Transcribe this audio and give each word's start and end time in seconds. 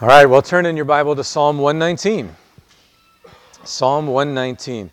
All 0.00 0.06
right, 0.06 0.26
well, 0.26 0.42
turn 0.42 0.64
in 0.64 0.76
your 0.76 0.84
Bible 0.84 1.16
to 1.16 1.24
Psalm 1.24 1.58
119. 1.58 2.32
Psalm 3.64 4.06
119. 4.06 4.92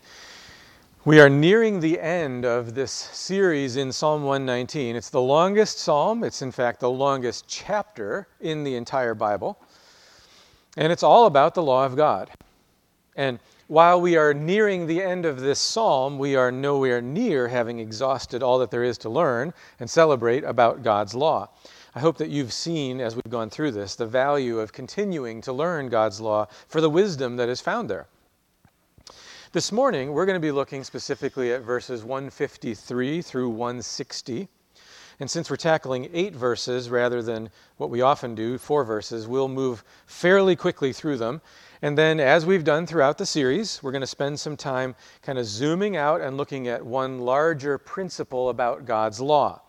We 1.04 1.20
are 1.20 1.28
nearing 1.28 1.78
the 1.78 2.00
end 2.00 2.44
of 2.44 2.74
this 2.74 2.90
series 2.90 3.76
in 3.76 3.92
Psalm 3.92 4.24
119. 4.24 4.96
It's 4.96 5.10
the 5.10 5.20
longest 5.20 5.78
psalm, 5.78 6.24
it's 6.24 6.42
in 6.42 6.50
fact 6.50 6.80
the 6.80 6.90
longest 6.90 7.44
chapter 7.46 8.26
in 8.40 8.64
the 8.64 8.74
entire 8.74 9.14
Bible. 9.14 9.60
And 10.76 10.92
it's 10.92 11.04
all 11.04 11.26
about 11.26 11.54
the 11.54 11.62
law 11.62 11.86
of 11.86 11.94
God. 11.94 12.28
And 13.14 13.38
while 13.68 14.00
we 14.00 14.16
are 14.16 14.34
nearing 14.34 14.88
the 14.88 15.00
end 15.00 15.24
of 15.24 15.38
this 15.38 15.60
psalm, 15.60 16.18
we 16.18 16.34
are 16.34 16.50
nowhere 16.50 17.00
near 17.00 17.46
having 17.46 17.78
exhausted 17.78 18.42
all 18.42 18.58
that 18.58 18.72
there 18.72 18.82
is 18.82 18.98
to 18.98 19.08
learn 19.08 19.54
and 19.78 19.88
celebrate 19.88 20.42
about 20.42 20.82
God's 20.82 21.14
law. 21.14 21.50
I 21.96 22.00
hope 22.00 22.18
that 22.18 22.28
you've 22.28 22.52
seen, 22.52 23.00
as 23.00 23.16
we've 23.16 23.30
gone 23.30 23.48
through 23.48 23.70
this, 23.70 23.94
the 23.94 24.04
value 24.04 24.60
of 24.60 24.70
continuing 24.70 25.40
to 25.40 25.52
learn 25.54 25.88
God's 25.88 26.20
law 26.20 26.46
for 26.68 26.82
the 26.82 26.90
wisdom 26.90 27.36
that 27.36 27.48
is 27.48 27.62
found 27.62 27.88
there. 27.88 28.06
This 29.52 29.72
morning, 29.72 30.12
we're 30.12 30.26
going 30.26 30.36
to 30.36 30.46
be 30.46 30.52
looking 30.52 30.84
specifically 30.84 31.54
at 31.54 31.62
verses 31.62 32.04
153 32.04 33.22
through 33.22 33.48
160. 33.48 34.46
And 35.20 35.30
since 35.30 35.48
we're 35.48 35.56
tackling 35.56 36.10
eight 36.12 36.36
verses 36.36 36.90
rather 36.90 37.22
than 37.22 37.48
what 37.78 37.88
we 37.88 38.02
often 38.02 38.34
do, 38.34 38.58
four 38.58 38.84
verses, 38.84 39.26
we'll 39.26 39.48
move 39.48 39.82
fairly 40.04 40.54
quickly 40.54 40.92
through 40.92 41.16
them. 41.16 41.40
And 41.80 41.96
then, 41.96 42.20
as 42.20 42.44
we've 42.44 42.62
done 42.62 42.86
throughout 42.86 43.16
the 43.16 43.24
series, 43.24 43.82
we're 43.82 43.92
going 43.92 44.02
to 44.02 44.06
spend 44.06 44.38
some 44.38 44.58
time 44.58 44.94
kind 45.22 45.38
of 45.38 45.46
zooming 45.46 45.96
out 45.96 46.20
and 46.20 46.36
looking 46.36 46.68
at 46.68 46.84
one 46.84 47.20
larger 47.20 47.78
principle 47.78 48.50
about 48.50 48.84
God's 48.84 49.18
law. 49.18 49.62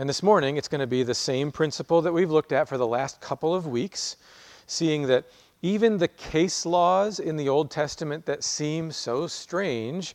And 0.00 0.08
this 0.08 0.22
morning, 0.22 0.56
it's 0.56 0.68
going 0.68 0.80
to 0.80 0.86
be 0.86 1.02
the 1.02 1.12
same 1.12 1.50
principle 1.50 2.00
that 2.02 2.12
we've 2.12 2.30
looked 2.30 2.52
at 2.52 2.68
for 2.68 2.78
the 2.78 2.86
last 2.86 3.20
couple 3.20 3.52
of 3.52 3.66
weeks, 3.66 4.16
seeing 4.68 5.08
that 5.08 5.24
even 5.60 5.98
the 5.98 6.06
case 6.06 6.64
laws 6.64 7.18
in 7.18 7.36
the 7.36 7.48
Old 7.48 7.68
Testament 7.68 8.24
that 8.26 8.44
seem 8.44 8.92
so 8.92 9.26
strange 9.26 10.14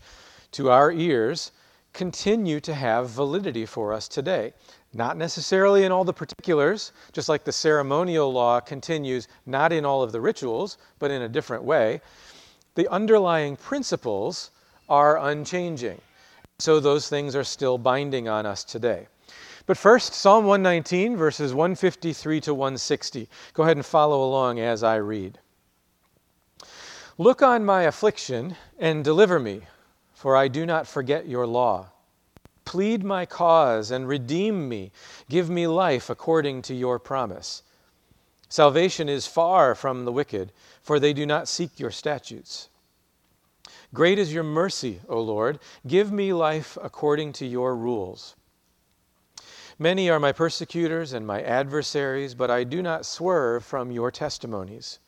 to 0.54 0.72
our 0.72 0.90
ears 0.94 1.52
continue 1.92 2.62
to 2.62 2.74
have 2.74 3.10
validity 3.10 3.66
for 3.66 3.92
us 3.92 4.08
today. 4.08 4.54
Not 4.94 5.18
necessarily 5.18 5.84
in 5.84 5.92
all 5.92 6.06
the 6.06 6.14
particulars, 6.14 6.94
just 7.12 7.28
like 7.28 7.44
the 7.44 7.52
ceremonial 7.52 8.32
law 8.32 8.62
continues 8.62 9.28
not 9.46 9.74
in 9.74 9.84
all 9.84 10.02
of 10.02 10.14
the 10.14 10.22
rituals, 10.22 10.78
but 10.98 11.12
in 11.12 11.24
a 11.24 11.30
different 11.30 11.66
way. 11.66 12.00
The 12.76 12.88
underlying 12.88 13.58
principles 13.58 14.52
are 14.88 15.20
unchanging. 15.20 16.00
So 16.60 16.80
those 16.80 17.10
things 17.10 17.36
are 17.36 17.44
still 17.44 17.78
binding 17.78 18.30
on 18.30 18.46
us 18.46 18.64
today. 18.64 19.08
But 19.66 19.78
first, 19.78 20.14
Psalm 20.14 20.46
119, 20.46 21.16
verses 21.16 21.54
153 21.54 22.42
to 22.42 22.54
160. 22.54 23.30
Go 23.54 23.64
ahead 23.64 23.78
and 23.78 23.86
follow 23.86 24.24
along 24.24 24.60
as 24.60 24.84
I 24.84 24.96
read. 24.96 25.40
Look 27.18 27.42
on 27.42 27.64
my 27.64 27.84
affliction 27.84 28.58
and 28.78 29.04
deliver 29.04 29.40
me, 29.40 29.62
for 30.14 30.36
I 30.36 30.50
do 30.50 30.66
not 30.66 30.88
forget 30.88 31.28
your 31.28 31.48
law. 31.48 31.92
Plead 32.66 33.04
my 33.04 33.26
cause 33.26 33.92
and 33.92 34.08
redeem 34.08 34.68
me. 34.68 34.92
Give 35.30 35.50
me 35.50 35.68
life 35.68 36.10
according 36.10 36.64
to 36.64 36.74
your 36.74 37.00
promise. 37.00 37.64
Salvation 38.50 39.08
is 39.08 39.28
far 39.28 39.76
from 39.76 40.04
the 40.04 40.12
wicked, 40.12 40.52
for 40.82 41.00
they 41.00 41.14
do 41.14 41.26
not 41.26 41.48
seek 41.48 41.80
your 41.80 41.92
statutes. 41.92 42.70
Great 43.94 44.20
is 44.20 44.34
your 44.34 44.44
mercy, 44.44 45.00
O 45.08 45.22
Lord. 45.22 45.60
Give 45.88 46.12
me 46.12 46.34
life 46.34 46.78
according 46.82 47.34
to 47.34 47.46
your 47.46 47.76
rules. 47.76 48.36
Many 49.84 50.10
are 50.10 50.18
my 50.18 50.32
persecutors 50.32 51.12
and 51.12 51.28
my 51.28 51.42
adversaries, 51.42 52.36
but 52.36 52.50
I 52.50 52.64
do 52.64 52.82
not 52.82 53.06
swerve 53.06 53.66
from 53.66 53.92
your 53.92 54.12
testimonies. 54.12 55.00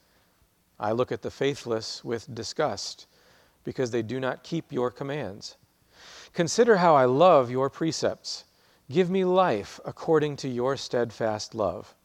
I 0.77 0.91
look 0.91 1.13
at 1.13 1.21
the 1.21 1.31
faithless 1.31 2.03
with 2.03 2.35
disgust, 2.35 3.07
because 3.63 3.91
they 3.91 4.01
do 4.01 4.19
not 4.19 4.43
keep 4.43 4.73
your 4.73 4.91
commands. 4.91 5.55
Consider 6.33 6.75
how 6.75 6.93
I 6.93 7.05
love 7.05 7.49
your 7.49 7.69
precepts. 7.69 8.43
Give 8.91 9.09
me 9.09 9.23
life 9.23 9.79
according 9.85 10.35
to 10.43 10.49
your 10.49 10.75
steadfast 10.75 11.55
love. 11.55 11.95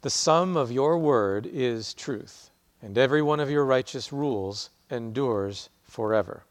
The 0.00 0.08
sum 0.08 0.56
of 0.56 0.72
your 0.72 0.96
word 0.96 1.44
is 1.44 1.92
truth, 1.92 2.48
and 2.80 2.96
every 2.96 3.20
one 3.20 3.38
of 3.38 3.50
your 3.50 3.66
righteous 3.66 4.14
rules 4.14 4.70
endures 4.90 5.68
forever. 5.82 6.42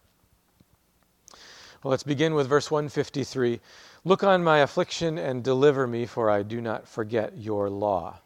Well, 1.81 1.89
let's 1.89 2.03
begin 2.03 2.35
with 2.35 2.47
verse 2.47 2.69
153. 2.69 3.59
Look 4.07 4.23
on 4.23 4.43
my 4.43 4.59
affliction 4.59 5.17
and 5.17 5.43
deliver 5.43 5.87
me, 5.87 6.05
for 6.05 6.29
I 6.29 6.43
do 6.43 6.61
not 6.61 6.87
forget 6.87 7.39
your 7.39 7.71
law. 7.71 8.19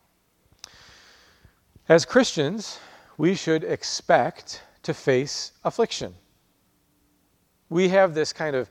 As 1.88 2.03
Christians, 2.03 2.79
we 3.17 3.34
should 3.34 3.63
expect 3.63 4.62
to 4.84 4.94
face 4.94 5.53
affliction. 5.63 6.16
We 7.69 7.88
have 7.89 8.13
this 8.13 8.34
kind 8.34 8.57
of 8.57 8.69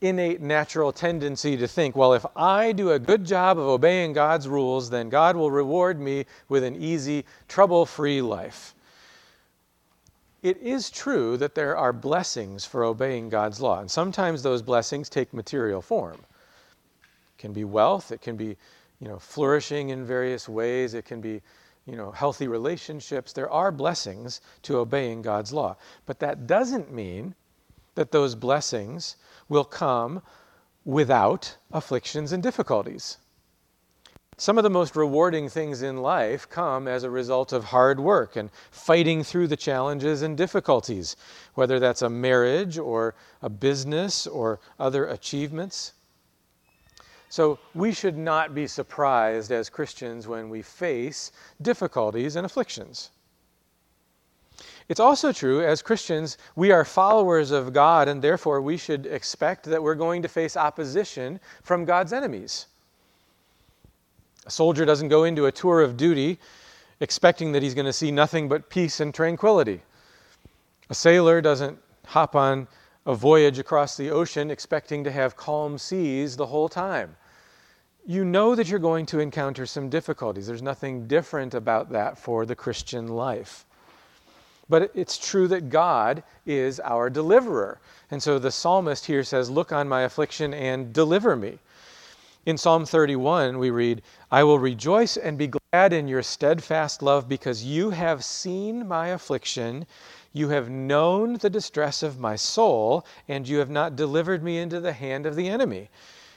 innate 0.00 0.40
natural 0.40 0.92
tendency 0.92 1.58
to 1.58 1.68
think, 1.68 1.94
well, 1.94 2.14
if 2.14 2.24
I 2.34 2.72
do 2.72 2.92
a 2.92 2.98
good 2.98 3.26
job 3.26 3.58
of 3.58 3.66
obeying 3.66 4.14
God's 4.14 4.48
rules, 4.48 4.88
then 4.88 5.10
God 5.10 5.36
will 5.36 5.50
reward 5.50 6.00
me 6.00 6.24
with 6.48 6.64
an 6.64 6.74
easy, 6.74 7.26
trouble 7.48 7.84
free 7.84 8.22
life. 8.22 8.74
It 10.42 10.56
is 10.56 10.88
true 10.88 11.36
that 11.36 11.54
there 11.54 11.76
are 11.76 11.92
blessings 11.92 12.64
for 12.64 12.82
obeying 12.82 13.28
God's 13.28 13.60
law, 13.60 13.80
and 13.80 13.90
sometimes 13.90 14.42
those 14.42 14.62
blessings 14.62 15.10
take 15.10 15.34
material 15.34 15.82
form 15.82 16.24
can 17.40 17.52
be 17.52 17.64
wealth, 17.64 18.12
it 18.12 18.20
can 18.20 18.36
be, 18.36 18.56
you 19.00 19.08
know, 19.08 19.18
flourishing 19.18 19.88
in 19.88 20.04
various 20.04 20.48
ways, 20.48 20.94
it 20.94 21.04
can 21.04 21.20
be, 21.20 21.42
you 21.86 21.96
know, 21.96 22.12
healthy 22.12 22.46
relationships. 22.46 23.32
There 23.32 23.50
are 23.50 23.72
blessings 23.72 24.40
to 24.62 24.78
obeying 24.78 25.22
God's 25.22 25.52
law. 25.52 25.76
But 26.06 26.20
that 26.20 26.46
doesn't 26.46 26.92
mean 26.92 27.34
that 27.96 28.12
those 28.12 28.34
blessings 28.34 29.16
will 29.48 29.64
come 29.64 30.22
without 30.84 31.56
afflictions 31.72 32.32
and 32.32 32.42
difficulties. 32.42 33.18
Some 34.40 34.56
of 34.56 34.64
the 34.64 34.70
most 34.70 34.96
rewarding 34.96 35.50
things 35.50 35.82
in 35.82 35.98
life 35.98 36.48
come 36.48 36.88
as 36.88 37.04
a 37.04 37.10
result 37.10 37.52
of 37.52 37.64
hard 37.64 38.00
work 38.00 38.36
and 38.36 38.48
fighting 38.70 39.22
through 39.22 39.48
the 39.48 39.56
challenges 39.56 40.22
and 40.22 40.34
difficulties, 40.34 41.14
whether 41.54 41.78
that's 41.78 42.00
a 42.00 42.08
marriage 42.08 42.78
or 42.78 43.14
a 43.42 43.50
business 43.50 44.26
or 44.26 44.58
other 44.78 45.06
achievements. 45.06 45.92
So 47.30 47.60
we 47.76 47.92
should 47.92 48.18
not 48.18 48.56
be 48.56 48.66
surprised 48.66 49.52
as 49.52 49.70
Christians 49.70 50.26
when 50.26 50.50
we 50.50 50.62
face 50.62 51.30
difficulties 51.62 52.34
and 52.34 52.44
afflictions. 52.44 53.10
It's 54.88 54.98
also 54.98 55.32
true, 55.32 55.64
as 55.64 55.80
Christians, 55.80 56.38
we 56.56 56.72
are 56.72 56.84
followers 56.84 57.52
of 57.52 57.72
God, 57.72 58.08
and 58.08 58.20
therefore 58.20 58.60
we 58.60 58.76
should 58.76 59.06
expect 59.06 59.64
that 59.66 59.80
we're 59.80 59.94
going 59.94 60.22
to 60.22 60.28
face 60.28 60.56
opposition 60.56 61.38
from 61.62 61.84
God's 61.84 62.12
enemies. 62.12 62.66
A 64.46 64.50
soldier 64.50 64.84
doesn't 64.84 65.08
go 65.08 65.22
into 65.22 65.46
a 65.46 65.52
tour 65.52 65.82
of 65.82 65.96
duty 65.96 66.40
expecting 66.98 67.52
that 67.52 67.62
he's 67.62 67.74
going 67.74 67.86
to 67.86 67.92
see 67.92 68.10
nothing 68.10 68.48
but 68.48 68.68
peace 68.68 68.98
and 68.98 69.14
tranquility. 69.14 69.82
A 70.90 70.94
sailor 70.94 71.40
doesn't 71.40 71.78
hop 72.06 72.34
on 72.34 72.66
a 73.06 73.14
voyage 73.14 73.60
across 73.60 73.96
the 73.96 74.10
ocean 74.10 74.50
expecting 74.50 75.04
to 75.04 75.12
have 75.12 75.36
calm 75.36 75.78
seas 75.78 76.36
the 76.36 76.46
whole 76.46 76.68
time 76.68 77.14
you 78.06 78.24
know 78.24 78.54
that 78.54 78.68
you're 78.68 78.78
going 78.78 79.06
to 79.06 79.20
encounter 79.20 79.66
some 79.66 79.88
difficulties. 79.88 80.46
There's 80.46 80.62
nothing 80.62 81.06
different 81.06 81.54
about 81.54 81.90
that 81.90 82.18
for 82.18 82.46
the 82.46 82.56
Christian 82.56 83.08
life. 83.08 83.64
But 84.68 84.92
it's 84.94 85.18
true 85.18 85.48
that 85.48 85.68
God 85.68 86.22
is 86.46 86.80
our 86.80 87.10
deliverer. 87.10 87.80
And 88.10 88.22
so 88.22 88.38
the 88.38 88.52
psalmist 88.52 89.06
here 89.06 89.24
says, 89.24 89.50
Look 89.50 89.72
on 89.72 89.88
my 89.88 90.02
affliction 90.02 90.54
and 90.54 90.92
deliver 90.92 91.34
me. 91.36 91.58
In 92.46 92.56
Psalm 92.56 92.86
31, 92.86 93.58
we 93.58 93.70
read, 93.70 94.00
I 94.30 94.44
will 94.44 94.58
rejoice 94.58 95.16
and 95.16 95.36
be 95.36 95.48
glad 95.48 95.92
in 95.92 96.08
your 96.08 96.22
steadfast 96.22 97.02
love 97.02 97.28
because 97.28 97.64
you 97.64 97.90
have 97.90 98.24
seen 98.24 98.88
my 98.88 99.08
affliction. 99.08 99.86
You 100.32 100.48
have 100.48 100.70
known 100.70 101.34
the 101.34 101.50
distress 101.50 102.02
of 102.02 102.18
my 102.18 102.36
soul, 102.36 103.04
and 103.28 103.46
you 103.46 103.58
have 103.58 103.70
not 103.70 103.96
delivered 103.96 104.42
me 104.42 104.58
into 104.58 104.80
the 104.80 104.92
hand 104.92 105.26
of 105.26 105.36
the 105.36 105.48
enemy. 105.48 105.90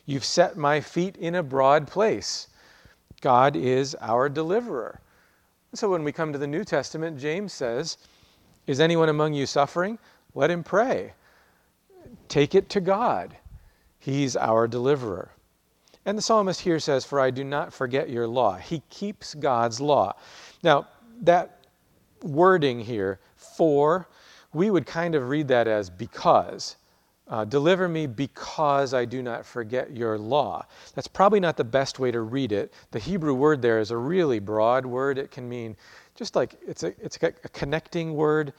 You've 0.05 0.25
set 0.25 0.57
my 0.57 0.81
feet 0.81 1.15
in 1.17 1.35
a 1.35 1.43
broad 1.43 1.87
place. 1.87 2.47
God 3.21 3.55
is 3.55 3.95
our 4.01 4.27
deliverer. 4.27 4.99
So 5.73 5.89
when 5.89 6.03
we 6.03 6.11
come 6.11 6.33
to 6.33 6.39
the 6.39 6.47
New 6.47 6.63
Testament, 6.63 7.17
James 7.17 7.53
says, 7.53 7.97
Is 8.67 8.79
anyone 8.79 9.09
among 9.09 9.33
you 9.33 9.45
suffering? 9.45 9.97
Let 10.35 10.51
him 10.51 10.63
pray. 10.63 11.13
Take 12.27 12.53
it 12.53 12.69
to 12.69 12.81
God. 12.81 13.35
He's 13.97 14.35
our 14.35 14.67
deliverer. 14.67 15.31
And 16.05 16.17
the 16.17 16.21
psalmist 16.21 16.61
here 16.61 16.79
says, 16.79 17.05
For 17.05 17.19
I 17.19 17.31
do 17.31 17.43
not 17.43 17.73
forget 17.73 18.09
your 18.09 18.27
law. 18.27 18.57
He 18.57 18.83
keeps 18.89 19.33
God's 19.33 19.79
law. 19.79 20.15
Now, 20.61 20.87
that 21.21 21.59
wording 22.21 22.81
here, 22.81 23.19
for, 23.35 24.07
we 24.51 24.69
would 24.69 24.85
kind 24.85 25.15
of 25.15 25.29
read 25.29 25.47
that 25.47 25.67
as 25.67 25.89
because. 25.89 26.75
Uh, 27.33 27.43
deliver 27.43 27.89
me 27.89 28.05
because 28.05 28.93
I 28.93 29.05
do 29.05 29.23
not 29.23 29.43
forget 29.43 29.89
your 29.89 30.19
law. 30.19 30.67
That's 30.93 31.07
probably 31.07 31.39
not 31.39 31.57
the 31.57 31.63
best 31.63 31.97
way 31.97 32.11
to 32.11 32.21
read 32.21 32.51
it. 32.51 32.71
The 32.91 32.99
Hebrew 32.99 33.33
word 33.33 33.59
there 33.59 33.79
is 33.79 33.89
a 33.89 33.97
really 33.97 34.37
broad 34.37 34.85
word. 34.85 35.17
It 35.17 35.31
can 35.31 35.49
mean 35.49 35.75
just 36.13 36.35
like 36.35 36.53
it's 36.63 36.83
a, 36.83 36.93
it's 37.03 37.17
a, 37.23 37.33
a 37.43 37.49
connecting 37.49 38.13
word, 38.13 38.53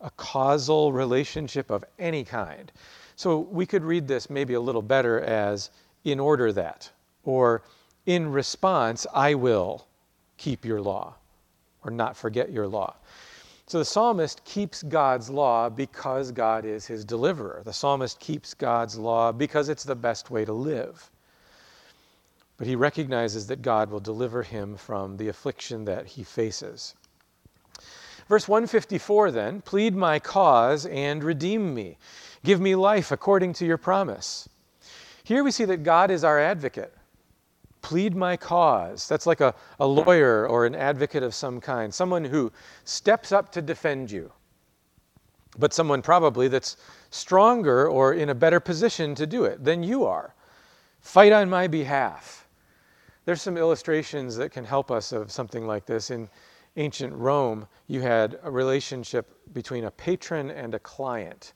a 0.00 0.10
causal 0.10 0.92
relationship 0.92 1.70
of 1.70 1.84
any 1.98 2.22
kind. 2.22 2.70
So 3.16 3.40
we 3.40 3.66
could 3.66 3.82
read 3.82 4.06
this 4.06 4.30
maybe 4.30 4.54
a 4.54 4.60
little 4.60 4.80
better 4.80 5.20
as 5.22 5.70
in 6.04 6.20
order 6.20 6.52
that, 6.52 6.88
or 7.24 7.62
in 8.06 8.30
response, 8.30 9.08
I 9.12 9.34
will 9.34 9.88
keep 10.36 10.64
your 10.64 10.80
law, 10.80 11.14
or 11.84 11.90
not 11.90 12.16
forget 12.16 12.52
your 12.52 12.68
law. 12.68 12.94
So 13.70 13.78
the 13.78 13.84
psalmist 13.84 14.44
keeps 14.44 14.82
God's 14.82 15.30
law 15.30 15.70
because 15.70 16.32
God 16.32 16.64
is 16.64 16.86
his 16.86 17.04
deliverer. 17.04 17.62
The 17.64 17.72
psalmist 17.72 18.18
keeps 18.18 18.52
God's 18.52 18.98
law 18.98 19.30
because 19.30 19.68
it's 19.68 19.84
the 19.84 19.94
best 19.94 20.28
way 20.28 20.44
to 20.44 20.52
live. 20.52 21.08
But 22.56 22.66
he 22.66 22.74
recognizes 22.74 23.46
that 23.46 23.62
God 23.62 23.88
will 23.88 24.00
deliver 24.00 24.42
him 24.42 24.76
from 24.76 25.18
the 25.18 25.28
affliction 25.28 25.84
that 25.84 26.04
he 26.04 26.24
faces. 26.24 26.96
Verse 28.28 28.48
154 28.48 29.30
then 29.30 29.60
plead 29.60 29.94
my 29.94 30.18
cause 30.18 30.84
and 30.86 31.22
redeem 31.22 31.72
me. 31.72 31.96
Give 32.42 32.60
me 32.60 32.74
life 32.74 33.12
according 33.12 33.52
to 33.52 33.66
your 33.66 33.78
promise. 33.78 34.48
Here 35.22 35.44
we 35.44 35.52
see 35.52 35.66
that 35.66 35.84
God 35.84 36.10
is 36.10 36.24
our 36.24 36.40
advocate 36.40 36.92
plead 37.82 38.14
my 38.14 38.36
cause. 38.36 39.08
That's 39.08 39.26
like 39.26 39.40
a, 39.40 39.54
a 39.78 39.86
lawyer 39.86 40.46
or 40.46 40.66
an 40.66 40.74
advocate 40.74 41.22
of 41.22 41.34
some 41.34 41.60
kind, 41.60 41.92
someone 41.92 42.24
who 42.24 42.52
steps 42.84 43.32
up 43.32 43.50
to 43.52 43.62
defend 43.62 44.10
you, 44.10 44.32
but 45.58 45.72
someone 45.72 46.02
probably 46.02 46.48
that's 46.48 46.76
stronger 47.10 47.88
or 47.88 48.14
in 48.14 48.28
a 48.28 48.34
better 48.34 48.60
position 48.60 49.14
to 49.16 49.26
do 49.26 49.44
it 49.44 49.64
than 49.64 49.82
you 49.82 50.04
are. 50.04 50.34
Fight 51.00 51.32
on 51.32 51.48
my 51.48 51.66
behalf. 51.66 52.46
There's 53.24 53.42
some 53.42 53.56
illustrations 53.56 54.36
that 54.36 54.50
can 54.50 54.64
help 54.64 54.90
us 54.90 55.12
of 55.12 55.30
something 55.30 55.66
like 55.66 55.86
this. 55.86 56.10
In 56.10 56.28
ancient 56.76 57.14
Rome, 57.14 57.66
you 57.86 58.00
had 58.00 58.38
a 58.42 58.50
relationship 58.50 59.52
between 59.52 59.84
a 59.84 59.90
patron 59.90 60.50
and 60.50 60.74
a 60.74 60.78
client. 60.78 61.52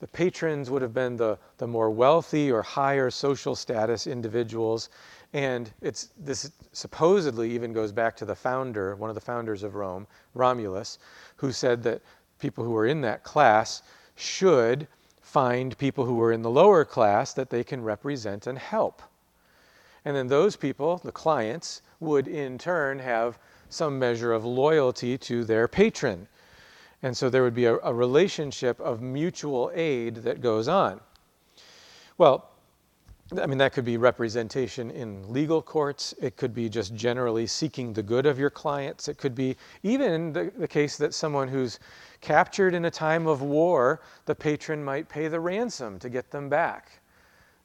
The 0.00 0.08
patrons 0.08 0.70
would 0.70 0.82
have 0.82 0.94
been 0.94 1.16
the, 1.16 1.38
the 1.58 1.66
more 1.66 1.90
wealthy 1.90 2.50
or 2.50 2.62
higher 2.62 3.10
social 3.10 3.54
status 3.54 4.06
individuals, 4.06 4.88
and 5.32 5.70
it's, 5.80 6.10
this 6.18 6.50
supposedly 6.72 7.50
even 7.52 7.72
goes 7.72 7.92
back 7.92 8.16
to 8.16 8.24
the 8.24 8.34
founder, 8.34 8.96
one 8.96 9.10
of 9.10 9.14
the 9.14 9.20
founders 9.20 9.62
of 9.62 9.76
Rome, 9.76 10.06
Romulus, 10.34 10.98
who 11.36 11.52
said 11.52 11.82
that 11.84 12.02
people 12.38 12.64
who 12.64 12.72
were 12.72 12.86
in 12.86 13.00
that 13.02 13.22
class 13.22 13.82
should 14.16 14.88
find 15.22 15.78
people 15.78 16.04
who 16.04 16.16
were 16.16 16.32
in 16.32 16.42
the 16.42 16.50
lower 16.50 16.84
class 16.84 17.32
that 17.34 17.50
they 17.50 17.62
can 17.62 17.82
represent 17.82 18.48
and 18.48 18.58
help. 18.58 19.02
And 20.04 20.16
then 20.16 20.26
those 20.26 20.56
people, 20.56 21.00
the 21.04 21.12
clients, 21.12 21.82
would 22.00 22.26
in 22.26 22.58
turn 22.58 22.98
have 22.98 23.38
some 23.68 23.98
measure 23.98 24.32
of 24.32 24.44
loyalty 24.44 25.16
to 25.18 25.44
their 25.44 25.68
patron. 25.68 26.26
And 27.02 27.16
so 27.16 27.30
there 27.30 27.42
would 27.42 27.54
be 27.54 27.66
a, 27.66 27.76
a 27.78 27.94
relationship 27.94 28.80
of 28.80 29.00
mutual 29.00 29.70
aid 29.74 30.16
that 30.16 30.40
goes 30.40 30.66
on. 30.66 31.00
Well, 32.18 32.49
I 33.38 33.46
mean, 33.46 33.58
that 33.58 33.72
could 33.72 33.84
be 33.84 33.96
representation 33.96 34.90
in 34.90 35.32
legal 35.32 35.62
courts. 35.62 36.14
It 36.20 36.36
could 36.36 36.52
be 36.52 36.68
just 36.68 36.94
generally 36.94 37.46
seeking 37.46 37.92
the 37.92 38.02
good 38.02 38.26
of 38.26 38.38
your 38.38 38.50
clients. 38.50 39.08
It 39.08 39.18
could 39.18 39.34
be 39.34 39.56
even 39.82 40.32
the, 40.32 40.52
the 40.56 40.66
case 40.66 40.96
that 40.96 41.14
someone 41.14 41.46
who's 41.46 41.78
captured 42.20 42.74
in 42.74 42.86
a 42.86 42.90
time 42.90 43.26
of 43.26 43.42
war, 43.42 44.00
the 44.24 44.34
patron 44.34 44.82
might 44.82 45.08
pay 45.08 45.28
the 45.28 45.38
ransom 45.38 45.98
to 46.00 46.08
get 46.08 46.30
them 46.30 46.48
back. 46.48 46.90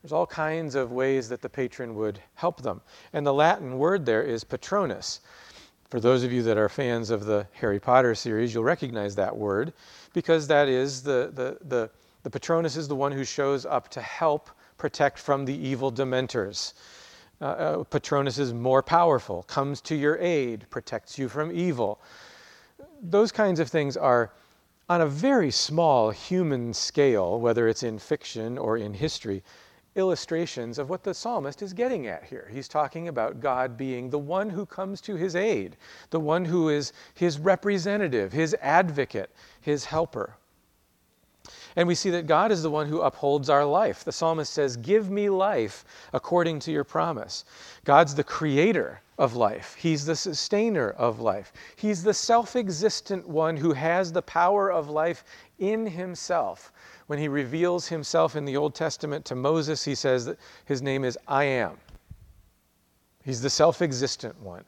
There's 0.02 0.14
all 0.14 0.28
kinds 0.28 0.76
of 0.76 0.92
ways 0.92 1.30
that 1.30 1.42
the 1.42 1.50
patron 1.50 1.96
would 1.96 2.20
help 2.36 2.62
them. 2.62 2.82
And 3.14 3.26
the 3.26 3.34
Latin 3.34 3.80
word 3.80 4.06
there 4.06 4.22
is 4.22 4.44
patronus. 4.44 5.22
For 5.90 6.00
those 6.00 6.24
of 6.24 6.32
you 6.32 6.44
that 6.44 6.58
are 6.60 6.70
fans 6.70 7.10
of 7.10 7.26
the 7.26 7.48
Harry 7.54 7.80
Potter 7.80 8.14
series, 8.14 8.54
you'll 8.54 8.64
recognize 8.64 9.16
that 9.16 9.36
word 9.36 9.74
because 10.14 10.46
that 10.48 10.68
is 10.68 11.02
the, 11.02 11.32
the, 11.34 11.58
the, 11.68 11.90
the 12.22 12.30
patronus 12.30 12.78
is 12.78 12.88
the 12.88 12.96
one 12.96 13.12
who 13.12 13.24
shows 13.24 13.66
up 13.66 13.90
to 13.90 14.02
help 14.02 14.50
protect 14.78 15.20
from 15.20 15.46
the 15.46 15.56
evil 15.56 15.92
dementors. 15.92 16.74
Uh, 17.42 17.46
uh, 17.46 17.84
Patronus 17.84 18.38
is 18.38 18.54
more 18.54 18.82
powerful, 18.82 19.44
comes 19.44 19.82
to 19.82 19.96
your 19.96 20.18
aid, 20.20 20.66
protects 20.70 21.18
you 21.18 21.28
from 21.28 21.52
evil. 21.52 22.02
Those 23.02 23.32
kinds 23.32 23.60
of 23.60 23.70
things 23.70 23.98
are 23.98 24.32
on 24.88 25.02
a 25.02 25.08
very 25.08 25.52
small 25.52 26.12
human 26.12 26.74
scale, 26.74 27.40
whether 27.40 27.68
it's 27.68 27.84
in 27.84 28.00
fiction 28.00 28.58
or 28.58 28.78
in 28.78 28.94
history, 28.94 29.44
illustrations 29.96 30.78
of 30.78 30.90
what 30.90 31.04
the 31.04 31.14
psalmist 31.14 31.62
is 31.62 31.74
getting 31.74 32.08
at 32.08 32.24
here. 32.24 32.50
He's 32.52 32.68
talking 32.68 33.08
about 33.08 33.40
God 33.40 33.78
being 33.78 34.10
the 34.10 34.20
one 34.20 34.50
who 34.50 34.66
comes 34.66 35.02
to 35.02 35.16
his 35.16 35.36
aid, 35.36 35.78
the 36.10 36.20
one 36.20 36.46
who 36.46 36.70
is 36.70 36.94
his 37.16 37.40
representative, 37.40 38.32
his 38.32 38.56
advocate, 38.62 39.32
his 39.62 39.86
helper. 39.86 40.36
And 41.76 41.88
we 41.88 41.96
see 41.96 42.10
that 42.12 42.28
God 42.28 42.52
is 42.52 42.64
the 42.64 42.70
one 42.70 42.88
who 42.88 43.02
upholds 43.02 43.50
our 43.50 43.66
life. 43.66 44.04
The 44.04 44.12
psalmist 44.12 44.54
says, 44.54 44.78
Give 44.78 45.10
me 45.10 45.30
life 45.30 45.84
according 46.14 46.60
to 46.62 46.72
your 46.72 46.86
promise. 46.86 47.44
God's 47.84 48.16
the 48.16 48.24
creator 48.24 49.02
of 49.18 49.36
life, 49.36 49.76
He's 49.80 50.06
the 50.06 50.16
sustainer 50.16 50.90
of 50.92 51.20
life. 51.20 51.54
He's 51.76 52.04
the 52.04 52.14
self 52.14 52.56
existent 52.56 53.28
one 53.28 53.58
who 53.58 53.74
has 53.74 54.12
the 54.12 54.22
power 54.22 54.72
of 54.72 54.90
life 54.90 55.24
in 55.60 55.86
Himself. 55.86 56.72
When 57.08 57.20
He 57.20 57.28
reveals 57.28 57.88
Himself 57.88 58.36
in 58.36 58.46
the 58.46 58.58
Old 58.58 58.76
Testament 58.76 59.26
to 59.26 59.36
Moses, 59.36 59.84
He 59.84 59.96
says 59.96 60.26
that 60.26 60.40
His 60.66 60.82
name 60.82 61.04
is 61.04 61.18
I 61.28 61.46
am. 61.46 61.78
He's 63.24 63.42
the 63.42 63.50
self 63.50 63.82
existent 63.82 64.40
one. 64.42 64.64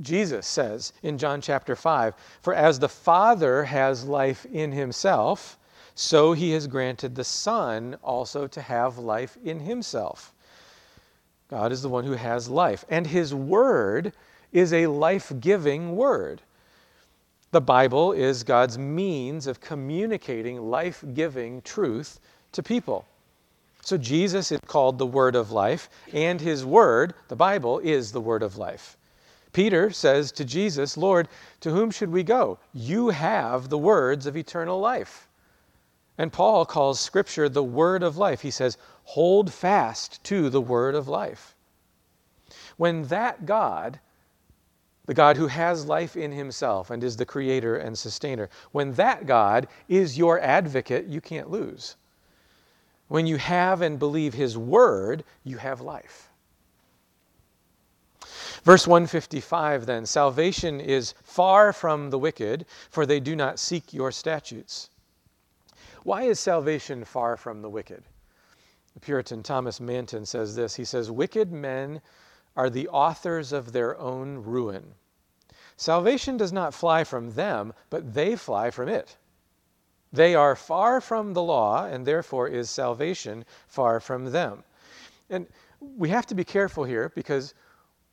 Jesus 0.00 0.46
says 0.46 0.92
in 1.02 1.18
John 1.18 1.40
chapter 1.40 1.76
5 1.76 2.14
For 2.42 2.54
as 2.54 2.78
the 2.78 2.88
Father 2.88 3.64
has 3.64 4.04
life 4.04 4.46
in 4.46 4.72
himself, 4.72 5.58
so 5.94 6.32
he 6.32 6.52
has 6.52 6.66
granted 6.66 7.14
the 7.14 7.24
Son 7.24 7.96
also 8.02 8.46
to 8.46 8.60
have 8.60 8.98
life 8.98 9.38
in 9.42 9.60
himself. 9.60 10.32
God 11.48 11.72
is 11.72 11.82
the 11.82 11.88
one 11.88 12.04
who 12.04 12.12
has 12.12 12.48
life, 12.48 12.84
and 12.88 13.06
his 13.06 13.34
word 13.34 14.12
is 14.52 14.72
a 14.72 14.86
life 14.86 15.32
giving 15.40 15.96
word. 15.96 16.42
The 17.52 17.60
Bible 17.60 18.12
is 18.12 18.42
God's 18.42 18.76
means 18.76 19.46
of 19.46 19.60
communicating 19.60 20.70
life 20.70 21.04
giving 21.14 21.62
truth 21.62 22.20
to 22.52 22.62
people. 22.62 23.06
So 23.82 23.96
Jesus 23.96 24.50
is 24.50 24.58
called 24.66 24.98
the 24.98 25.06
Word 25.06 25.36
of 25.36 25.52
Life, 25.52 25.88
and 26.12 26.40
His 26.40 26.64
Word, 26.64 27.14
the 27.28 27.36
Bible, 27.36 27.78
is 27.78 28.10
the 28.10 28.20
Word 28.20 28.42
of 28.42 28.58
Life. 28.58 28.95
Peter 29.56 29.88
says 29.90 30.32
to 30.32 30.44
Jesus, 30.44 30.98
Lord, 30.98 31.28
to 31.60 31.70
whom 31.70 31.90
should 31.90 32.12
we 32.12 32.22
go? 32.22 32.58
You 32.74 33.08
have 33.08 33.70
the 33.70 33.78
words 33.78 34.26
of 34.26 34.36
eternal 34.36 34.78
life. 34.78 35.28
And 36.18 36.30
Paul 36.30 36.66
calls 36.66 37.00
Scripture 37.00 37.48
the 37.48 37.64
word 37.64 38.02
of 38.02 38.18
life. 38.18 38.42
He 38.42 38.50
says, 38.50 38.76
hold 39.04 39.50
fast 39.50 40.22
to 40.24 40.50
the 40.50 40.60
word 40.60 40.94
of 40.94 41.08
life. 41.08 41.54
When 42.76 43.04
that 43.04 43.46
God, 43.46 43.98
the 45.06 45.14
God 45.14 45.38
who 45.38 45.46
has 45.46 45.86
life 45.86 46.18
in 46.18 46.32
himself 46.32 46.90
and 46.90 47.02
is 47.02 47.16
the 47.16 47.24
creator 47.24 47.78
and 47.78 47.96
sustainer, 47.96 48.50
when 48.72 48.92
that 48.92 49.24
God 49.24 49.68
is 49.88 50.18
your 50.18 50.38
advocate, 50.38 51.06
you 51.06 51.22
can't 51.22 51.50
lose. 51.50 51.96
When 53.08 53.26
you 53.26 53.38
have 53.38 53.80
and 53.80 53.98
believe 53.98 54.34
his 54.34 54.58
word, 54.58 55.24
you 55.44 55.56
have 55.56 55.80
life. 55.80 56.25
Verse 58.66 58.84
155 58.84 59.86
then 59.86 60.04
Salvation 60.06 60.80
is 60.80 61.14
far 61.22 61.72
from 61.72 62.10
the 62.10 62.18
wicked, 62.18 62.66
for 62.90 63.06
they 63.06 63.20
do 63.20 63.36
not 63.36 63.60
seek 63.60 63.94
your 63.94 64.10
statutes. 64.10 64.90
Why 66.02 66.24
is 66.24 66.40
salvation 66.40 67.04
far 67.04 67.36
from 67.36 67.62
the 67.62 67.70
wicked? 67.70 68.02
The 68.94 68.98
Puritan 68.98 69.44
Thomas 69.44 69.78
Manton 69.78 70.26
says 70.26 70.56
this 70.56 70.74
He 70.74 70.84
says, 70.84 71.12
Wicked 71.12 71.52
men 71.52 72.02
are 72.56 72.68
the 72.68 72.88
authors 72.88 73.52
of 73.52 73.70
their 73.70 73.96
own 74.00 74.38
ruin. 74.38 74.94
Salvation 75.76 76.36
does 76.36 76.52
not 76.52 76.74
fly 76.74 77.04
from 77.04 77.34
them, 77.34 77.72
but 77.88 78.14
they 78.14 78.34
fly 78.34 78.72
from 78.72 78.88
it. 78.88 79.16
They 80.12 80.34
are 80.34 80.56
far 80.56 81.00
from 81.00 81.34
the 81.34 81.42
law, 81.42 81.86
and 81.86 82.04
therefore 82.04 82.48
is 82.48 82.68
salvation 82.68 83.44
far 83.68 84.00
from 84.00 84.32
them. 84.32 84.64
And 85.30 85.46
we 85.78 86.08
have 86.08 86.26
to 86.26 86.34
be 86.34 86.42
careful 86.42 86.82
here 86.82 87.12
because 87.14 87.54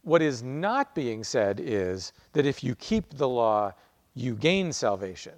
what 0.04 0.22
is 0.22 0.44
not 0.44 0.94
being 0.94 1.24
said 1.24 1.60
is 1.60 2.14
that 2.34 2.46
if 2.46 2.64
you 2.64 2.76
keep 2.76 3.18
the 3.18 3.28
law, 3.28 3.74
you 4.16 4.36
gain 4.36 4.72
salvation. 4.72 5.34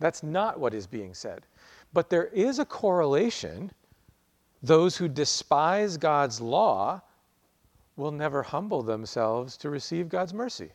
That's 0.00 0.22
not 0.22 0.58
what 0.58 0.74
is 0.74 0.86
being 0.86 1.14
said. 1.14 1.46
But 1.92 2.10
there 2.10 2.26
is 2.26 2.58
a 2.58 2.64
correlation. 2.64 3.70
Those 4.62 4.96
who 4.96 5.08
despise 5.08 5.96
God's 5.96 6.40
law 6.40 7.00
will 7.96 8.10
never 8.10 8.42
humble 8.42 8.82
themselves 8.82 9.56
to 9.58 9.70
receive 9.70 10.08
God's 10.08 10.34
mercy. 10.34 10.70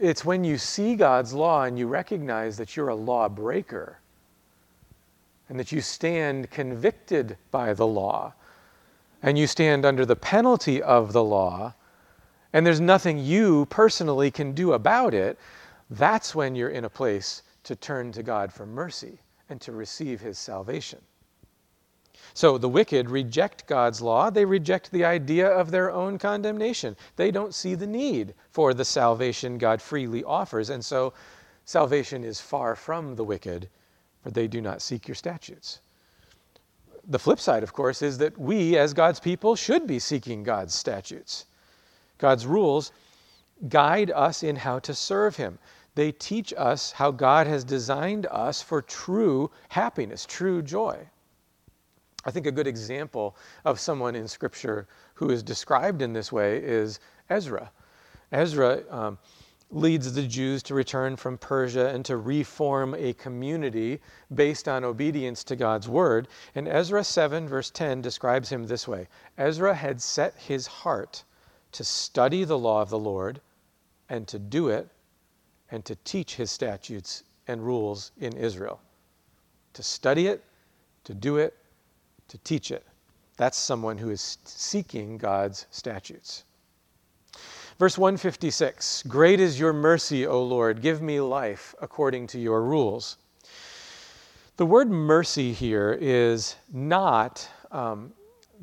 It's 0.00 0.24
when 0.24 0.44
you 0.44 0.58
see 0.58 0.94
God's 0.94 1.32
law 1.32 1.64
and 1.64 1.78
you 1.78 1.86
recognize 1.86 2.56
that 2.58 2.76
you're 2.76 2.88
a 2.88 2.94
lawbreaker 2.94 3.98
and 5.48 5.58
that 5.58 5.72
you 5.72 5.80
stand 5.80 6.50
convicted 6.50 7.36
by 7.50 7.72
the 7.72 7.86
law, 7.86 8.34
and 9.26 9.36
you 9.36 9.46
stand 9.48 9.84
under 9.84 10.06
the 10.06 10.14
penalty 10.14 10.80
of 10.80 11.12
the 11.12 11.24
law, 11.24 11.74
and 12.52 12.64
there's 12.64 12.80
nothing 12.80 13.18
you 13.18 13.66
personally 13.66 14.30
can 14.30 14.52
do 14.52 14.72
about 14.72 15.12
it, 15.12 15.36
that's 15.90 16.32
when 16.32 16.54
you're 16.54 16.70
in 16.70 16.84
a 16.84 16.88
place 16.88 17.42
to 17.64 17.74
turn 17.74 18.12
to 18.12 18.22
God 18.22 18.52
for 18.52 18.64
mercy 18.64 19.18
and 19.48 19.60
to 19.60 19.72
receive 19.72 20.20
his 20.20 20.38
salvation. 20.38 21.00
So 22.34 22.56
the 22.56 22.68
wicked 22.68 23.10
reject 23.10 23.66
God's 23.66 24.00
law. 24.00 24.30
They 24.30 24.44
reject 24.44 24.92
the 24.92 25.04
idea 25.04 25.48
of 25.48 25.72
their 25.72 25.90
own 25.90 26.18
condemnation. 26.18 26.96
They 27.16 27.32
don't 27.32 27.54
see 27.54 27.74
the 27.74 27.86
need 27.86 28.32
for 28.50 28.74
the 28.74 28.84
salvation 28.84 29.58
God 29.58 29.82
freely 29.82 30.22
offers. 30.22 30.70
And 30.70 30.84
so 30.84 31.14
salvation 31.64 32.22
is 32.22 32.40
far 32.40 32.76
from 32.76 33.16
the 33.16 33.24
wicked, 33.24 33.68
for 34.22 34.30
they 34.30 34.46
do 34.46 34.60
not 34.60 34.82
seek 34.82 35.08
your 35.08 35.16
statutes. 35.16 35.80
The 37.08 37.18
flip 37.18 37.38
side, 37.38 37.62
of 37.62 37.72
course, 37.72 38.02
is 38.02 38.18
that 38.18 38.36
we, 38.38 38.76
as 38.76 38.92
God's 38.92 39.20
people, 39.20 39.54
should 39.54 39.86
be 39.86 39.98
seeking 39.98 40.42
God's 40.42 40.74
statutes. 40.74 41.46
God's 42.18 42.46
rules 42.46 42.92
guide 43.68 44.10
us 44.10 44.42
in 44.42 44.56
how 44.56 44.80
to 44.80 44.94
serve 44.94 45.36
Him. 45.36 45.58
They 45.94 46.12
teach 46.12 46.52
us 46.56 46.92
how 46.92 47.10
God 47.10 47.46
has 47.46 47.64
designed 47.64 48.26
us 48.26 48.60
for 48.60 48.82
true 48.82 49.50
happiness, 49.68 50.26
true 50.26 50.62
joy. 50.62 50.98
I 52.24 52.30
think 52.32 52.46
a 52.46 52.52
good 52.52 52.66
example 52.66 53.36
of 53.64 53.78
someone 53.78 54.16
in 54.16 54.26
Scripture 54.26 54.88
who 55.14 55.30
is 55.30 55.42
described 55.42 56.02
in 56.02 56.12
this 56.12 56.32
way 56.32 56.58
is 56.58 56.98
Ezra. 57.30 57.70
Ezra 58.32 58.82
um, 58.90 59.18
leads 59.70 60.12
the 60.12 60.26
Jews 60.26 60.62
to 60.64 60.74
return 60.74 61.16
from 61.16 61.38
Persia 61.38 61.88
and 61.88 62.04
to 62.04 62.16
reform 62.16 62.94
a 62.94 63.12
community 63.14 64.00
based 64.34 64.68
on 64.68 64.84
obedience 64.84 65.42
to 65.44 65.56
God's 65.56 65.88
word. 65.88 66.28
And 66.54 66.68
Ezra 66.68 67.02
7, 67.02 67.48
verse 67.48 67.70
10, 67.70 68.00
describes 68.00 68.48
him 68.48 68.66
this 68.66 68.86
way 68.86 69.08
Ezra 69.36 69.74
had 69.74 70.00
set 70.00 70.34
his 70.36 70.66
heart 70.66 71.24
to 71.72 71.84
study 71.84 72.44
the 72.44 72.58
law 72.58 72.80
of 72.80 72.90
the 72.90 72.98
Lord 72.98 73.40
and 74.08 74.26
to 74.28 74.38
do 74.38 74.68
it 74.68 74.88
and 75.70 75.84
to 75.84 75.96
teach 75.96 76.36
his 76.36 76.50
statutes 76.50 77.24
and 77.48 77.64
rules 77.64 78.12
in 78.18 78.32
Israel. 78.36 78.80
To 79.74 79.82
study 79.82 80.28
it, 80.28 80.42
to 81.04 81.12
do 81.12 81.36
it, 81.36 81.54
to 82.28 82.38
teach 82.38 82.70
it. 82.70 82.86
That's 83.36 83.58
someone 83.58 83.98
who 83.98 84.10
is 84.10 84.38
seeking 84.44 85.18
God's 85.18 85.66
statutes. 85.70 86.44
Verse 87.78 87.98
156 87.98 89.02
Great 89.02 89.38
is 89.38 89.60
your 89.60 89.74
mercy, 89.74 90.26
O 90.26 90.42
Lord. 90.42 90.80
Give 90.80 91.02
me 91.02 91.20
life 91.20 91.74
according 91.82 92.26
to 92.28 92.38
your 92.38 92.62
rules. 92.62 93.18
The 94.56 94.64
word 94.64 94.90
mercy 94.90 95.52
here 95.52 95.98
is 96.00 96.56
not, 96.72 97.46
um, 97.70 98.14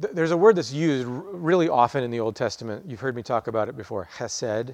th- 0.01 0.15
there's 0.15 0.31
a 0.31 0.37
word 0.37 0.55
that's 0.55 0.73
used 0.73 1.07
r- 1.07 1.13
really 1.13 1.69
often 1.69 2.03
in 2.03 2.09
the 2.09 2.19
Old 2.19 2.35
Testament. 2.35 2.83
You've 2.87 3.01
heard 3.01 3.15
me 3.15 3.21
talk 3.21 3.45
about 3.45 3.69
it 3.69 3.77
before 3.77 4.09
chesed. 4.17 4.73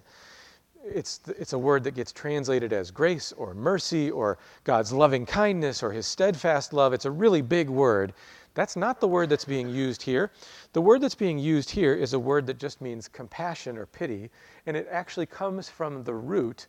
It's, 0.85 1.19
it's 1.37 1.51
a 1.51 1.59
word 1.59 1.83
that 1.83 1.91
gets 1.91 2.13
translated 2.13 2.71
as 2.71 2.91
grace 2.91 3.33
or 3.33 3.53
mercy 3.53 4.09
or 4.09 4.37
God's 4.63 4.93
loving 4.93 5.25
kindness 5.25 5.83
or 5.83 5.91
his 5.91 6.07
steadfast 6.07 6.71
love. 6.71 6.93
It's 6.93 7.03
a 7.03 7.11
really 7.11 7.41
big 7.41 7.67
word. 7.67 8.13
That's 8.53 8.75
not 8.75 8.99
the 8.99 9.07
word 9.07 9.29
that's 9.29 9.45
being 9.45 9.69
used 9.69 10.01
here. 10.01 10.31
The 10.73 10.81
word 10.81 11.01
that's 11.01 11.15
being 11.15 11.39
used 11.39 11.69
here 11.69 11.93
is 11.93 12.13
a 12.13 12.19
word 12.19 12.47
that 12.47 12.57
just 12.57 12.81
means 12.81 13.07
compassion 13.07 13.77
or 13.77 13.85
pity, 13.85 14.29
and 14.65 14.75
it 14.75 14.87
actually 14.91 15.25
comes 15.25 15.69
from 15.69 16.03
the 16.03 16.13
root 16.13 16.67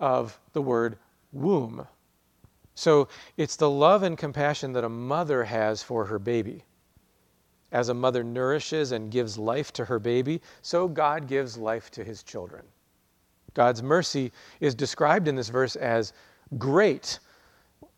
of 0.00 0.38
the 0.52 0.62
word 0.62 0.96
womb. 1.32 1.86
So 2.74 3.08
it's 3.36 3.56
the 3.56 3.70
love 3.70 4.02
and 4.02 4.18
compassion 4.18 4.72
that 4.72 4.84
a 4.84 4.88
mother 4.88 5.44
has 5.44 5.82
for 5.82 6.04
her 6.04 6.18
baby. 6.18 6.64
As 7.72 7.88
a 7.88 7.94
mother 7.94 8.22
nourishes 8.22 8.92
and 8.92 9.10
gives 9.10 9.38
life 9.38 9.72
to 9.72 9.84
her 9.84 9.98
baby, 9.98 10.40
so 10.62 10.86
God 10.86 11.26
gives 11.26 11.56
life 11.56 11.90
to 11.92 12.04
his 12.04 12.22
children. 12.22 12.64
God's 13.54 13.82
mercy 13.82 14.32
is 14.60 14.74
described 14.74 15.28
in 15.28 15.36
this 15.36 15.48
verse 15.48 15.76
as 15.76 16.12
great, 16.58 17.20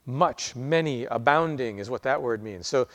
much, 0.04 0.54
many, 0.54 1.04
abounding 1.06 1.78
is 1.78 1.90
what 1.90 2.02
that 2.02 2.20
word 2.20 2.42
means. 2.42 2.66
So 2.66 2.88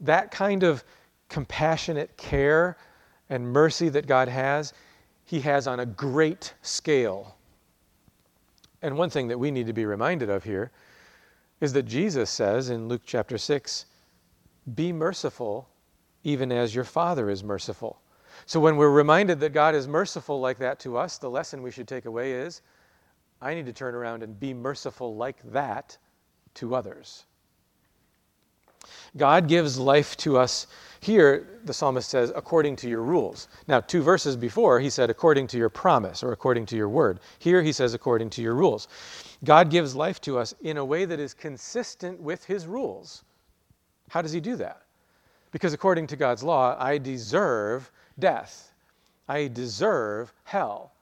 that 0.00 0.30
kind 0.30 0.62
of 0.62 0.84
compassionate 1.28 2.16
care 2.16 2.76
and 3.28 3.52
mercy 3.52 3.88
that 3.90 4.06
God 4.06 4.28
has, 4.28 4.72
He 5.24 5.40
has 5.40 5.66
on 5.66 5.80
a 5.80 5.86
great 5.86 6.54
scale. 6.62 7.36
And 8.82 8.96
one 8.96 9.10
thing 9.10 9.28
that 9.28 9.38
we 9.38 9.50
need 9.50 9.66
to 9.66 9.72
be 9.72 9.84
reminded 9.84 10.30
of 10.30 10.44
here 10.44 10.70
is 11.60 11.72
that 11.72 11.84
Jesus 11.84 12.30
says 12.30 12.70
in 12.70 12.88
Luke 12.88 13.02
chapter 13.04 13.36
6 13.36 13.86
Be 14.74 14.92
merciful, 14.92 15.68
even 16.22 16.52
as 16.52 16.74
your 16.74 16.84
Father 16.84 17.28
is 17.28 17.42
merciful. 17.42 18.00
So 18.46 18.60
when 18.60 18.76
we're 18.76 18.90
reminded 18.90 19.40
that 19.40 19.52
God 19.52 19.74
is 19.74 19.88
merciful 19.88 20.40
like 20.40 20.58
that 20.58 20.78
to 20.80 20.96
us, 20.96 21.18
the 21.18 21.28
lesson 21.28 21.62
we 21.62 21.72
should 21.72 21.88
take 21.88 22.04
away 22.04 22.32
is 22.32 22.62
I 23.40 23.54
need 23.54 23.66
to 23.66 23.72
turn 23.72 23.94
around 23.94 24.22
and 24.22 24.38
be 24.38 24.54
merciful 24.54 25.16
like 25.16 25.36
that 25.52 25.96
to 26.54 26.74
others. 26.74 27.24
God 29.16 29.48
gives 29.48 29.78
life 29.78 30.16
to 30.18 30.38
us 30.38 30.66
here, 31.00 31.60
the 31.64 31.72
psalmist 31.72 32.10
says, 32.10 32.32
according 32.34 32.76
to 32.76 32.88
your 32.88 33.02
rules. 33.02 33.48
Now, 33.68 33.80
two 33.80 34.02
verses 34.02 34.36
before, 34.36 34.80
he 34.80 34.90
said, 34.90 35.10
according 35.10 35.46
to 35.48 35.58
your 35.58 35.68
promise 35.68 36.22
or 36.22 36.32
according 36.32 36.66
to 36.66 36.76
your 36.76 36.88
word. 36.88 37.20
Here, 37.38 37.62
he 37.62 37.72
says, 37.72 37.94
according 37.94 38.30
to 38.30 38.42
your 38.42 38.54
rules. 38.54 38.88
God 39.44 39.70
gives 39.70 39.94
life 39.94 40.20
to 40.22 40.38
us 40.38 40.54
in 40.60 40.76
a 40.76 40.84
way 40.84 41.04
that 41.04 41.20
is 41.20 41.34
consistent 41.34 42.20
with 42.20 42.44
his 42.44 42.66
rules. 42.66 43.22
How 44.08 44.22
does 44.22 44.32
he 44.32 44.40
do 44.40 44.56
that? 44.56 44.82
Because 45.52 45.72
according 45.72 46.08
to 46.08 46.16
God's 46.16 46.42
law, 46.42 46.76
I 46.78 46.98
deserve 46.98 47.90
death, 48.18 48.72
I 49.28 49.48
deserve 49.48 50.32
hell. 50.44 50.92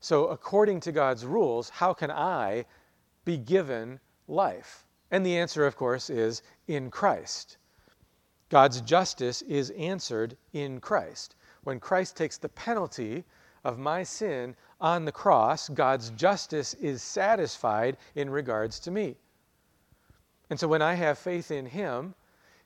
So, 0.00 0.26
according 0.28 0.80
to 0.80 0.92
God's 0.92 1.24
rules, 1.24 1.68
how 1.68 1.92
can 1.92 2.10
I 2.10 2.64
be 3.24 3.36
given 3.36 4.00
life? 4.28 4.81
And 5.12 5.24
the 5.24 5.36
answer, 5.36 5.66
of 5.66 5.76
course, 5.76 6.08
is 6.10 6.42
in 6.66 6.90
Christ. 6.90 7.58
God's 8.48 8.80
justice 8.80 9.42
is 9.42 9.70
answered 9.70 10.36
in 10.52 10.80
Christ. 10.80 11.36
When 11.64 11.78
Christ 11.78 12.16
takes 12.16 12.38
the 12.38 12.48
penalty 12.48 13.24
of 13.62 13.78
my 13.78 14.02
sin 14.02 14.56
on 14.80 15.04
the 15.04 15.12
cross, 15.12 15.68
God's 15.68 16.10
justice 16.10 16.74
is 16.74 17.02
satisfied 17.02 17.98
in 18.14 18.30
regards 18.30 18.80
to 18.80 18.90
me. 18.90 19.16
And 20.50 20.58
so 20.58 20.66
when 20.66 20.82
I 20.82 20.94
have 20.94 21.18
faith 21.18 21.50
in 21.50 21.66
Him, 21.66 22.14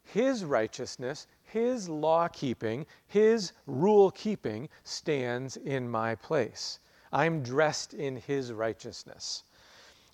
His 0.03 0.45
righteousness, 0.45 1.27
His 1.43 1.89
law 1.89 2.29
keeping, 2.29 2.87
His 3.07 3.53
rule 3.67 4.11
keeping 4.13 4.69
stands 4.85 5.57
in 5.57 5.89
my 5.89 6.15
place. 6.15 6.79
I'm 7.13 7.43
dressed 7.43 7.93
in 7.93 8.17
His 8.17 8.53
righteousness. 8.53 9.45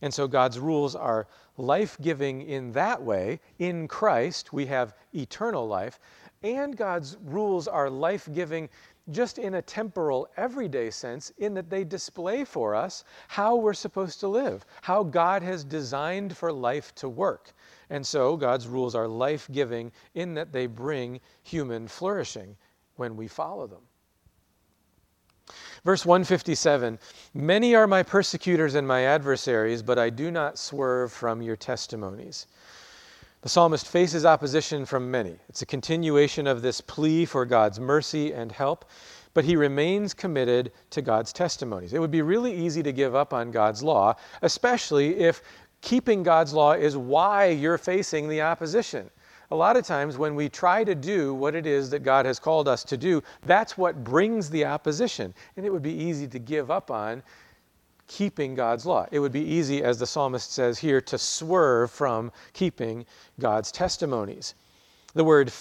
And 0.03 0.13
so 0.13 0.27
God's 0.29 0.59
rules 0.59 0.95
are 0.95 1.29
life 1.57 1.97
giving 2.01 2.43
in 2.43 2.73
that 2.73 3.01
way. 3.01 3.41
In 3.59 3.89
Christ, 3.89 4.53
we 4.53 4.67
have 4.67 4.95
eternal 5.15 5.67
life. 5.67 6.01
And 6.43 6.77
God's 6.77 7.17
rules 7.25 7.69
are 7.69 7.89
life 7.89 8.29
giving 8.35 8.69
just 9.11 9.39
in 9.39 9.55
a 9.55 9.63
temporal, 9.63 10.29
everyday 10.37 10.91
sense, 10.91 11.33
in 11.39 11.55
that 11.55 11.71
they 11.71 11.85
display 11.85 12.45
for 12.45 12.75
us 12.75 13.05
how 13.29 13.57
we're 13.57 13.75
supposed 13.75 14.21
to 14.21 14.29
live, 14.29 14.65
how 14.81 15.03
God 15.03 15.43
has 15.43 15.65
designed 15.65 16.37
for 16.37 16.53
life 16.53 16.95
to 16.97 17.09
work. 17.09 17.53
And 17.91 18.05
so 18.05 18.37
God's 18.37 18.69
rules 18.69 18.95
are 18.95 19.09
life 19.09 19.49
giving 19.53 19.93
in 20.15 20.35
that 20.35 20.53
they 20.53 20.67
bring 20.67 21.21
human 21.43 21.89
flourishing 21.89 22.57
when 22.97 23.17
we 23.17 23.29
follow 23.29 23.67
them. 23.67 23.83
Verse 25.85 26.07
157 26.07 26.99
Many 27.35 27.75
are 27.75 27.87
my 27.87 28.03
persecutors 28.03 28.75
and 28.77 28.87
my 28.87 29.03
adversaries, 29.03 29.83
but 29.83 29.99
I 29.99 30.11
do 30.11 30.31
not 30.31 30.59
swerve 30.59 31.13
from 31.13 31.43
your 31.43 31.57
testimonies. 31.57 32.47
The 33.41 33.49
psalmist 33.49 33.89
faces 33.89 34.25
opposition 34.25 34.87
from 34.87 35.11
many. 35.11 35.37
It's 35.49 35.63
a 35.63 35.67
continuation 35.67 36.47
of 36.47 36.63
this 36.63 36.81
plea 36.81 37.25
for 37.25 37.45
God's 37.45 37.81
mercy 37.81 38.33
and 38.33 38.53
help, 38.53 38.85
but 39.35 39.45
he 39.45 39.57
remains 39.57 40.15
committed 40.15 40.71
to 40.91 41.03
God's 41.03 41.33
testimonies. 41.33 41.93
It 41.93 41.99
would 41.99 42.13
be 42.13 42.23
really 42.23 42.55
easy 42.55 42.85
to 42.85 42.93
give 42.93 43.17
up 43.17 43.33
on 43.33 43.51
God's 43.51 43.83
law, 43.83 44.15
especially 44.43 45.19
if 45.19 45.43
keeping 45.81 46.23
God's 46.23 46.55
law 46.55 46.75
is 46.75 46.97
why 46.97 47.47
you're 47.47 47.79
facing 47.79 48.29
the 48.29 48.43
opposition 48.43 49.11
a 49.53 49.55
lot 49.55 49.77
of 49.77 49.85
times 49.85 50.17
when 50.17 50.35
we 50.35 50.49
try 50.49 50.83
to 50.83 50.95
do 50.95 51.35
what 51.35 51.55
it 51.55 51.67
is 51.67 51.91
that 51.91 52.03
God 52.03 52.25
has 52.25 52.39
called 52.39 52.67
us 52.67 52.83
to 52.85 52.97
do, 52.97 53.23
that's 53.45 53.77
what 53.77 54.03
brings 54.03 54.49
the 54.49 54.65
opposition. 54.65 55.35
And 55.59 55.67
it 55.67 55.71
would 55.71 55.83
be 55.83 55.93
easy 55.93 56.27
to 56.29 56.39
give 56.39 56.71
up 56.71 56.91
on 56.91 57.23
keeping 58.09 58.55
God's 58.55 58.87
law. 58.87 59.07
It 59.13 59.19
would 59.19 59.31
be 59.31 59.43
easy, 59.43 59.83
as 59.83 59.99
the 59.99 60.07
psalmist 60.07 60.53
says 60.53 60.79
here, 60.79 61.03
to 61.03 61.19
swerve 61.19 61.91
from 61.91 62.33
keeping 62.55 63.05
God's 63.39 63.71
testimonies. 63.71 64.55
The 65.13 65.23
word, 65.23 65.53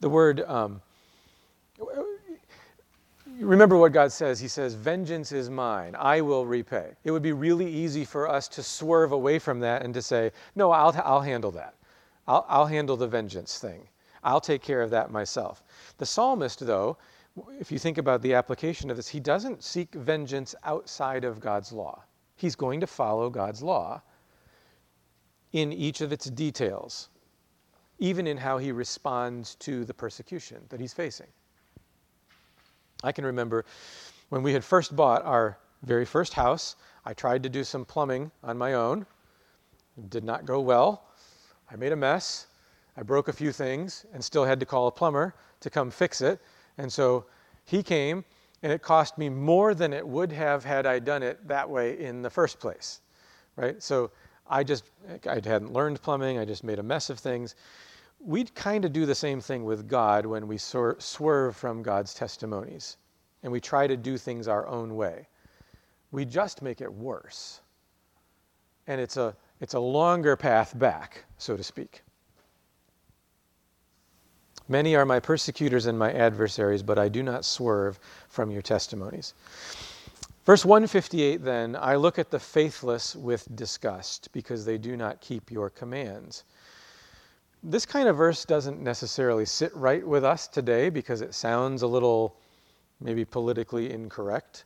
the 0.00 0.08
word, 0.08 0.40
um, 0.40 0.82
remember 3.38 3.76
what 3.76 3.92
God 3.92 4.10
says. 4.10 4.40
He 4.40 4.48
says, 4.48 4.74
Vengeance 4.74 5.30
is 5.30 5.50
mine, 5.50 5.94
I 5.96 6.20
will 6.20 6.46
repay. 6.46 6.90
It 7.04 7.12
would 7.12 7.22
be 7.22 7.32
really 7.32 7.72
easy 7.72 8.04
for 8.04 8.28
us 8.28 8.48
to 8.48 8.64
swerve 8.64 9.12
away 9.12 9.38
from 9.38 9.60
that 9.60 9.82
and 9.82 9.94
to 9.94 10.02
say, 10.02 10.32
No, 10.56 10.72
I'll, 10.72 11.00
I'll 11.04 11.20
handle 11.20 11.52
that. 11.52 11.74
I'll, 12.28 12.44
I'll 12.48 12.66
handle 12.66 12.96
the 12.96 13.06
vengeance 13.06 13.58
thing. 13.58 13.88
I'll 14.24 14.40
take 14.40 14.62
care 14.62 14.82
of 14.82 14.90
that 14.90 15.10
myself. 15.10 15.62
The 15.98 16.06
psalmist, 16.06 16.66
though, 16.66 16.96
if 17.60 17.70
you 17.70 17.78
think 17.78 17.98
about 17.98 18.22
the 18.22 18.34
application 18.34 18.90
of 18.90 18.96
this, 18.96 19.08
he 19.08 19.20
doesn't 19.20 19.62
seek 19.62 19.94
vengeance 19.94 20.54
outside 20.64 21.24
of 21.24 21.40
God's 21.40 21.72
law. 21.72 22.02
He's 22.34 22.56
going 22.56 22.80
to 22.80 22.86
follow 22.86 23.30
God's 23.30 23.62
law 23.62 24.02
in 25.52 25.72
each 25.72 26.00
of 26.00 26.12
its 26.12 26.26
details, 26.26 27.08
even 27.98 28.26
in 28.26 28.36
how 28.36 28.58
he 28.58 28.72
responds 28.72 29.54
to 29.56 29.84
the 29.84 29.94
persecution 29.94 30.62
that 30.68 30.80
he's 30.80 30.92
facing. 30.92 31.28
I 33.04 33.12
can 33.12 33.24
remember 33.24 33.64
when 34.30 34.42
we 34.42 34.52
had 34.52 34.64
first 34.64 34.96
bought 34.96 35.24
our 35.24 35.58
very 35.82 36.04
first 36.04 36.34
house, 36.34 36.76
I 37.04 37.14
tried 37.14 37.42
to 37.44 37.48
do 37.48 37.62
some 37.62 37.84
plumbing 37.84 38.32
on 38.42 38.58
my 38.58 38.74
own. 38.74 39.06
It 39.96 40.10
did 40.10 40.24
not 40.24 40.44
go 40.44 40.60
well. 40.60 41.05
I 41.70 41.76
made 41.76 41.92
a 41.92 41.96
mess. 41.96 42.46
I 42.96 43.02
broke 43.02 43.28
a 43.28 43.32
few 43.32 43.52
things 43.52 44.06
and 44.12 44.24
still 44.24 44.44
had 44.44 44.60
to 44.60 44.66
call 44.66 44.86
a 44.86 44.90
plumber 44.90 45.34
to 45.60 45.70
come 45.70 45.90
fix 45.90 46.20
it. 46.20 46.40
And 46.78 46.92
so 46.92 47.26
he 47.64 47.82
came, 47.82 48.24
and 48.62 48.72
it 48.72 48.82
cost 48.82 49.18
me 49.18 49.28
more 49.28 49.74
than 49.74 49.92
it 49.92 50.06
would 50.06 50.32
have 50.32 50.64
had 50.64 50.86
I 50.86 50.98
done 50.98 51.22
it 51.22 51.46
that 51.48 51.68
way 51.68 51.98
in 51.98 52.22
the 52.22 52.30
first 52.30 52.58
place. 52.58 53.00
Right? 53.56 53.82
So 53.82 54.10
I 54.48 54.62
just, 54.62 54.84
I 55.28 55.34
hadn't 55.34 55.72
learned 55.72 56.00
plumbing, 56.00 56.38
I 56.38 56.44
just 56.44 56.64
made 56.64 56.78
a 56.78 56.82
mess 56.82 57.10
of 57.10 57.18
things. 57.18 57.54
We'd 58.20 58.54
kind 58.54 58.84
of 58.84 58.92
do 58.92 59.04
the 59.04 59.14
same 59.14 59.40
thing 59.40 59.64
with 59.64 59.88
God 59.88 60.24
when 60.24 60.46
we 60.46 60.56
swerve 60.58 61.56
from 61.56 61.82
God's 61.82 62.14
testimonies 62.14 62.96
and 63.42 63.52
we 63.52 63.60
try 63.60 63.86
to 63.86 63.96
do 63.96 64.16
things 64.16 64.48
our 64.48 64.66
own 64.66 64.96
way. 64.96 65.28
We 66.10 66.24
just 66.24 66.62
make 66.62 66.80
it 66.80 66.92
worse. 66.92 67.60
And 68.86 69.00
it's 69.00 69.16
a, 69.16 69.36
it's 69.60 69.74
a 69.74 69.80
longer 69.80 70.36
path 70.36 70.78
back, 70.78 71.24
so 71.38 71.56
to 71.56 71.62
speak. 71.62 72.02
Many 74.68 74.96
are 74.96 75.06
my 75.06 75.20
persecutors 75.20 75.86
and 75.86 75.98
my 75.98 76.12
adversaries, 76.12 76.82
but 76.82 76.98
I 76.98 77.08
do 77.08 77.22
not 77.22 77.44
swerve 77.44 78.00
from 78.28 78.50
your 78.50 78.62
testimonies. 78.62 79.34
Verse 80.44 80.64
158 80.64 81.42
then, 81.42 81.76
I 81.76 81.96
look 81.96 82.18
at 82.18 82.30
the 82.30 82.38
faithless 82.38 83.16
with 83.16 83.54
disgust 83.56 84.32
because 84.32 84.64
they 84.64 84.78
do 84.78 84.96
not 84.96 85.20
keep 85.20 85.50
your 85.50 85.70
commands. 85.70 86.44
This 87.62 87.86
kind 87.86 88.08
of 88.08 88.16
verse 88.16 88.44
doesn't 88.44 88.80
necessarily 88.80 89.44
sit 89.44 89.74
right 89.74 90.06
with 90.06 90.24
us 90.24 90.46
today 90.46 90.88
because 90.88 91.20
it 91.20 91.34
sounds 91.34 91.82
a 91.82 91.86
little 91.86 92.36
maybe 93.00 93.24
politically 93.24 93.92
incorrect. 93.92 94.64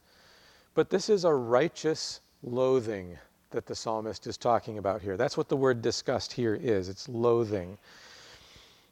But 0.75 0.91
this 0.91 1.09
is 1.09 1.25
a 1.25 1.33
righteous 1.33 2.21
loathing 2.43 3.19
that 3.50 3.66
the 3.66 3.75
psalmist 3.75 4.26
is 4.26 4.37
talking 4.37 4.78
about 4.78 5.02
here. 5.02 5.16
That's 5.16 5.37
what 5.37 5.49
the 5.49 5.57
word 5.57 5.83
disgust 5.83 6.33
here 6.33 6.54
is 6.54 6.88
it's 6.88 7.09
loathing. 7.09 7.78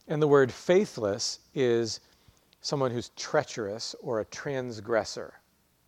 And 0.08 0.20
the 0.22 0.28
word 0.28 0.50
faithless 0.50 1.40
is 1.54 2.00
someone 2.60 2.90
who's 2.90 3.10
treacherous 3.16 3.94
or 4.02 4.20
a 4.20 4.24
transgressor. 4.24 5.34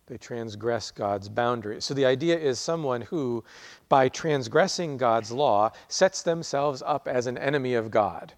They 0.07 0.17
transgress 0.17 0.91
God's 0.91 1.29
boundaries. 1.29 1.85
So 1.85 1.93
the 1.93 2.05
idea 2.05 2.37
is 2.37 2.59
someone 2.59 3.01
who, 3.01 3.43
by 3.87 4.09
transgressing 4.09 4.97
God's 4.97 5.31
law, 5.31 5.71
sets 5.87 6.21
themselves 6.21 6.81
up 6.85 7.07
as 7.07 7.27
an 7.27 7.37
enemy 7.37 7.75
of 7.75 7.91
God. 7.91 8.33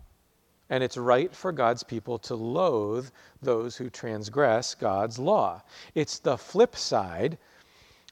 And 0.70 0.84
it's 0.84 0.98
right 0.98 1.34
for 1.36 1.52
God's 1.52 1.84
people 1.84 2.18
to 2.20 2.36
loathe 2.36 3.10
those 3.42 3.76
who 3.76 3.90
transgress 3.90 4.76
God's 4.76 5.20
law. 5.20 5.62
It's 5.94 6.20
the 6.20 6.38
flip 6.38 6.76
side 6.76 7.38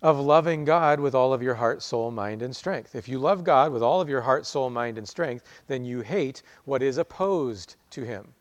of 0.01 0.19
loving 0.19 0.65
God 0.65 0.99
with 0.99 1.13
all 1.13 1.33
of 1.33 1.43
your 1.43 1.55
heart, 1.55 1.83
soul, 1.83 2.11
mind, 2.11 2.41
and 2.41 2.55
strength. 2.55 2.95
If 2.95 3.07
you 3.07 3.19
love 3.19 3.43
God 3.43 3.71
with 3.71 3.83
all 3.83 4.01
of 4.01 4.09
your 4.09 4.21
heart, 4.21 4.45
soul, 4.45 4.69
mind, 4.69 4.97
and 4.97 5.07
strength, 5.07 5.45
then 5.67 5.85
you 5.85 6.01
hate 6.01 6.41
what 6.65 6.81
is 6.81 6.97
opposed 6.97 7.75
to 7.91 8.03
Him. 8.03 8.33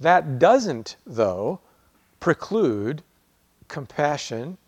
That 0.00 0.38
doesn't, 0.38 0.96
though, 1.06 1.60
preclude 2.20 3.02
compassion 3.68 4.58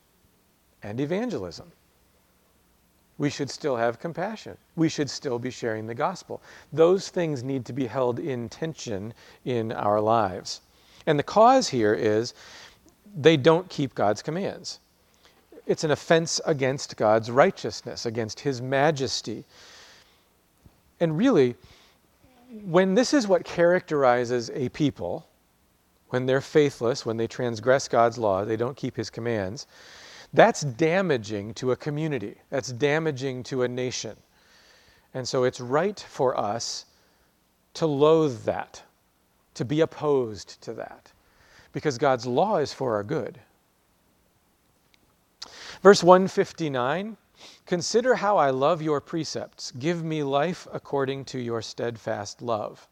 and 0.82 1.00
evangelism. 1.00 1.72
We 3.18 3.30
should 3.30 3.50
still 3.50 3.76
have 3.76 3.98
compassion. 3.98 4.56
We 4.76 4.88
should 4.88 5.10
still 5.10 5.40
be 5.40 5.50
sharing 5.50 5.86
the 5.86 5.94
gospel. 5.94 6.40
Those 6.72 7.08
things 7.08 7.42
need 7.42 7.64
to 7.66 7.72
be 7.72 7.86
held 7.86 8.20
in 8.20 8.48
tension 8.48 9.12
in 9.44 9.72
our 9.72 10.00
lives. 10.00 10.60
And 11.04 11.18
the 11.18 11.24
cause 11.24 11.68
here 11.68 11.94
is 11.94 12.34
they 13.16 13.36
don't 13.36 13.68
keep 13.68 13.94
God's 13.94 14.22
commands. 14.22 14.80
It's 15.66 15.84
an 15.84 15.90
offense 15.90 16.40
against 16.46 16.96
God's 16.96 17.30
righteousness, 17.30 18.06
against 18.06 18.40
His 18.40 18.62
majesty. 18.62 19.44
And 21.00 21.16
really, 21.16 21.56
when 22.64 22.94
this 22.94 23.12
is 23.12 23.28
what 23.28 23.44
characterizes 23.44 24.50
a 24.54 24.70
people, 24.70 25.26
when 26.08 26.24
they're 26.24 26.40
faithless, 26.40 27.04
when 27.04 27.18
they 27.18 27.26
transgress 27.26 27.86
God's 27.86 28.16
law, 28.16 28.44
they 28.44 28.56
don't 28.56 28.76
keep 28.76 28.96
His 28.96 29.10
commands, 29.10 29.66
that's 30.32 30.62
damaging 30.62 31.54
to 31.54 31.72
a 31.72 31.76
community. 31.76 32.36
That's 32.50 32.72
damaging 32.72 33.42
to 33.44 33.62
a 33.62 33.68
nation. 33.68 34.16
And 35.14 35.26
so 35.26 35.44
it's 35.44 35.60
right 35.60 35.98
for 35.98 36.38
us 36.38 36.86
to 37.74 37.86
loathe 37.86 38.44
that, 38.44 38.82
to 39.54 39.64
be 39.64 39.80
opposed 39.80 40.60
to 40.62 40.74
that 40.74 41.12
because 41.72 41.98
God's 41.98 42.26
law 42.26 42.58
is 42.58 42.72
for 42.72 42.94
our 42.94 43.04
good. 43.04 43.38
Verse 45.82 46.02
159 46.02 47.16
Consider 47.66 48.16
how 48.16 48.36
I 48.36 48.50
love 48.50 48.82
your 48.82 49.00
precepts. 49.00 49.70
Give 49.72 50.02
me 50.02 50.22
life 50.22 50.66
according 50.72 51.24
to 51.26 51.38
your 51.38 51.62
steadfast 51.62 52.42
love. 52.42 52.88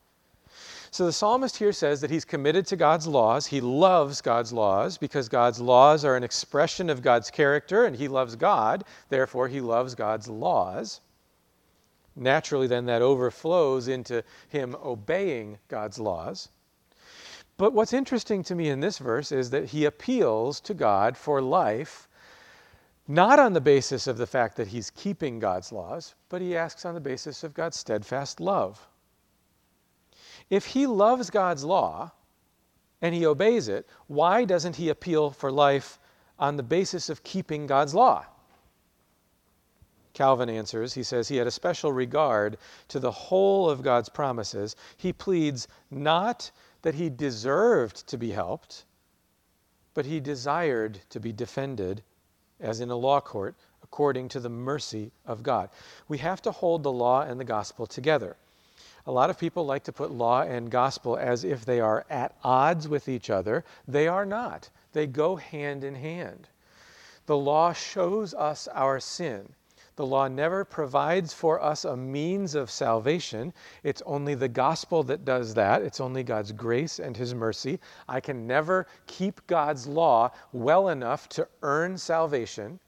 So 0.90 1.04
the 1.04 1.12
psalmist 1.12 1.56
here 1.56 1.72
says 1.72 2.00
that 2.00 2.10
he's 2.10 2.24
committed 2.24 2.66
to 2.68 2.76
God's 2.76 3.06
laws. 3.06 3.46
He 3.46 3.60
loves 3.60 4.20
God's 4.20 4.52
laws 4.52 4.96
because 4.96 5.28
God's 5.28 5.60
laws 5.60 6.04
are 6.04 6.16
an 6.16 6.24
expression 6.24 6.88
of 6.88 7.02
God's 7.02 7.30
character 7.30 7.84
and 7.84 7.96
he 7.96 8.08
loves 8.08 8.36
God. 8.36 8.84
Therefore, 9.08 9.48
he 9.48 9.60
loves 9.60 9.94
God's 9.94 10.28
laws. 10.28 11.00
Naturally, 12.14 12.66
then, 12.66 12.86
that 12.86 13.02
overflows 13.02 13.88
into 13.88 14.24
him 14.48 14.74
obeying 14.82 15.58
God's 15.68 15.98
laws. 15.98 16.48
But 17.58 17.72
what's 17.72 17.92
interesting 17.92 18.42
to 18.44 18.54
me 18.54 18.68
in 18.68 18.80
this 18.80 18.98
verse 18.98 19.32
is 19.32 19.50
that 19.50 19.66
he 19.66 19.84
appeals 19.86 20.60
to 20.60 20.74
God 20.74 21.16
for 21.16 21.40
life, 21.40 22.08
not 23.08 23.38
on 23.38 23.54
the 23.54 23.60
basis 23.60 24.06
of 24.06 24.18
the 24.18 24.26
fact 24.26 24.56
that 24.56 24.68
he's 24.68 24.90
keeping 24.90 25.38
God's 25.38 25.72
laws, 25.72 26.14
but 26.28 26.42
he 26.42 26.56
asks 26.56 26.84
on 26.84 26.94
the 26.94 27.00
basis 27.00 27.44
of 27.44 27.54
God's 27.54 27.78
steadfast 27.78 28.40
love. 28.40 28.86
If 30.50 30.66
he 30.66 30.86
loves 30.86 31.30
God's 31.30 31.64
law 31.64 32.12
and 33.00 33.14
he 33.14 33.26
obeys 33.26 33.68
it, 33.68 33.88
why 34.06 34.44
doesn't 34.44 34.76
he 34.76 34.90
appeal 34.90 35.30
for 35.30 35.50
life 35.50 35.98
on 36.38 36.56
the 36.56 36.62
basis 36.62 37.08
of 37.08 37.22
keeping 37.22 37.66
God's 37.66 37.94
law? 37.94 38.26
Calvin 40.12 40.48
answers, 40.48 40.94
he 40.94 41.02
says 41.02 41.28
he 41.28 41.36
had 41.36 41.46
a 41.46 41.50
special 41.50 41.92
regard 41.92 42.56
to 42.88 42.98
the 42.98 43.10
whole 43.10 43.68
of 43.68 43.82
God's 43.82 44.08
promises. 44.08 44.74
He 44.96 45.12
pleads 45.12 45.68
not 45.90 46.50
that 46.86 46.94
he 46.94 47.10
deserved 47.10 48.06
to 48.06 48.16
be 48.16 48.30
helped, 48.30 48.84
but 49.92 50.06
he 50.06 50.20
desired 50.20 51.00
to 51.10 51.18
be 51.18 51.32
defended, 51.32 52.00
as 52.60 52.78
in 52.78 52.90
a 52.90 52.94
law 52.94 53.20
court, 53.20 53.56
according 53.82 54.28
to 54.28 54.38
the 54.38 54.48
mercy 54.48 55.10
of 55.26 55.42
God. 55.42 55.68
We 56.06 56.18
have 56.18 56.40
to 56.42 56.52
hold 56.52 56.84
the 56.84 56.92
law 56.92 57.22
and 57.22 57.40
the 57.40 57.44
gospel 57.44 57.88
together. 57.88 58.36
A 59.04 59.10
lot 59.10 59.30
of 59.30 59.36
people 59.36 59.66
like 59.66 59.82
to 59.82 59.92
put 59.92 60.12
law 60.12 60.42
and 60.42 60.70
gospel 60.70 61.16
as 61.16 61.42
if 61.42 61.64
they 61.64 61.80
are 61.80 62.06
at 62.08 62.36
odds 62.44 62.86
with 62.86 63.08
each 63.08 63.30
other. 63.30 63.64
They 63.88 64.06
are 64.06 64.24
not, 64.24 64.70
they 64.92 65.08
go 65.08 65.34
hand 65.34 65.82
in 65.82 65.96
hand. 65.96 66.46
The 67.26 67.36
law 67.36 67.72
shows 67.72 68.32
us 68.32 68.68
our 68.68 69.00
sin. 69.00 69.48
The 69.96 70.06
law 70.06 70.28
never 70.28 70.64
provides 70.64 71.32
for 71.32 71.62
us 71.62 71.84
a 71.84 71.96
means 71.96 72.54
of 72.54 72.70
salvation. 72.70 73.54
It's 73.82 74.02
only 74.04 74.34
the 74.34 74.48
gospel 74.48 75.02
that 75.04 75.24
does 75.24 75.54
that. 75.54 75.82
It's 75.82 76.00
only 76.00 76.22
God's 76.22 76.52
grace 76.52 76.98
and 76.98 77.16
His 77.16 77.34
mercy. 77.34 77.80
I 78.06 78.20
can 78.20 78.46
never 78.46 78.86
keep 79.06 79.46
God's 79.46 79.86
law 79.86 80.32
well 80.52 80.88
enough 80.90 81.28
to 81.30 81.48
earn 81.62 81.96
salvation. 81.96 82.78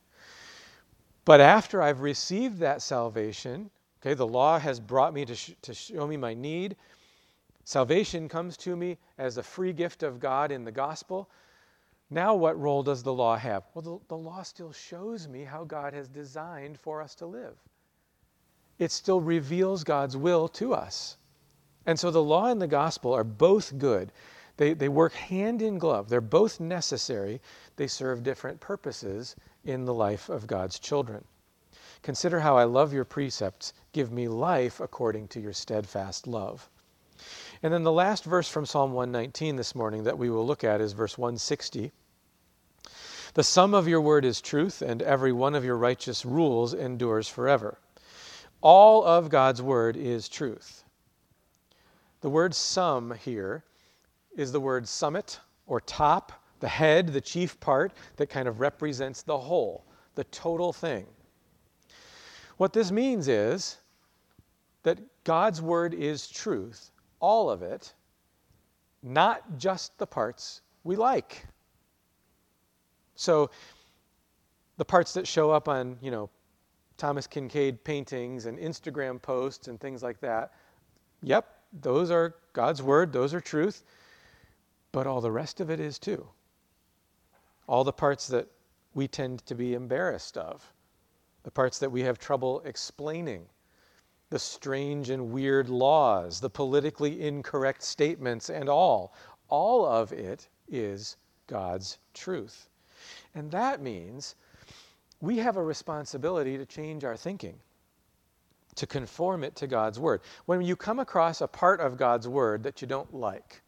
But 1.25 1.41
after 1.41 1.81
I've 1.83 2.01
received 2.01 2.59
that 2.59 2.83
salvation, 2.83 3.71
okay, 4.01 4.15
the 4.15 4.27
law 4.27 4.59
has 4.59 4.79
brought 4.79 5.15
me 5.15 5.25
to, 5.25 5.35
sh- 5.35 5.55
to 5.63 5.75
show 5.75 6.07
me 6.07 6.19
my 6.19 6.35
need. 6.35 6.77
Salvation 7.65 8.29
comes 8.29 8.57
to 8.59 8.77
me 8.77 8.99
as 9.19 9.39
a 9.39 9.43
free 9.43 9.73
gift 9.73 10.03
of 10.03 10.21
God 10.21 10.53
in 10.53 10.65
the 10.65 10.73
gospel. 10.73 11.31
Now, 12.11 12.35
what 12.35 12.59
role 12.59 12.83
does 12.83 13.03
the 13.03 13.13
law 13.13 13.37
have? 13.37 13.65
Well, 13.75 13.83
the, 13.83 13.99
the, 14.09 14.17
law 14.17 14.43
still 14.43 14.73
shows 14.73 15.29
me 15.29 15.45
how 15.45 15.65
God 15.65 15.93
has 15.93 16.09
designed 16.09 16.81
for 16.81 17.03
us 17.03 17.15
to 17.17 17.27
live. 17.27 17.57
It 18.79 18.93
still 18.93 19.21
reveals 19.21 19.85
God's 19.85 20.17
will 20.17 20.49
to 20.49 20.73
us. 20.73 21.19
And 21.85 21.99
so 21.99 22.11
the 22.11 22.23
law 22.23 22.47
and 22.47 22.63
the 22.63 22.67
gospel 22.67 23.13
are 23.13 23.25
both 23.25 23.77
good. 23.79 24.13
They, 24.57 24.73
they 24.73 24.89
work 24.89 25.13
hand 25.13 25.61
in 25.61 25.79
glove, 25.79 26.09
they're 26.09 26.21
both 26.21 26.61
necessary. 26.61 27.41
They 27.77 27.87
serve 27.87 28.23
different 28.23 28.61
purposes 28.61 29.37
in 29.65 29.85
the 29.85 29.95
life 29.95 30.29
of 30.29 30.47
God's 30.47 30.79
children. 30.79 31.25
Consider 32.03 32.41
how 32.41 32.57
I 32.57 32.65
love 32.65 32.93
your 32.93 33.05
precepts. 33.05 33.73
Give 33.93 34.11
me 34.11 34.29
life 34.29 34.81
according 34.81 35.29
to 35.29 35.41
your 35.41 35.53
steadfast 35.53 36.27
love. 36.27 36.71
And 37.63 37.73
then 37.73 37.83
the 37.83 37.93
last 37.93 38.25
verse 38.25 38.49
from 38.49 38.67
Psalm 38.67 38.93
119 38.93 39.57
this 39.57 39.75
morning 39.75 40.05
that 40.05 40.19
we 40.19 40.31
will 40.31 40.47
look 40.47 40.63
at 40.63 40.81
is 40.81 40.93
verse 40.93 41.19
160. 41.19 41.91
The 43.35 43.43
sum 43.43 43.75
of 43.75 43.89
your 43.89 44.01
word 44.01 44.25
is 44.25 44.41
truth, 44.41 44.81
and 44.81 45.03
every 45.03 45.33
one 45.33 45.55
of 45.55 45.65
your 45.65 45.77
righteous 45.77 46.25
rules 46.25 46.73
endures 46.73 47.29
forever. 47.29 47.79
All 48.61 49.05
of 49.05 49.29
God's 49.29 49.61
word 49.61 49.97
is 49.97 50.29
truth. 50.29 50.85
The 52.21 52.31
word 52.31 52.55
sum 52.55 53.15
here 53.23 53.65
is 54.37 54.53
the 54.53 54.61
word 54.61 54.87
summit 54.89 55.41
or 55.67 55.81
top, 55.81 56.33
the 56.61 56.69
head, 56.69 57.09
the 57.09 57.21
chief 57.21 57.59
part 57.61 57.93
that 58.17 58.31
kind 58.31 58.49
of 58.49 58.61
represents 58.61 59.23
the 59.23 59.39
whole, 59.39 59.85
the 60.15 60.25
total 60.25 60.73
thing. 60.73 61.07
What 62.57 62.73
this 62.73 62.91
means 62.91 63.29
is 63.29 63.79
that 64.83 64.99
God's 65.25 65.63
word 65.63 65.95
is 65.95 66.29
truth, 66.29 66.91
all 67.21 67.51
of 67.51 67.63
it, 67.63 67.93
not 69.03 69.59
just 69.59 69.97
the 69.99 70.07
parts 70.07 70.63
we 70.85 70.97
like. 70.97 71.47
So 73.15 73.51
the 74.77 74.85
parts 74.85 75.13
that 75.15 75.27
show 75.27 75.51
up 75.51 75.69
on, 75.69 75.97
you 76.01 76.11
know, 76.11 76.31
Thomas 76.97 77.27
Kinkade 77.27 77.83
paintings 77.85 78.47
and 78.47 78.59
Instagram 78.59 79.21
posts 79.21 79.69
and 79.69 79.81
things 79.81 80.03
like 80.03 80.21
that, 80.21 80.53
yep, 81.23 81.59
those 81.81 82.11
are 82.11 82.35
God's 82.53 82.83
word, 82.83 83.13
those 83.13 83.35
are 83.35 83.41
truth, 83.41 83.85
but 84.93 85.07
all 85.07 85.21
the 85.21 85.31
rest 85.31 85.61
of 85.61 85.71
it 85.71 85.81
is 85.81 85.99
too. 85.99 86.27
All 87.67 87.85
the 87.85 87.93
parts 87.93 88.27
that 88.29 88.49
we 88.95 89.07
tend 89.07 89.45
to 89.47 89.55
be 89.55 89.75
embarrassed 89.75 90.37
of, 90.37 90.73
the 91.43 91.51
parts 91.51 91.79
that 91.79 91.91
we 91.91 92.03
have 92.03 92.19
trouble 92.19 92.63
explaining, 92.65 93.47
the 94.31 94.39
strange 94.39 95.11
and 95.11 95.31
weird 95.31 95.69
laws, 95.69 96.41
the 96.41 96.51
politically 96.51 97.27
incorrect 97.27 97.83
statements, 97.83 98.51
and 98.51 98.69
all, 98.69 99.15
all 99.49 99.87
of 99.87 100.13
it 100.13 100.49
is 100.69 101.17
God's 101.47 101.99
truth. 102.13 102.69
And 103.35 103.51
that 103.51 103.81
means 103.81 104.35
we 105.21 105.39
have 105.39 105.57
a 105.57 105.63
responsibility 105.63 106.59
to 106.59 106.67
change 106.67 107.05
our 107.05 107.17
thinking, 107.17 107.59
to 108.75 108.87
conform 108.87 109.45
it 109.45 109.57
to 109.57 109.67
God's 109.67 109.99
Word. 109.99 110.21
When 110.47 110.61
you 110.61 110.77
come 110.77 110.99
across 110.99 111.41
a 111.41 111.49
part 111.49 111.81
of 111.81 111.97
God's 111.97 112.29
Word 112.29 112.63
that 112.63 112.83
you 112.83 112.89
don't 112.89 113.13
like, 113.15 113.63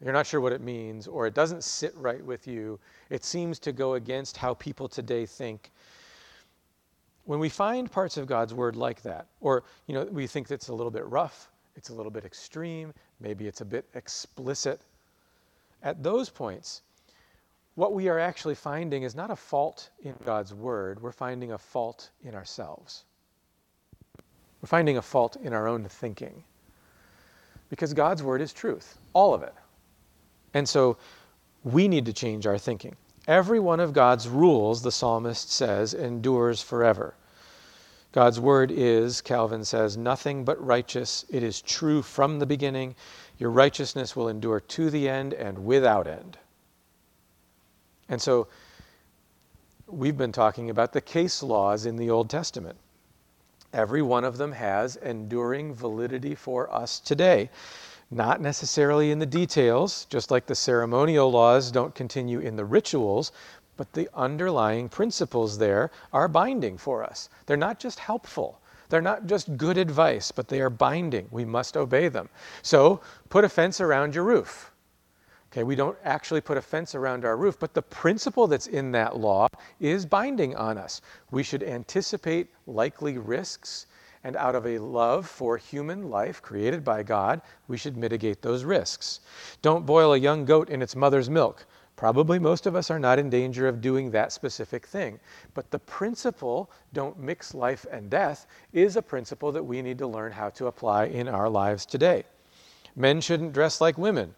you're 0.00 0.12
not 0.12 0.26
sure 0.26 0.40
what 0.40 0.52
it 0.52 0.60
means, 0.60 1.06
or 1.06 1.26
it 1.26 1.34
doesn't 1.34 1.64
sit 1.64 1.96
right 1.96 2.24
with 2.24 2.46
you, 2.46 2.78
it 3.10 3.24
seems 3.24 3.58
to 3.60 3.72
go 3.72 3.94
against 3.94 4.36
how 4.36 4.54
people 4.54 4.88
today 4.88 5.26
think. 5.26 5.72
When 7.28 7.40
we 7.40 7.50
find 7.50 7.92
parts 7.92 8.16
of 8.16 8.26
God's 8.26 8.54
Word 8.54 8.74
like 8.74 9.02
that, 9.02 9.26
or 9.42 9.62
you 9.86 9.92
know, 9.92 10.04
we 10.04 10.26
think 10.26 10.50
it's 10.50 10.68
a 10.68 10.74
little 10.74 10.90
bit 10.90 11.04
rough, 11.04 11.50
it's 11.76 11.90
a 11.90 11.94
little 11.94 12.10
bit 12.10 12.24
extreme, 12.24 12.94
maybe 13.20 13.46
it's 13.46 13.60
a 13.60 13.66
bit 13.66 13.84
explicit, 13.92 14.80
at 15.82 16.02
those 16.02 16.30
points, 16.30 16.80
what 17.74 17.92
we 17.92 18.08
are 18.08 18.18
actually 18.18 18.54
finding 18.54 19.02
is 19.02 19.14
not 19.14 19.30
a 19.30 19.36
fault 19.36 19.90
in 20.02 20.14
God's 20.24 20.54
Word, 20.54 21.02
we're 21.02 21.12
finding 21.12 21.52
a 21.52 21.58
fault 21.58 22.08
in 22.24 22.34
ourselves. 22.34 23.04
We're 24.62 24.68
finding 24.68 24.96
a 24.96 25.02
fault 25.02 25.36
in 25.36 25.52
our 25.52 25.68
own 25.68 25.84
thinking. 25.84 26.42
Because 27.68 27.92
God's 27.92 28.22
Word 28.22 28.40
is 28.40 28.54
truth, 28.54 28.96
all 29.12 29.34
of 29.34 29.42
it. 29.42 29.54
And 30.54 30.66
so 30.66 30.96
we 31.62 31.88
need 31.88 32.06
to 32.06 32.14
change 32.14 32.46
our 32.46 32.56
thinking. 32.56 32.96
Every 33.28 33.60
one 33.60 33.78
of 33.78 33.92
God's 33.92 34.26
rules, 34.26 34.80
the 34.80 34.90
psalmist 34.90 35.52
says, 35.52 35.92
endures 35.92 36.62
forever. 36.62 37.14
God's 38.10 38.40
word 38.40 38.70
is, 38.70 39.20
Calvin 39.20 39.66
says, 39.66 39.98
nothing 39.98 40.46
but 40.46 40.64
righteous. 40.64 41.26
It 41.28 41.42
is 41.42 41.60
true 41.60 42.00
from 42.00 42.38
the 42.38 42.46
beginning. 42.46 42.94
Your 43.36 43.50
righteousness 43.50 44.16
will 44.16 44.28
endure 44.28 44.60
to 44.60 44.88
the 44.88 45.10
end 45.10 45.34
and 45.34 45.66
without 45.66 46.06
end. 46.06 46.38
And 48.08 48.20
so 48.20 48.48
we've 49.86 50.16
been 50.16 50.32
talking 50.32 50.70
about 50.70 50.94
the 50.94 51.02
case 51.02 51.42
laws 51.42 51.84
in 51.84 51.96
the 51.96 52.08
Old 52.08 52.30
Testament. 52.30 52.78
Every 53.74 54.00
one 54.00 54.24
of 54.24 54.38
them 54.38 54.52
has 54.52 54.96
enduring 54.96 55.74
validity 55.74 56.34
for 56.34 56.72
us 56.74 56.98
today. 56.98 57.50
Not 58.10 58.40
necessarily 58.40 59.10
in 59.10 59.18
the 59.18 59.26
details, 59.26 60.06
just 60.06 60.30
like 60.30 60.46
the 60.46 60.54
ceremonial 60.54 61.30
laws 61.30 61.70
don't 61.70 61.94
continue 61.94 62.38
in 62.38 62.56
the 62.56 62.64
rituals, 62.64 63.32
but 63.76 63.92
the 63.92 64.08
underlying 64.14 64.88
principles 64.88 65.58
there 65.58 65.90
are 66.12 66.26
binding 66.26 66.78
for 66.78 67.04
us. 67.04 67.28
They're 67.46 67.56
not 67.56 67.78
just 67.78 67.98
helpful. 67.98 68.60
They're 68.88 69.02
not 69.02 69.26
just 69.26 69.58
good 69.58 69.76
advice, 69.76 70.32
but 70.32 70.48
they 70.48 70.60
are 70.62 70.70
binding. 70.70 71.28
We 71.30 71.44
must 71.44 71.76
obey 71.76 72.08
them. 72.08 72.30
So, 72.62 73.00
put 73.28 73.44
a 73.44 73.48
fence 73.48 73.80
around 73.80 74.14
your 74.14 74.24
roof. 74.24 74.72
Okay, 75.52 75.62
we 75.62 75.76
don't 75.76 75.98
actually 76.04 76.40
put 76.40 76.56
a 76.56 76.62
fence 76.62 76.94
around 76.94 77.24
our 77.24 77.36
roof, 77.36 77.58
but 77.58 77.74
the 77.74 77.82
principle 77.82 78.46
that's 78.46 78.66
in 78.66 78.92
that 78.92 79.18
law 79.18 79.48
is 79.80 80.06
binding 80.06 80.56
on 80.56 80.78
us. 80.78 81.00
We 81.30 81.42
should 81.42 81.62
anticipate 81.62 82.48
likely 82.66 83.18
risks, 83.18 83.86
and 84.24 84.36
out 84.36 84.54
of 84.54 84.66
a 84.66 84.78
love 84.78 85.28
for 85.28 85.56
human 85.56 86.10
life 86.10 86.42
created 86.42 86.84
by 86.84 87.02
God, 87.02 87.40
we 87.68 87.76
should 87.76 87.96
mitigate 87.96 88.42
those 88.42 88.64
risks. 88.64 89.20
Don't 89.62 89.86
boil 89.86 90.14
a 90.14 90.18
young 90.18 90.44
goat 90.44 90.68
in 90.68 90.82
its 90.82 90.96
mother's 90.96 91.30
milk. 91.30 91.66
Probably 91.96 92.38
most 92.38 92.66
of 92.66 92.76
us 92.76 92.92
are 92.92 92.98
not 93.00 93.18
in 93.18 93.28
danger 93.28 93.66
of 93.66 93.80
doing 93.80 94.10
that 94.12 94.32
specific 94.32 94.86
thing. 94.86 95.18
But 95.54 95.70
the 95.72 95.80
principle, 95.80 96.70
don't 96.92 97.18
mix 97.18 97.54
life 97.54 97.86
and 97.90 98.08
death, 98.08 98.46
is 98.72 98.96
a 98.96 99.02
principle 99.02 99.50
that 99.50 99.64
we 99.64 99.82
need 99.82 99.98
to 99.98 100.06
learn 100.06 100.30
how 100.30 100.50
to 100.50 100.68
apply 100.68 101.06
in 101.06 101.26
our 101.26 101.48
lives 101.48 101.84
today. 101.84 102.22
Men 102.94 103.20
shouldn't 103.20 103.52
dress 103.52 103.80
like 103.80 103.98
women. 103.98 104.32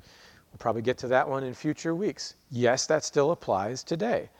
We'll 0.50 0.58
probably 0.58 0.80
get 0.80 0.96
to 0.98 1.08
that 1.08 1.28
one 1.28 1.44
in 1.44 1.52
future 1.52 1.94
weeks. 1.94 2.34
Yes, 2.50 2.86
that 2.86 3.04
still 3.04 3.30
applies 3.30 3.84
today. 3.84 4.30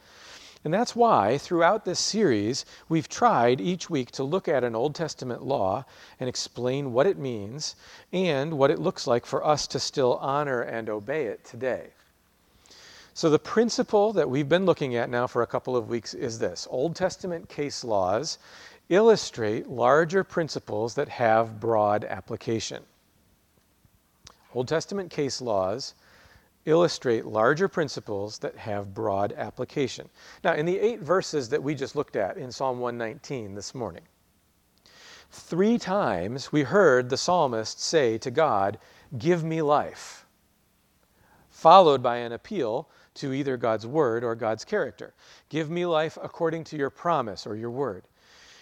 And 0.62 0.74
that's 0.74 0.94
why 0.94 1.38
throughout 1.38 1.84
this 1.86 1.98
series, 1.98 2.66
we've 2.88 3.08
tried 3.08 3.60
each 3.62 3.88
week 3.88 4.10
to 4.12 4.22
look 4.22 4.46
at 4.46 4.62
an 4.62 4.74
Old 4.74 4.94
Testament 4.94 5.42
law 5.42 5.86
and 6.18 6.28
explain 6.28 6.92
what 6.92 7.06
it 7.06 7.18
means 7.18 7.76
and 8.12 8.58
what 8.58 8.70
it 8.70 8.78
looks 8.78 9.06
like 9.06 9.24
for 9.24 9.44
us 9.44 9.66
to 9.68 9.80
still 9.80 10.16
honor 10.16 10.60
and 10.60 10.90
obey 10.90 11.26
it 11.26 11.44
today. 11.44 11.88
So, 13.14 13.30
the 13.30 13.38
principle 13.38 14.12
that 14.12 14.28
we've 14.28 14.48
been 14.48 14.66
looking 14.66 14.96
at 14.96 15.10
now 15.10 15.26
for 15.26 15.42
a 15.42 15.46
couple 15.46 15.76
of 15.76 15.88
weeks 15.88 16.14
is 16.14 16.38
this 16.38 16.68
Old 16.70 16.94
Testament 16.94 17.48
case 17.48 17.82
laws 17.82 18.38
illustrate 18.90 19.68
larger 19.68 20.24
principles 20.24 20.94
that 20.94 21.08
have 21.08 21.58
broad 21.58 22.04
application. 22.04 22.82
Old 24.54 24.68
Testament 24.68 25.10
case 25.10 25.40
laws 25.40 25.94
illustrate 26.66 27.24
larger 27.24 27.68
principles 27.68 28.38
that 28.38 28.56
have 28.56 28.94
broad 28.94 29.32
application. 29.32 30.08
Now, 30.44 30.54
in 30.54 30.66
the 30.66 30.78
eight 30.78 31.00
verses 31.00 31.48
that 31.48 31.62
we 31.62 31.74
just 31.74 31.96
looked 31.96 32.16
at 32.16 32.36
in 32.36 32.52
Psalm 32.52 32.80
119 32.80 33.54
this 33.54 33.74
morning, 33.74 34.02
three 35.30 35.78
times 35.78 36.52
we 36.52 36.62
heard 36.62 37.08
the 37.08 37.16
psalmist 37.16 37.80
say 37.80 38.18
to 38.18 38.30
God, 38.30 38.78
Give 39.18 39.42
me 39.42 39.62
life, 39.62 40.26
followed 41.50 42.02
by 42.02 42.18
an 42.18 42.32
appeal 42.32 42.88
to 43.14 43.32
either 43.32 43.56
God's 43.56 43.86
word 43.86 44.22
or 44.22 44.34
God's 44.34 44.64
character. 44.64 45.14
Give 45.48 45.70
me 45.70 45.84
life 45.86 46.16
according 46.22 46.64
to 46.64 46.76
your 46.76 46.90
promise 46.90 47.46
or 47.46 47.56
your 47.56 47.70
word. 47.70 48.04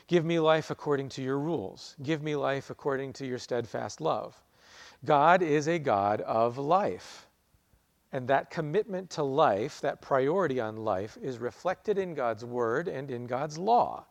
Give 0.06 0.24
me 0.24 0.40
life 0.40 0.70
according 0.70 1.10
to 1.10 1.22
your 1.22 1.38
rules. 1.38 1.94
Give 2.02 2.22
me 2.22 2.34
life 2.34 2.70
according 2.70 3.12
to 3.14 3.26
your 3.26 3.38
steadfast 3.38 4.00
love. 4.00 4.42
God 5.04 5.42
is 5.42 5.68
a 5.68 5.78
God 5.78 6.22
of 6.22 6.56
life. 6.56 7.27
And 8.12 8.28
that 8.28 8.50
commitment 8.50 9.10
to 9.10 9.22
life, 9.22 9.80
that 9.82 10.00
priority 10.00 10.60
on 10.60 10.76
life, 10.76 11.18
is 11.20 11.38
reflected 11.38 11.98
in 11.98 12.14
God's 12.14 12.44
Word 12.44 12.88
and 12.88 13.10
in 13.10 13.26
God's 13.26 13.58
law. 13.58 14.06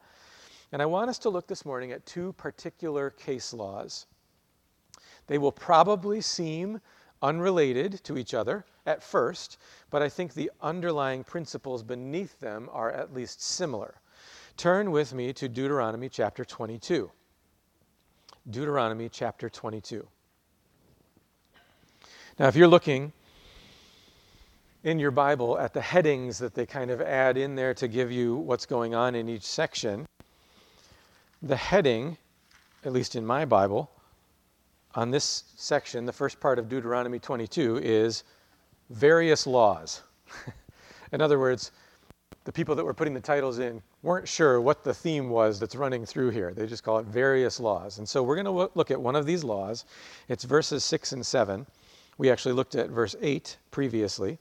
And 0.72 0.82
I 0.82 0.86
want 0.86 1.10
us 1.10 1.18
to 1.20 1.30
look 1.30 1.48
this 1.48 1.66
morning 1.66 1.92
at 1.92 2.06
two 2.06 2.34
particular 2.34 3.10
case 3.10 3.54
laws. 3.54 4.06
They 5.28 5.38
will 5.38 5.52
probably 5.52 6.22
seem 6.22 6.80
unrelated 7.22 8.04
to 8.04 8.18
each 8.18 8.34
other 8.34 8.66
at 8.86 9.02
first, 9.02 9.58
but 9.90 10.02
I 10.02 10.10
think 10.10 10.34
the 10.34 10.52
underlying 10.62 11.24
principles 11.24 11.84
beneath 11.84 12.40
them 12.40 12.70
are 12.72 12.92
at 12.92 13.14
least 13.14 13.42
similar. 13.42 14.00
Turn 14.56 14.92
with 14.92 15.14
me 15.14 15.34
to 15.34 15.50
Deuteronomy 15.50 16.10
chapter 16.10 16.46
22. 16.46 17.12
Deuteronomy 18.50 19.10
chapter 19.10 19.50
22. 19.50 20.08
Now, 22.40 22.48
if 22.48 22.56
you're 22.56 22.68
looking 22.68 23.12
in 24.88 25.00
your 25.00 25.12
Bible 25.12 25.60
at 25.60 25.74
the 25.74 25.82
headings 25.82 26.38
that 26.38 26.54
they 26.54 26.66
kind 26.66 26.90
of 26.90 27.02
add 27.02 27.36
in 27.36 27.56
there 27.56 27.74
to 27.74 27.90
give 27.90 28.10
you 28.10 28.38
what's 28.38 28.66
going 28.66 28.96
on 28.96 29.16
in 29.16 29.28
each 29.28 29.44
section. 29.44 30.06
The 31.42 31.58
heading, 31.58 32.16
at 32.86 32.94
least 32.94 33.18
in 33.18 33.26
my 33.26 33.44
Bible, 33.44 33.92
on 34.96 35.12
this 35.12 35.44
section, 35.58 36.06
the 36.06 36.14
first 36.14 36.40
part 36.40 36.58
of 36.58 36.70
Deuteronomy 36.70 37.20
22, 37.20 37.82
is 37.84 38.24
various 38.90 39.46
laws. 39.46 40.04
in 41.12 41.20
other 41.20 41.38
words, 41.38 41.74
the 42.46 42.54
people 42.54 42.74
that 42.74 42.86
were 42.86 42.94
putting 42.94 43.14
the 43.14 43.20
titles 43.20 43.60
in 43.60 43.82
weren't 44.04 44.26
sure 44.26 44.62
what 44.62 44.86
the 44.86 44.94
theme 44.94 45.30
was 45.30 45.60
that's 45.60 45.76
running 45.76 46.06
through 46.06 46.30
here. 46.30 46.54
They 46.54 46.66
just 46.66 46.86
call 46.86 46.98
it 47.00 47.06
various 47.08 47.60
laws. 47.60 47.98
And 47.98 48.08
so 48.08 48.24
we're 48.24 48.42
going 48.42 48.46
to 48.46 48.72
look 48.74 48.90
at 48.90 49.02
one 49.02 49.18
of 49.18 49.26
these 49.26 49.44
laws. 49.44 49.84
It's 50.30 50.46
verses 50.46 50.86
6 50.86 51.12
and 51.12 51.26
7. 51.26 51.68
We 52.18 52.32
actually 52.32 52.54
looked 52.54 52.76
at 52.76 52.90
verse 52.90 53.18
8 53.22 53.58
previously. 53.70 54.40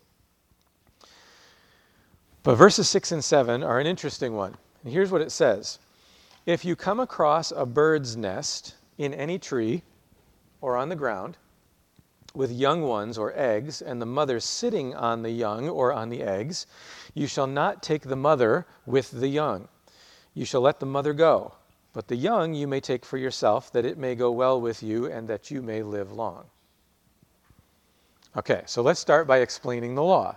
But 2.46 2.54
verses 2.54 2.88
6 2.88 3.10
and 3.10 3.24
7 3.24 3.64
are 3.64 3.80
an 3.80 3.88
interesting 3.88 4.36
one. 4.36 4.54
And 4.84 4.92
here's 4.92 5.10
what 5.10 5.20
it 5.20 5.32
says 5.32 5.80
If 6.46 6.64
you 6.64 6.76
come 6.76 7.00
across 7.00 7.50
a 7.50 7.66
bird's 7.66 8.16
nest 8.16 8.76
in 8.98 9.12
any 9.12 9.36
tree 9.36 9.82
or 10.60 10.76
on 10.76 10.88
the 10.88 10.94
ground, 10.94 11.38
with 12.34 12.52
young 12.52 12.82
ones 12.82 13.18
or 13.18 13.36
eggs, 13.36 13.82
and 13.82 14.00
the 14.00 14.06
mother 14.06 14.38
sitting 14.38 14.94
on 14.94 15.22
the 15.22 15.30
young 15.32 15.68
or 15.68 15.92
on 15.92 16.08
the 16.08 16.22
eggs, 16.22 16.68
you 17.14 17.26
shall 17.26 17.48
not 17.48 17.82
take 17.82 18.02
the 18.02 18.14
mother 18.14 18.64
with 18.86 19.10
the 19.10 19.26
young. 19.26 19.66
You 20.32 20.44
shall 20.44 20.60
let 20.60 20.78
the 20.78 20.86
mother 20.86 21.14
go. 21.14 21.54
But 21.94 22.06
the 22.06 22.14
young 22.14 22.54
you 22.54 22.68
may 22.68 22.78
take 22.78 23.04
for 23.04 23.18
yourself, 23.18 23.72
that 23.72 23.84
it 23.84 23.98
may 23.98 24.14
go 24.14 24.30
well 24.30 24.60
with 24.60 24.84
you, 24.84 25.06
and 25.06 25.26
that 25.26 25.50
you 25.50 25.62
may 25.62 25.82
live 25.82 26.12
long. 26.12 26.44
Okay, 28.36 28.62
so 28.66 28.82
let's 28.82 29.00
start 29.00 29.26
by 29.26 29.38
explaining 29.38 29.96
the 29.96 30.04
law. 30.04 30.36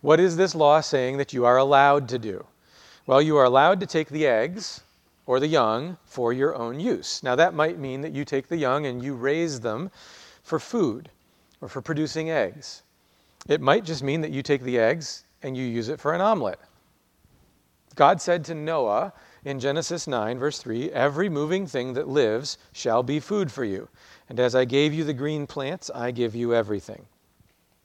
What 0.00 0.20
is 0.20 0.36
this 0.36 0.54
law 0.54 0.80
saying 0.80 1.16
that 1.16 1.32
you 1.32 1.44
are 1.44 1.56
allowed 1.56 2.08
to 2.10 2.18
do? 2.18 2.46
Well, 3.06 3.20
you 3.20 3.36
are 3.36 3.44
allowed 3.44 3.80
to 3.80 3.86
take 3.86 4.08
the 4.08 4.26
eggs 4.26 4.82
or 5.26 5.40
the 5.40 5.48
young 5.48 5.96
for 6.04 6.32
your 6.32 6.54
own 6.54 6.78
use. 6.78 7.22
Now, 7.22 7.34
that 7.34 7.54
might 7.54 7.78
mean 7.78 8.02
that 8.02 8.12
you 8.12 8.24
take 8.24 8.48
the 8.48 8.56
young 8.56 8.86
and 8.86 9.02
you 9.02 9.14
raise 9.14 9.60
them 9.60 9.90
for 10.42 10.60
food 10.60 11.10
or 11.60 11.68
for 11.68 11.82
producing 11.82 12.30
eggs. 12.30 12.82
It 13.48 13.60
might 13.60 13.84
just 13.84 14.02
mean 14.02 14.20
that 14.20 14.30
you 14.30 14.42
take 14.42 14.62
the 14.62 14.78
eggs 14.78 15.24
and 15.42 15.56
you 15.56 15.64
use 15.64 15.88
it 15.88 16.00
for 16.00 16.12
an 16.12 16.20
omelet. 16.20 16.60
God 17.96 18.20
said 18.20 18.44
to 18.44 18.54
Noah 18.54 19.12
in 19.44 19.58
Genesis 19.58 20.06
9, 20.06 20.38
verse 20.38 20.58
3 20.58 20.92
Every 20.92 21.28
moving 21.28 21.66
thing 21.66 21.94
that 21.94 22.06
lives 22.06 22.56
shall 22.72 23.02
be 23.02 23.18
food 23.18 23.50
for 23.50 23.64
you. 23.64 23.88
And 24.28 24.38
as 24.38 24.54
I 24.54 24.64
gave 24.64 24.94
you 24.94 25.02
the 25.02 25.12
green 25.12 25.46
plants, 25.46 25.90
I 25.92 26.12
give 26.12 26.36
you 26.36 26.54
everything. 26.54 27.06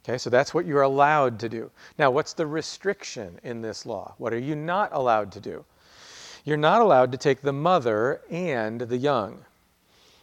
Okay, 0.03 0.17
so 0.17 0.29
that's 0.29 0.53
what 0.53 0.65
you're 0.65 0.81
allowed 0.81 1.39
to 1.39 1.49
do. 1.49 1.71
Now, 1.97 2.11
what's 2.11 2.33
the 2.33 2.45
restriction 2.45 3.39
in 3.43 3.61
this 3.61 3.85
law? 3.85 4.15
What 4.17 4.33
are 4.33 4.39
you 4.39 4.55
not 4.55 4.89
allowed 4.91 5.31
to 5.33 5.39
do? 5.39 5.63
You're 6.43 6.57
not 6.57 6.81
allowed 6.81 7.13
to 7.13 7.17
take 7.17 7.41
the 7.41 7.53
mother 7.53 8.21
and 8.29 8.81
the 8.81 8.97
young. 8.97 9.45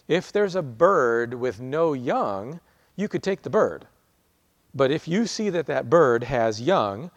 If 0.06 0.32
there's 0.32 0.54
a 0.54 0.62
bird 0.62 1.32
with 1.32 1.60
no 1.60 1.94
young, 1.94 2.60
you 2.94 3.08
could 3.08 3.22
take 3.22 3.40
the 3.40 3.48
bird. 3.48 3.86
But 4.74 4.90
if 4.90 5.08
you 5.08 5.26
see 5.26 5.48
that 5.50 5.66
that 5.66 5.88
bird 5.88 6.24
has 6.24 6.60
young, 6.60 7.10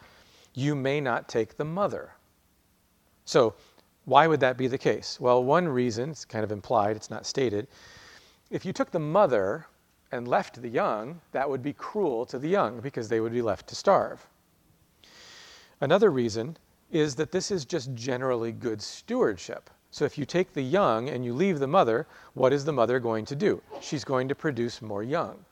you 0.54 0.74
may 0.74 1.02
not 1.02 1.28
take 1.28 1.58
the 1.58 1.66
mother. 1.66 2.14
So, 3.26 3.56
why 4.06 4.28
would 4.28 4.40
that 4.40 4.58
be 4.58 4.68
the 4.68 4.78
case? 4.78 5.20
Well, 5.20 5.44
one 5.44 5.68
reason, 5.68 6.12
it's 6.12 6.26
kind 6.26 6.44
of 6.44 6.52
implied, 6.52 6.96
it's 6.96 7.10
not 7.10 7.26
stated. 7.26 7.68
If 8.50 8.66
you 8.66 8.72
took 8.72 8.92
the 8.92 9.00
mother 9.00 9.66
and 10.14 10.28
left 10.28 10.62
the 10.62 10.70
young, 10.70 11.20
that 11.32 11.50
would 11.50 11.64
be 11.64 11.74
cruel 11.74 12.26
to 12.28 12.38
the 12.38 12.48
young 12.48 12.80
because 12.80 13.10
they 13.10 13.20
would 13.20 13.34
be 13.34 13.42
left 13.42 13.68
to 13.68 13.76
starve. 13.76 14.26
Another 15.82 16.12
reason 16.12 16.56
is 16.92 17.16
that 17.16 17.32
this 17.32 17.50
is 17.50 17.66
just 17.66 17.94
generally 17.96 18.52
good 18.52 18.82
stewardship. 18.82 19.70
So 19.90 20.06
if 20.06 20.18
you 20.18 20.26
take 20.26 20.54
the 20.54 20.62
young 20.62 21.10
and 21.10 21.26
you 21.26 21.34
leave 21.34 21.60
the 21.60 21.68
mother, 21.68 22.08
what 22.36 22.54
is 22.54 22.64
the 22.64 22.72
mother 22.72 23.00
going 23.00 23.26
to 23.26 23.36
do? 23.36 23.62
She's 23.82 24.04
going 24.04 24.28
to 24.30 24.36
produce 24.36 24.82
more 24.82 25.04
young. 25.04 25.44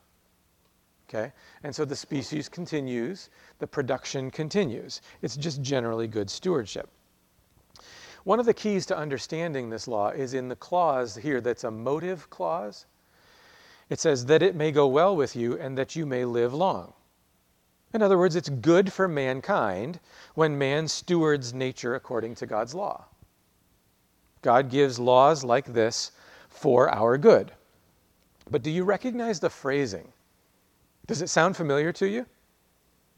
Okay? 1.10 1.34
And 1.64 1.76
so 1.76 1.84
the 1.84 1.96
species 1.96 2.48
continues, 2.48 3.30
the 3.60 3.68
production 3.68 4.32
continues. 4.32 5.02
It's 5.24 5.36
just 5.36 5.62
generally 5.62 6.08
good 6.08 6.30
stewardship. 6.30 6.88
One 8.24 8.40
of 8.40 8.46
the 8.46 8.54
keys 8.54 8.86
to 8.86 8.98
understanding 8.98 9.70
this 9.70 9.88
law 9.88 10.10
is 10.10 10.36
in 10.36 10.48
the 10.48 10.56
clause 10.56 11.16
here 11.16 11.42
that's 11.42 11.64
a 11.64 11.72
motive 11.72 12.30
clause. 12.30 12.86
It 13.92 14.00
says, 14.00 14.26
that 14.28 14.42
it 14.42 14.56
may 14.56 14.72
go 14.72 14.88
well 14.88 15.14
with 15.18 15.36
you 15.36 15.60
and 15.60 15.78
that 15.78 15.98
you 15.98 16.06
may 16.06 16.24
live 16.24 16.54
long. 16.54 16.94
In 17.94 18.02
other 18.02 18.18
words, 18.18 18.38
it's 18.38 18.48
good 18.48 18.94
for 18.94 19.06
mankind 19.06 20.00
when 20.34 20.58
man 20.58 20.88
stewards 20.88 21.54
nature 21.54 21.94
according 21.94 22.36
to 22.36 22.46
God's 22.46 22.74
law. 22.74 23.04
God 24.44 24.70
gives 24.70 24.98
laws 24.98 25.44
like 25.44 25.74
this 25.74 26.14
for 26.48 26.90
our 26.90 27.18
good. 27.18 27.52
But 28.50 28.64
do 28.64 28.72
you 28.72 28.86
recognize 28.86 29.42
the 29.42 29.50
phrasing? 29.50 30.08
Does 31.06 31.22
it 31.22 31.28
sound 31.28 31.58
familiar 31.58 31.92
to 31.92 32.08
you? 32.08 32.26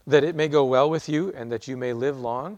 That 0.07 0.23
it 0.23 0.36
may 0.36 0.47
go 0.47 0.65
well 0.65 0.89
with 0.89 1.07
you 1.07 1.31
and 1.36 1.51
that 1.51 1.67
you 1.67 1.77
may 1.77 1.93
live 1.93 2.19
long? 2.19 2.57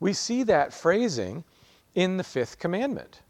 We 0.00 0.12
see 0.14 0.42
that 0.42 0.74
phrasing 0.74 1.44
in 1.94 2.16
the 2.16 2.24
fifth 2.24 2.58
commandment 2.58 3.20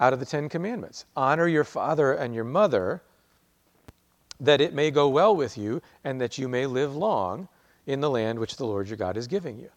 out 0.00 0.12
of 0.12 0.18
the 0.18 0.26
Ten 0.26 0.48
Commandments 0.48 1.04
honor 1.16 1.46
your 1.46 1.64
father 1.64 2.12
and 2.14 2.34
your 2.34 2.44
mother, 2.44 3.02
that 4.40 4.60
it 4.60 4.74
may 4.74 4.90
go 4.90 5.08
well 5.08 5.36
with 5.36 5.56
you 5.58 5.82
and 6.02 6.20
that 6.20 6.38
you 6.38 6.48
may 6.48 6.66
live 6.66 6.96
long 6.96 7.46
in 7.86 8.00
the 8.00 8.10
land 8.10 8.38
which 8.38 8.56
the 8.56 8.66
Lord 8.66 8.88
your 8.88 8.96
God 8.96 9.16
is 9.16 9.26
giving 9.26 9.58
you. 9.58 9.70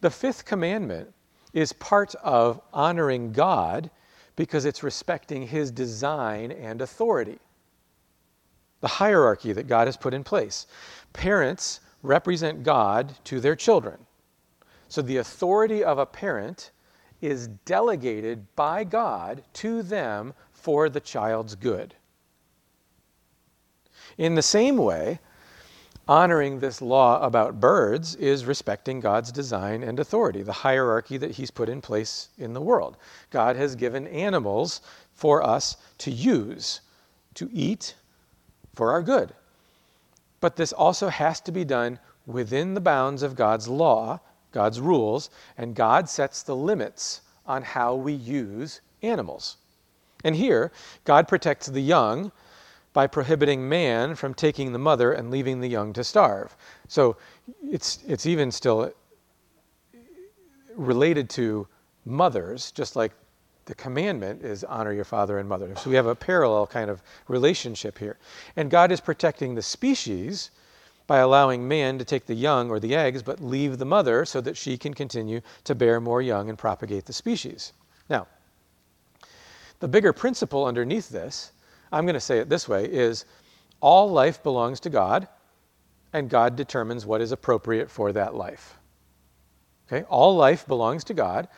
The 0.00 0.10
fifth 0.10 0.44
commandment 0.44 1.12
is 1.52 1.72
part 1.72 2.14
of 2.16 2.60
honoring 2.72 3.32
God 3.32 3.90
because 4.34 4.64
it's 4.64 4.82
respecting 4.82 5.46
his 5.46 5.70
design 5.70 6.50
and 6.50 6.82
authority 6.82 7.38
the 8.82 8.88
hierarchy 8.88 9.52
that 9.54 9.68
God 9.68 9.86
has 9.86 9.96
put 9.96 10.12
in 10.12 10.22
place. 10.22 10.66
Parents 11.14 11.80
represent 12.02 12.64
God 12.64 13.14
to 13.24 13.40
their 13.40 13.56
children. 13.56 13.96
So 14.88 15.00
the 15.00 15.16
authority 15.16 15.82
of 15.82 15.98
a 15.98 16.04
parent 16.04 16.72
is 17.22 17.48
delegated 17.64 18.54
by 18.56 18.84
God 18.84 19.42
to 19.54 19.82
them 19.82 20.34
for 20.52 20.88
the 20.88 21.00
child's 21.00 21.54
good. 21.54 21.94
In 24.18 24.34
the 24.34 24.42
same 24.42 24.76
way, 24.76 25.20
honoring 26.08 26.58
this 26.58 26.82
law 26.82 27.22
about 27.24 27.60
birds 27.60 28.14
is 28.16 28.44
respecting 28.44 29.00
God's 29.00 29.32
design 29.32 29.82
and 29.82 29.98
authority, 29.98 30.42
the 30.42 30.52
hierarchy 30.52 31.16
that 31.16 31.30
He's 31.30 31.50
put 31.50 31.68
in 31.68 31.80
place 31.80 32.28
in 32.36 32.52
the 32.52 32.60
world. 32.60 32.96
God 33.30 33.56
has 33.56 33.76
given 33.76 34.06
animals 34.08 34.80
for 35.14 35.42
us 35.42 35.76
to 35.98 36.10
use, 36.10 36.80
to 37.34 37.48
eat, 37.52 37.94
for 38.74 38.90
our 38.90 39.02
good. 39.02 39.32
But 40.40 40.56
this 40.56 40.72
also 40.72 41.08
has 41.08 41.40
to 41.42 41.52
be 41.52 41.64
done 41.64 41.98
within 42.26 42.74
the 42.74 42.80
bounds 42.80 43.22
of 43.22 43.36
God's 43.36 43.68
law, 43.68 44.20
God's 44.52 44.80
rules, 44.80 45.30
and 45.58 45.74
God 45.74 46.08
sets 46.08 46.42
the 46.42 46.56
limits 46.56 47.22
on 47.46 47.62
how 47.62 47.94
we 47.94 48.12
use 48.12 48.80
animals. 49.02 49.56
And 50.24 50.36
here, 50.36 50.70
God 51.04 51.26
protects 51.26 51.66
the 51.66 51.80
young 51.80 52.30
by 52.92 53.06
prohibiting 53.06 53.68
man 53.68 54.14
from 54.14 54.34
taking 54.34 54.72
the 54.72 54.78
mother 54.78 55.12
and 55.12 55.30
leaving 55.30 55.60
the 55.60 55.68
young 55.68 55.92
to 55.94 56.04
starve. 56.04 56.56
So 56.88 57.16
it's, 57.62 57.98
it's 58.06 58.26
even 58.26 58.50
still 58.50 58.92
related 60.76 61.28
to 61.30 61.66
mothers, 62.04 62.70
just 62.70 62.96
like 62.96 63.12
the 63.64 63.74
commandment 63.74 64.42
is 64.42 64.64
honor 64.64 64.92
your 64.92 65.04
father 65.04 65.38
and 65.38 65.48
mother. 65.48 65.74
So 65.76 65.88
we 65.88 65.96
have 65.96 66.06
a 66.06 66.14
parallel 66.14 66.66
kind 66.66 66.90
of 66.90 67.02
relationship 67.28 67.98
here. 67.98 68.18
And 68.56 68.70
God 68.70 68.92
is 68.92 69.00
protecting 69.00 69.54
the 69.54 69.62
species 69.62 70.50
by 71.06 71.18
allowing 71.18 71.66
man 71.66 71.98
to 71.98 72.04
take 72.04 72.26
the 72.26 72.34
young 72.34 72.70
or 72.70 72.80
the 72.80 72.94
eggs, 72.94 73.22
but 73.22 73.40
leave 73.40 73.78
the 73.78 73.84
mother 73.84 74.24
so 74.24 74.40
that 74.40 74.56
she 74.56 74.76
can 74.76 74.94
continue 74.94 75.40
to 75.64 75.74
bear 75.74 76.00
more 76.00 76.22
young 76.22 76.48
and 76.48 76.58
propagate 76.58 77.06
the 77.06 77.12
species. 77.12 77.72
Now, 78.08 78.26
the 79.80 79.88
bigger 79.88 80.12
principle 80.12 80.64
underneath 80.64 81.08
this, 81.08 81.52
I'm 81.90 82.04
going 82.04 82.14
to 82.14 82.20
say 82.20 82.38
it 82.38 82.48
this 82.48 82.68
way, 82.68 82.84
is 82.84 83.24
all 83.80 84.10
life 84.10 84.42
belongs 84.42 84.80
to 84.80 84.90
God, 84.90 85.26
and 86.12 86.30
God 86.30 86.56
determines 86.56 87.04
what 87.04 87.20
is 87.20 87.32
appropriate 87.32 87.90
for 87.90 88.12
that 88.12 88.34
life. 88.34 88.78
Okay? 89.86 90.04
All 90.04 90.36
life 90.36 90.66
belongs 90.66 91.04
to 91.04 91.14
God, 91.14 91.48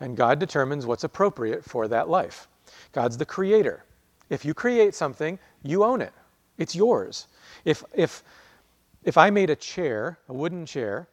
and 0.00 0.16
God 0.16 0.38
determines 0.38 0.86
what's 0.86 1.04
appropriate 1.04 1.64
for 1.64 1.88
that 1.88 2.08
life. 2.08 2.48
God's 2.92 3.16
the 3.16 3.24
creator. 3.24 3.84
If 4.28 4.44
you 4.44 4.54
create 4.54 4.94
something, 4.94 5.38
you 5.62 5.84
own 5.84 6.02
it. 6.02 6.12
It's 6.58 6.74
yours. 6.74 7.28
If, 7.64 7.84
if, 7.94 8.22
if 9.08 9.16
I 9.16 9.30
made 9.30 9.48
a 9.48 9.56
chair, 9.56 10.18
a 10.28 10.34
wooden 10.34 10.66
chair, 10.66 11.08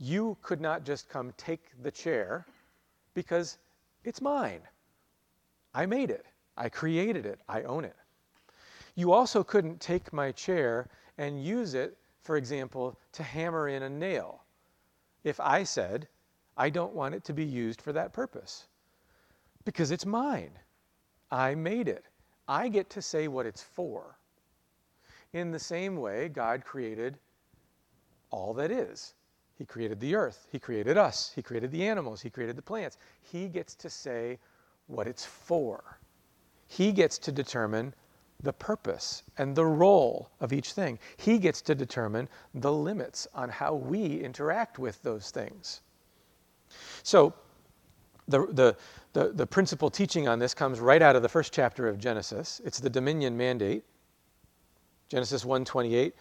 you 0.00 0.36
could 0.42 0.60
not 0.60 0.84
just 0.84 1.08
come 1.08 1.32
take 1.36 1.70
the 1.84 1.90
chair 1.92 2.44
because 3.14 3.58
it's 4.02 4.20
mine. 4.20 4.62
I 5.72 5.86
made 5.86 6.10
it. 6.10 6.26
I 6.56 6.68
created 6.68 7.26
it. 7.26 7.38
I 7.48 7.62
own 7.62 7.84
it. 7.84 7.94
You 8.96 9.12
also 9.12 9.44
couldn't 9.44 9.80
take 9.80 10.12
my 10.12 10.32
chair 10.32 10.88
and 11.16 11.44
use 11.44 11.74
it, 11.74 11.96
for 12.24 12.36
example, 12.36 12.98
to 13.12 13.22
hammer 13.22 13.68
in 13.68 13.84
a 13.84 13.88
nail. 13.88 14.42
If 15.22 15.38
I 15.38 15.62
said, 15.62 16.08
I 16.56 16.70
don't 16.70 16.92
want 16.92 17.14
it 17.14 17.22
to 17.26 17.32
be 17.32 17.44
used 17.44 17.80
for 17.80 17.92
that 17.92 18.12
purpose 18.12 18.66
because 19.64 19.92
it's 19.92 20.04
mine. 20.04 20.58
I 21.30 21.54
made 21.54 21.86
it. 21.86 22.06
I 22.48 22.66
get 22.66 22.90
to 22.90 23.00
say 23.00 23.28
what 23.28 23.46
it's 23.46 23.62
for. 23.62 24.16
In 25.32 25.50
the 25.50 25.58
same 25.58 25.96
way, 25.96 26.28
God 26.28 26.64
created 26.64 27.18
all 28.30 28.54
that 28.54 28.70
is. 28.70 29.14
He 29.56 29.64
created 29.64 30.00
the 30.00 30.14
earth. 30.14 30.46
He 30.50 30.58
created 30.58 30.96
us. 30.96 31.32
He 31.34 31.42
created 31.42 31.70
the 31.70 31.86
animals. 31.86 32.22
He 32.22 32.30
created 32.30 32.56
the 32.56 32.62
plants. 32.62 32.96
He 33.20 33.46
gets 33.46 33.74
to 33.76 33.90
say 33.90 34.38
what 34.86 35.06
it's 35.06 35.24
for. 35.24 35.98
He 36.66 36.92
gets 36.92 37.18
to 37.18 37.32
determine 37.32 37.94
the 38.42 38.52
purpose 38.52 39.22
and 39.38 39.54
the 39.54 39.66
role 39.66 40.30
of 40.40 40.52
each 40.52 40.72
thing. 40.72 40.98
He 41.18 41.38
gets 41.38 41.60
to 41.62 41.74
determine 41.74 42.28
the 42.54 42.72
limits 42.72 43.28
on 43.34 43.50
how 43.50 43.74
we 43.74 44.20
interact 44.20 44.78
with 44.78 45.02
those 45.02 45.30
things. 45.30 45.82
So, 47.02 47.34
the, 48.28 48.46
the, 48.46 48.76
the, 49.12 49.32
the 49.32 49.46
principal 49.46 49.90
teaching 49.90 50.28
on 50.28 50.38
this 50.38 50.54
comes 50.54 50.78
right 50.80 51.02
out 51.02 51.16
of 51.16 51.22
the 51.22 51.28
first 51.28 51.52
chapter 51.52 51.88
of 51.88 51.98
Genesis. 51.98 52.60
It's 52.64 52.78
the 52.78 52.90
dominion 52.90 53.36
mandate. 53.36 53.84
Genesis 55.10 55.44
1:28, 55.44 56.12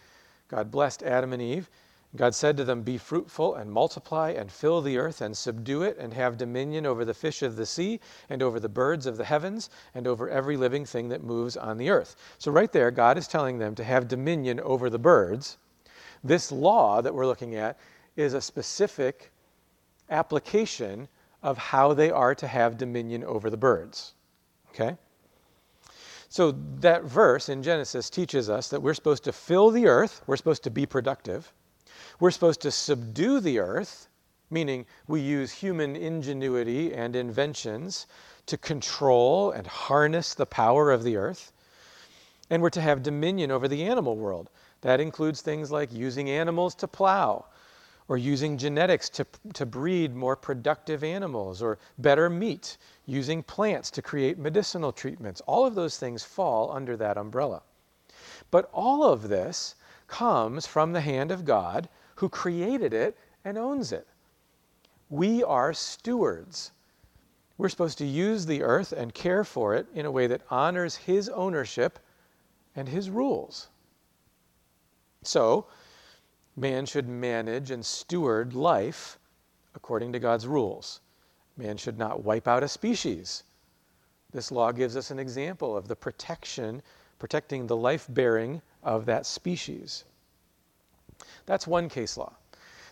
God 0.48 0.72
blessed 0.72 1.04
Adam 1.04 1.32
and 1.32 1.42
Eve. 1.42 1.70
God 2.16 2.34
said 2.34 2.58
to 2.58 2.64
them, 2.64 2.82
Be 2.82 2.98
fruitful 2.98 3.54
and 3.54 3.72
multiply 3.72 4.32
and 4.32 4.52
fill 4.52 4.82
the 4.82 4.98
earth 4.98 5.22
and 5.22 5.38
subdue 5.38 5.84
it 5.84 5.96
and 6.00 6.12
have 6.16 6.38
dominion 6.38 6.88
over 6.88 7.06
the 7.06 7.14
fish 7.14 7.44
of 7.44 7.56
the 7.56 7.68
sea 7.68 8.00
and 8.30 8.42
over 8.42 8.60
the 8.60 8.68
birds 8.68 9.06
of 9.06 9.16
the 9.16 9.26
heavens 9.26 9.70
and 9.94 10.08
over 10.08 10.28
every 10.28 10.58
living 10.58 10.86
thing 10.86 11.10
that 11.10 11.24
moves 11.24 11.56
on 11.56 11.78
the 11.78 11.92
earth. 11.92 12.16
So, 12.40 12.52
right 12.52 12.72
there, 12.72 12.90
God 12.90 13.20
is 13.20 13.28
telling 13.28 13.60
them 13.60 13.76
to 13.76 13.84
have 13.84 14.08
dominion 14.08 14.60
over 14.62 14.90
the 14.90 14.98
birds. 14.98 15.60
This 16.24 16.52
law 16.52 17.00
that 17.04 17.14
we're 17.14 17.28
looking 17.28 17.54
at 17.54 17.78
is 18.16 18.34
a 18.34 18.42
specific 18.42 19.32
application 20.10 21.08
of 21.44 21.60
how 21.60 21.94
they 21.94 22.10
are 22.10 22.34
to 22.34 22.48
have 22.48 22.76
dominion 22.76 23.24
over 23.24 23.52
the 23.52 23.58
birds. 23.58 24.16
Okay? 24.72 24.98
So 26.30 26.52
that 26.80 27.04
verse 27.04 27.50
in 27.50 27.64
Genesis 27.64 28.10
teaches 28.10 28.50
us 28.50 28.70
that 28.70 28.82
we're 28.82 28.94
supposed 28.94 29.24
to 29.24 29.32
fill 29.32 29.72
the 29.72 29.88
earth, 29.88 30.22
we're 30.28 30.38
supposed 30.38 30.64
to 30.64 30.70
be 30.70 30.86
productive, 30.86 31.52
we're 32.20 32.32
supposed 32.32 32.62
to 32.62 32.72
subdue 32.72 33.40
the 33.40 33.58
earth, 33.58 34.08
meaning 34.52 34.86
we 35.08 35.22
use 35.22 35.52
human 35.52 35.96
ingenuity 35.96 36.94
and 36.94 37.16
inventions 37.16 38.06
to 38.46 38.58
control 38.58 39.52
and 39.52 39.66
harness 39.66 40.36
the 40.36 40.46
power 40.46 40.92
of 40.92 41.04
the 41.04 41.18
earth, 41.18 41.52
and 42.52 42.62
we're 42.62 42.70
to 42.70 42.82
have 42.82 43.02
dominion 43.02 43.50
over 43.50 43.68
the 43.68 43.84
animal 43.84 44.16
world. 44.16 44.52
That 44.82 45.00
includes 45.00 45.42
things 45.42 45.72
like 45.72 45.92
using 45.92 46.30
animals 46.30 46.76
to 46.76 46.88
plow, 46.88 47.46
or 48.08 48.18
using 48.18 48.58
genetics 48.58 49.08
to, 49.10 49.26
to 49.54 49.66
breed 49.66 50.16
more 50.16 50.36
productive 50.36 51.04
animals 51.04 51.62
or 51.62 51.78
better 52.00 52.30
meat, 52.30 52.78
using 53.10 53.42
plants 53.42 53.90
to 53.92 54.02
create 54.02 54.38
medicinal 54.38 54.92
treatments. 54.92 55.42
All 55.42 55.66
of 55.66 55.76
those 55.76 55.98
things 55.98 56.24
fall 56.24 56.72
under 56.72 56.96
that 56.98 57.18
umbrella. 57.18 57.64
But 58.52 58.70
all 58.72 59.04
of 59.04 59.30
this 59.30 59.76
comes 60.08 60.68
from 60.68 60.94
the 60.94 61.02
hand 61.02 61.32
of 61.32 61.46
God 61.46 61.90
who 62.16 62.30
created 62.30 62.94
it 62.94 63.18
and 63.44 63.58
owns 63.58 63.92
it. 63.92 64.08
We 65.10 65.44
are 65.44 65.74
stewards. 65.74 66.72
We're 67.58 67.70
supposed 67.70 67.98
to 67.98 68.06
use 68.06 68.46
the 68.46 68.62
earth 68.62 68.92
and 68.92 69.14
care 69.14 69.44
for 69.44 69.76
it 69.76 69.88
in 69.94 70.06
a 70.06 70.12
way 70.12 70.28
that 70.28 70.44
honors 70.50 70.96
His 70.96 71.30
ownership 71.30 72.00
and 72.76 72.88
His 72.88 73.10
rules. 73.10 73.70
So, 75.24 75.66
man 76.56 76.86
should 76.86 77.08
manage 77.08 77.72
and 77.72 77.86
steward 77.86 78.54
life 78.54 79.18
according 79.76 80.14
to 80.14 80.20
God's 80.20 80.48
rules. 80.48 81.02
Man 81.60 81.76
should 81.76 81.98
not 81.98 82.24
wipe 82.24 82.48
out 82.48 82.64
a 82.64 82.70
species. 82.70 83.44
This 84.32 84.50
law 84.50 84.72
gives 84.72 84.96
us 84.96 85.12
an 85.12 85.20
example 85.20 85.76
of 85.76 85.90
the 85.90 85.96
protection, 85.96 86.82
protecting 87.20 87.68
the 87.68 87.76
life 87.76 88.06
bearing 88.08 88.62
of 88.82 89.06
that 89.08 89.26
species. 89.26 90.06
That's 91.46 91.68
one 91.68 91.90
case 91.90 92.16
law. 92.16 92.32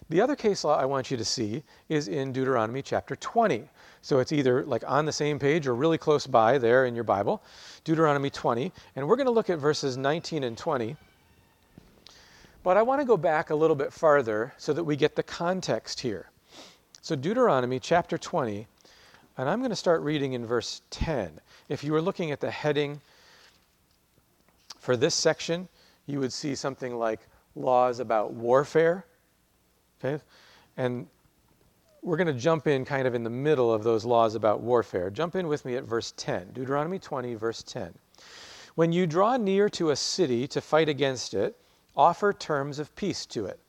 The 0.09 0.19
other 0.19 0.35
case 0.35 0.65
law 0.65 0.77
I 0.77 0.83
want 0.83 1.09
you 1.09 1.15
to 1.15 1.23
see 1.23 1.63
is 1.87 2.09
in 2.09 2.33
Deuteronomy 2.33 2.81
chapter 2.81 3.15
20. 3.15 3.69
So 4.01 4.19
it's 4.19 4.33
either 4.33 4.65
like 4.65 4.83
on 4.85 5.05
the 5.05 5.13
same 5.13 5.39
page 5.39 5.65
or 5.65 5.73
really 5.73 5.97
close 5.97 6.27
by 6.27 6.57
there 6.57 6.85
in 6.85 6.93
your 6.93 7.05
Bible, 7.05 7.41
Deuteronomy 7.85 8.29
20. 8.29 8.73
And 8.97 9.07
we're 9.07 9.15
going 9.15 9.27
to 9.27 9.31
look 9.31 9.49
at 9.49 9.59
verses 9.59 9.95
19 9.95 10.43
and 10.43 10.57
20 10.57 10.97
but 12.63 12.75
I 12.75 12.81
want 12.81 12.99
to 12.99 13.05
go 13.05 13.15
back 13.15 13.49
a 13.49 13.55
little 13.55 13.77
bit 13.77 13.93
farther 13.93 14.53
so 14.57 14.73
that 14.73 14.83
we 14.83 14.97
get 14.97 15.15
the 15.15 15.23
context 15.23 16.01
here. 16.01 16.29
So, 17.07 17.15
Deuteronomy 17.15 17.79
chapter 17.79 18.17
20, 18.17 18.67
and 19.37 19.49
I'm 19.49 19.59
going 19.59 19.69
to 19.69 19.77
start 19.77 20.01
reading 20.01 20.33
in 20.33 20.45
verse 20.45 20.81
10. 20.89 21.39
If 21.69 21.81
you 21.81 21.93
were 21.93 22.01
looking 22.01 22.31
at 22.31 22.41
the 22.41 22.51
heading 22.51 22.99
for 24.77 24.97
this 24.97 25.15
section, 25.15 25.69
you 26.05 26.19
would 26.19 26.33
see 26.33 26.53
something 26.53 26.97
like 26.97 27.21
laws 27.55 28.01
about 28.01 28.33
warfare. 28.33 29.05
Okay? 30.03 30.21
And 30.75 31.07
we're 32.01 32.17
going 32.17 32.27
to 32.27 32.33
jump 32.33 32.67
in 32.67 32.83
kind 32.83 33.07
of 33.07 33.15
in 33.15 33.23
the 33.23 33.29
middle 33.29 33.73
of 33.73 33.85
those 33.85 34.03
laws 34.03 34.35
about 34.35 34.59
warfare. 34.59 35.09
Jump 35.09 35.35
in 35.35 35.47
with 35.47 35.63
me 35.63 35.77
at 35.77 35.85
verse 35.85 36.13
10. 36.17 36.51
Deuteronomy 36.51 36.99
20, 36.99 37.35
verse 37.35 37.63
10. 37.63 37.93
When 38.75 38.91
you 38.91 39.07
draw 39.07 39.37
near 39.37 39.69
to 39.69 39.91
a 39.91 39.95
city 39.95 40.45
to 40.49 40.59
fight 40.59 40.89
against 40.89 41.33
it, 41.33 41.55
offer 41.95 42.33
terms 42.33 42.79
of 42.79 42.93
peace 42.97 43.25
to 43.27 43.45
it. 43.45 43.61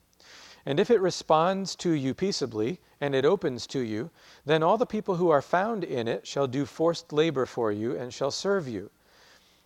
And 0.69 0.79
if 0.79 0.91
it 0.91 1.01
responds 1.01 1.75
to 1.77 1.93
you 1.93 2.13
peaceably, 2.13 2.79
and 3.01 3.15
it 3.15 3.25
opens 3.25 3.67
to 3.69 3.79
you, 3.79 4.11
then 4.45 4.63
all 4.63 4.77
the 4.77 4.85
people 4.85 5.17
who 5.17 5.31
are 5.31 5.41
found 5.41 5.83
in 5.83 6.07
it 6.07 6.27
shall 6.27 6.47
do 6.47 6.67
forced 6.67 7.11
labor 7.11 7.47
for 7.47 7.73
you 7.73 7.97
and 7.97 8.13
shall 8.13 8.31
serve 8.31 8.69
you. 8.69 8.91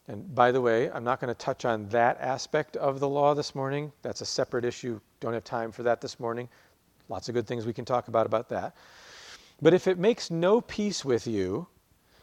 And 0.07 0.33
by 0.33 0.53
the 0.53 0.61
way, 0.61 0.93
I'm 0.93 1.03
not 1.03 1.21
going 1.21 1.27
to 1.27 1.35
touch 1.35 1.65
on 1.65 1.88
that 1.88 2.21
aspect 2.21 2.77
of 2.77 3.01
the 3.01 3.09
law 3.09 3.35
this 3.35 3.53
morning. 3.53 3.91
That's 4.03 4.21
a 4.21 4.25
separate 4.25 4.65
issue. 4.65 5.01
Don't 5.19 5.33
have 5.33 5.43
time 5.43 5.73
for 5.73 5.83
that 5.83 6.01
this 6.01 6.21
morning. 6.21 6.49
Lots 7.09 7.29
of 7.29 7.35
good 7.35 7.49
things 7.49 7.67
we 7.67 7.73
can 7.73 7.85
talk 7.85 8.07
about 8.07 8.27
about 8.27 8.49
that. 8.51 8.77
But 9.61 9.75
if 9.75 9.88
it 9.88 9.99
makes 9.99 10.31
no 10.31 10.61
peace 10.61 11.05
with 11.05 11.27
you, 11.27 11.67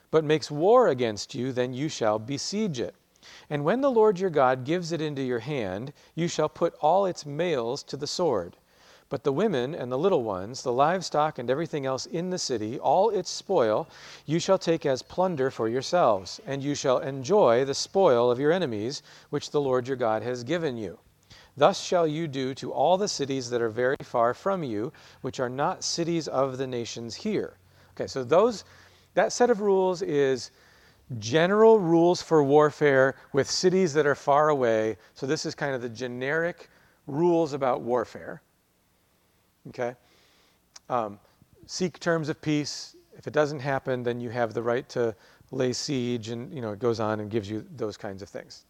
but 0.09 0.23
makes 0.23 0.49
war 0.49 0.87
against 0.87 1.35
you, 1.35 1.51
then 1.51 1.73
you 1.73 1.89
shall 1.89 2.17
besiege 2.17 2.79
it. 2.79 2.95
And 3.49 3.65
when 3.65 3.81
the 3.81 3.91
Lord 3.91 4.21
your 4.21 4.29
God 4.29 4.63
gives 4.63 4.93
it 4.93 5.01
into 5.01 5.21
your 5.21 5.39
hand, 5.39 5.91
you 6.15 6.29
shall 6.29 6.47
put 6.47 6.75
all 6.75 7.05
its 7.05 7.25
males 7.25 7.83
to 7.83 7.97
the 7.97 8.07
sword. 8.07 8.55
But 9.09 9.23
the 9.23 9.33
women 9.33 9.73
and 9.73 9.91
the 9.91 9.97
little 9.97 10.21
ones, 10.21 10.61
the 10.61 10.71
livestock 10.71 11.39
and 11.39 11.49
everything 11.49 11.85
else 11.85 12.05
in 12.05 12.29
the 12.29 12.37
city, 12.37 12.77
all 12.77 13.09
its 13.09 13.31
spoil, 13.31 13.87
you 14.27 14.39
shall 14.39 14.59
take 14.59 14.85
as 14.85 15.01
plunder 15.01 15.49
for 15.49 15.67
yourselves, 15.67 16.39
and 16.45 16.63
you 16.63 16.75
shall 16.75 16.99
enjoy 16.99 17.65
the 17.65 17.73
spoil 17.73 18.29
of 18.29 18.39
your 18.39 18.51
enemies, 18.51 19.01
which 19.31 19.49
the 19.49 19.61
Lord 19.61 19.87
your 19.87 19.97
God 19.97 20.21
has 20.21 20.43
given 20.43 20.77
you. 20.77 20.99
Thus 21.57 21.81
shall 21.81 22.05
you 22.05 22.27
do 22.27 22.53
to 22.53 22.71
all 22.71 22.97
the 22.97 23.07
cities 23.07 23.49
that 23.49 23.61
are 23.61 23.69
very 23.69 23.97
far 24.03 24.35
from 24.35 24.63
you, 24.63 24.93
which 25.21 25.39
are 25.39 25.49
not 25.49 25.83
cities 25.83 26.27
of 26.27 26.59
the 26.59 26.67
nations 26.67 27.15
here. 27.15 27.57
Okay, 27.95 28.05
so 28.05 28.23
those 28.23 28.63
that 29.15 29.33
set 29.33 29.49
of 29.49 29.59
rules 29.59 30.03
is 30.03 30.51
general 31.17 31.79
rules 31.79 32.21
for 32.21 32.43
warfare 32.43 33.15
with 33.33 33.49
cities 33.49 33.93
that 33.93 34.05
are 34.05 34.13
far 34.15 34.49
away. 34.49 34.97
So, 35.15 35.25
this 35.25 35.45
is 35.45 35.55
kind 35.55 35.73
of 35.73 35.81
the 35.81 35.89
generic 35.89 36.69
rules 37.07 37.53
about 37.53 37.81
warfare. 37.81 38.41
Okay? 39.69 39.95
Um, 40.89 41.19
seek 41.65 41.99
terms 41.99 42.29
of 42.29 42.41
peace. 42.41 42.95
If 43.17 43.27
it 43.27 43.33
doesn't 43.33 43.59
happen, 43.59 44.03
then 44.03 44.19
you 44.19 44.29
have 44.29 44.53
the 44.53 44.63
right 44.63 44.87
to 44.89 45.15
lay 45.51 45.73
siege, 45.73 46.29
and 46.29 46.53
you 46.53 46.61
know 46.61 46.71
it 46.71 46.79
goes 46.79 46.99
on 46.99 47.19
and 47.19 47.29
gives 47.29 47.49
you 47.49 47.65
those 47.75 47.97
kinds 47.97 48.21
of 48.21 48.29
things. 48.29 48.65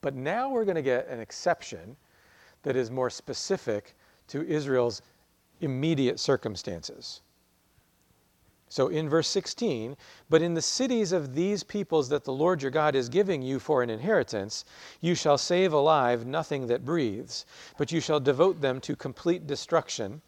But 0.00 0.14
now 0.14 0.50
we're 0.50 0.64
going 0.64 0.76
to 0.76 0.82
get 0.82 1.08
an 1.08 1.20
exception 1.20 1.96
that 2.62 2.76
is 2.76 2.90
more 2.90 3.10
specific 3.10 3.94
to 4.28 4.46
Israel's 4.46 5.02
immediate 5.60 6.20
circumstances. 6.20 7.22
So 8.74 8.88
in 8.88 9.08
verse 9.08 9.28
16, 9.28 9.96
but 10.28 10.42
in 10.42 10.54
the 10.54 10.60
cities 10.60 11.12
of 11.12 11.36
these 11.36 11.62
peoples 11.62 12.08
that 12.08 12.24
the 12.24 12.32
Lord 12.32 12.60
your 12.60 12.72
God 12.72 12.96
is 12.96 13.08
giving 13.08 13.40
you 13.40 13.60
for 13.60 13.84
an 13.84 13.88
inheritance, 13.88 14.64
you 15.00 15.14
shall 15.14 15.38
save 15.38 15.72
alive 15.72 16.26
nothing 16.26 16.66
that 16.66 16.84
breathes, 16.84 17.46
but 17.78 17.92
you 17.92 18.00
shall 18.00 18.18
devote 18.18 18.62
them 18.62 18.80
to 18.80 18.96
complete 18.96 19.46
destruction 19.46 20.22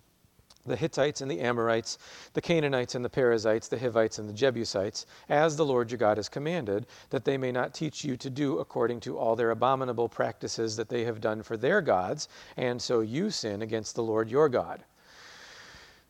the 0.64 0.76
Hittites 0.76 1.20
and 1.20 1.28
the 1.28 1.40
Amorites, 1.40 1.98
the 2.34 2.40
Canaanites 2.40 2.94
and 2.94 3.04
the 3.04 3.10
Perizzites, 3.10 3.66
the 3.66 3.80
Hivites 3.80 4.20
and 4.20 4.28
the 4.28 4.32
Jebusites, 4.32 5.06
as 5.28 5.56
the 5.56 5.66
Lord 5.66 5.90
your 5.90 5.98
God 5.98 6.16
has 6.16 6.28
commanded, 6.28 6.86
that 7.10 7.24
they 7.24 7.36
may 7.36 7.50
not 7.50 7.74
teach 7.74 8.04
you 8.04 8.16
to 8.16 8.30
do 8.30 8.60
according 8.60 9.00
to 9.00 9.18
all 9.18 9.34
their 9.34 9.50
abominable 9.50 10.08
practices 10.08 10.76
that 10.76 10.88
they 10.88 11.02
have 11.02 11.20
done 11.20 11.42
for 11.42 11.56
their 11.56 11.80
gods, 11.80 12.28
and 12.56 12.80
so 12.80 13.00
you 13.00 13.28
sin 13.30 13.60
against 13.60 13.96
the 13.96 14.04
Lord 14.04 14.30
your 14.30 14.48
God. 14.48 14.84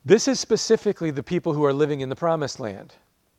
This 0.07 0.29
is 0.29 0.39
specifically 0.39 1.11
the 1.11 1.25
people 1.25 1.53
who 1.53 1.65
are 1.65 1.73
living 1.73 2.01
in 2.01 2.09
the 2.09 2.15
promised 2.15 2.61
land. 2.61 2.95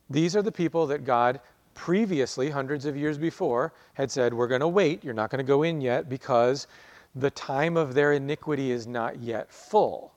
These 0.10 0.36
are 0.36 0.42
the 0.42 0.52
people 0.52 0.86
that 0.88 1.06
God 1.06 1.40
previously, 1.74 2.50
hundreds 2.50 2.86
of 2.86 2.98
years 2.98 3.18
before, 3.18 3.72
had 3.94 4.12
said, 4.12 4.34
We're 4.34 4.50
going 4.50 4.60
to 4.60 4.68
wait. 4.68 5.02
You're 5.02 5.14
not 5.14 5.30
going 5.30 5.38
to 5.38 5.48
go 5.48 5.64
in 5.64 5.80
yet 5.80 6.10
because 6.10 6.68
the 7.16 7.32
time 7.32 7.78
of 7.78 7.94
their 7.94 8.12
iniquity 8.12 8.72
is 8.72 8.86
not 8.86 9.22
yet 9.22 9.50
full. 9.50 10.12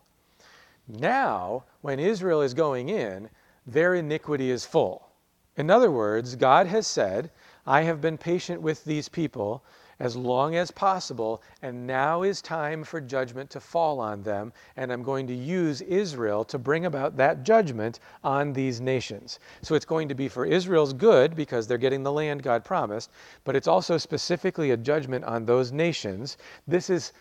Now, 0.88 1.62
when 1.82 2.00
Israel 2.00 2.42
is 2.42 2.52
going 2.52 2.88
in, 2.88 3.30
their 3.64 3.94
iniquity 3.94 4.50
is 4.50 4.66
full. 4.66 5.08
In 5.56 5.70
other 5.70 5.92
words, 5.92 6.34
God 6.34 6.66
has 6.66 6.88
said, 6.88 7.30
I 7.64 7.82
have 7.82 8.00
been 8.00 8.18
patient 8.18 8.60
with 8.60 8.84
these 8.84 9.08
people, 9.08 9.62
as 10.00 10.16
long 10.16 10.56
as 10.56 10.70
possible, 10.70 11.42
and 11.62 11.86
now 11.86 12.22
is 12.22 12.42
time 12.42 12.82
for 12.82 13.00
judgment 13.00 13.50
to 13.50 13.60
fall 13.60 14.00
on 14.00 14.22
them, 14.22 14.52
and 14.76 14.90
I'm 14.90 15.02
going 15.02 15.26
to 15.26 15.34
use 15.34 15.82
Israel 15.82 16.42
to 16.46 16.58
bring 16.58 16.86
about 16.86 17.16
that 17.18 17.44
judgment 17.44 18.00
on 18.24 18.52
these 18.52 18.80
nations. 18.80 19.38
So 19.62 19.74
it's 19.74 19.84
going 19.84 20.08
to 20.08 20.14
be 20.14 20.26
for 20.26 20.46
Israel's 20.46 20.94
good 20.94 21.36
because 21.36 21.66
they're 21.66 21.78
getting 21.78 22.02
the 22.02 22.10
land 22.12 22.42
God 22.42 22.64
promised, 22.64 23.10
but 23.44 23.54
it's 23.54 23.68
also 23.68 23.98
specifically 23.98 24.70
a 24.70 24.76
judgment 24.76 25.24
on 25.26 25.44
those 25.44 25.70
nations. 25.70 26.38
This 26.66 26.90
is 26.90 27.12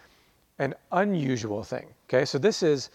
an 0.58 0.74
unusual 0.92 1.64
thing. 1.64 1.88
Okay, 2.08 2.26
so 2.26 2.38
this 2.38 2.64
is 2.64 2.90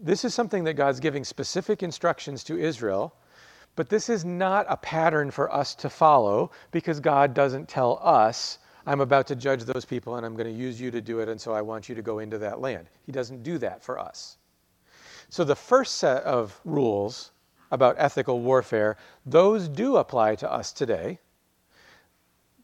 this 0.00 0.24
is 0.24 0.34
something 0.34 0.64
that 0.64 0.74
God's 0.74 1.00
giving 1.00 1.24
specific 1.24 1.82
instructions 1.82 2.42
to 2.44 2.58
Israel, 2.58 3.14
but 3.76 3.88
this 3.88 4.08
is 4.08 4.24
not 4.24 4.66
a 4.68 4.76
pattern 4.76 5.30
for 5.30 5.52
us 5.52 5.74
to 5.76 5.88
follow 5.88 6.50
because 6.72 7.00
God 7.00 7.32
doesn't 7.32 7.68
tell 7.68 8.00
us, 8.02 8.58
I'm 8.86 9.00
about 9.00 9.26
to 9.28 9.36
judge 9.36 9.64
those 9.64 9.84
people 9.84 10.16
and 10.16 10.26
I'm 10.26 10.34
going 10.34 10.52
to 10.52 10.58
use 10.58 10.80
you 10.80 10.90
to 10.90 11.00
do 11.00 11.20
it, 11.20 11.28
and 11.28 11.40
so 11.40 11.52
I 11.52 11.62
want 11.62 11.88
you 11.88 11.94
to 11.94 12.02
go 12.02 12.18
into 12.18 12.38
that 12.38 12.60
land. 12.60 12.88
He 13.06 13.12
doesn't 13.12 13.42
do 13.42 13.58
that 13.58 13.82
for 13.82 13.98
us. 13.98 14.36
So 15.30 15.42
the 15.42 15.56
first 15.56 15.96
set 15.96 16.22
of 16.24 16.60
rules 16.64 17.32
about 17.70 17.96
ethical 17.98 18.40
warfare, 18.40 18.96
those 19.26 19.68
do 19.68 19.96
apply 19.96 20.36
to 20.36 20.52
us 20.52 20.72
today. 20.72 21.18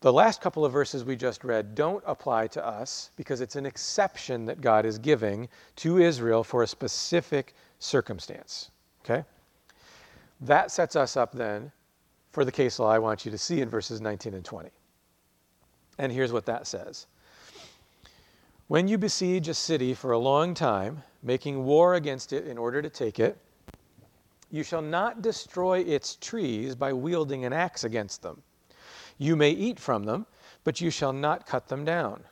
The 0.03 0.12
last 0.12 0.41
couple 0.41 0.64
of 0.64 0.73
verses 0.73 1.05
we 1.05 1.16
just 1.16 1.45
read 1.45 1.75
don't 1.75 2.03
apply 2.07 2.47
to 2.49 2.66
us 2.66 3.11
because 3.16 3.41
it's 3.41 3.57
an 3.57 3.66
exception 3.66 4.47
that 4.47 4.61
God 4.61 4.87
is 4.87 4.99
giving 4.99 5.49
to 5.77 5.99
Israel 5.99 6.45
for 6.45 6.62
a 6.62 6.66
specific 6.66 7.55
circumstance. 7.81 8.71
Okay? 9.05 9.25
That 10.41 10.71
sets 10.71 10.97
us 10.97 11.16
up 11.16 11.33
then 11.33 11.71
for 12.33 12.45
the 12.45 12.53
case 12.53 12.79
law 12.79 12.91
I 12.91 12.99
want 12.99 13.25
you 13.25 13.31
to 13.31 13.39
see 13.39 13.61
in 13.61 13.68
verses 13.68 14.01
19 14.01 14.35
and 14.35 14.45
20. 14.45 14.71
And 16.01 16.11
here's 16.11 16.32
what 16.32 16.46
that 16.46 16.66
says 16.66 17.07
When 18.68 18.88
you 18.88 18.96
besiege 18.96 19.48
a 19.48 19.55
city 19.55 19.92
for 19.92 20.12
a 20.12 20.18
long 20.18 20.55
time, 20.55 21.03
making 21.22 21.62
war 21.62 21.94
against 21.94 22.32
it 22.32 22.46
in 22.46 22.57
order 22.57 22.80
to 22.80 22.88
take 22.88 23.20
it, 23.20 23.36
you 24.51 24.62
shall 24.62 24.80
not 24.80 25.20
destroy 25.20 25.80
its 25.80 26.16
trees 26.16 26.74
by 26.74 26.94
wielding 26.94 27.44
an 27.44 27.53
axe 27.53 27.84
against 27.84 28.22
them. 28.22 28.42
You 29.18 29.36
may 29.36 29.51
eat 29.51 29.78
from 29.78 30.05
them, 30.05 30.24
but 30.64 30.80
you 30.80 30.88
shall 30.90 31.12
not 31.12 31.46
cut 31.46 31.68
them 31.68 31.84
down. 31.84 32.24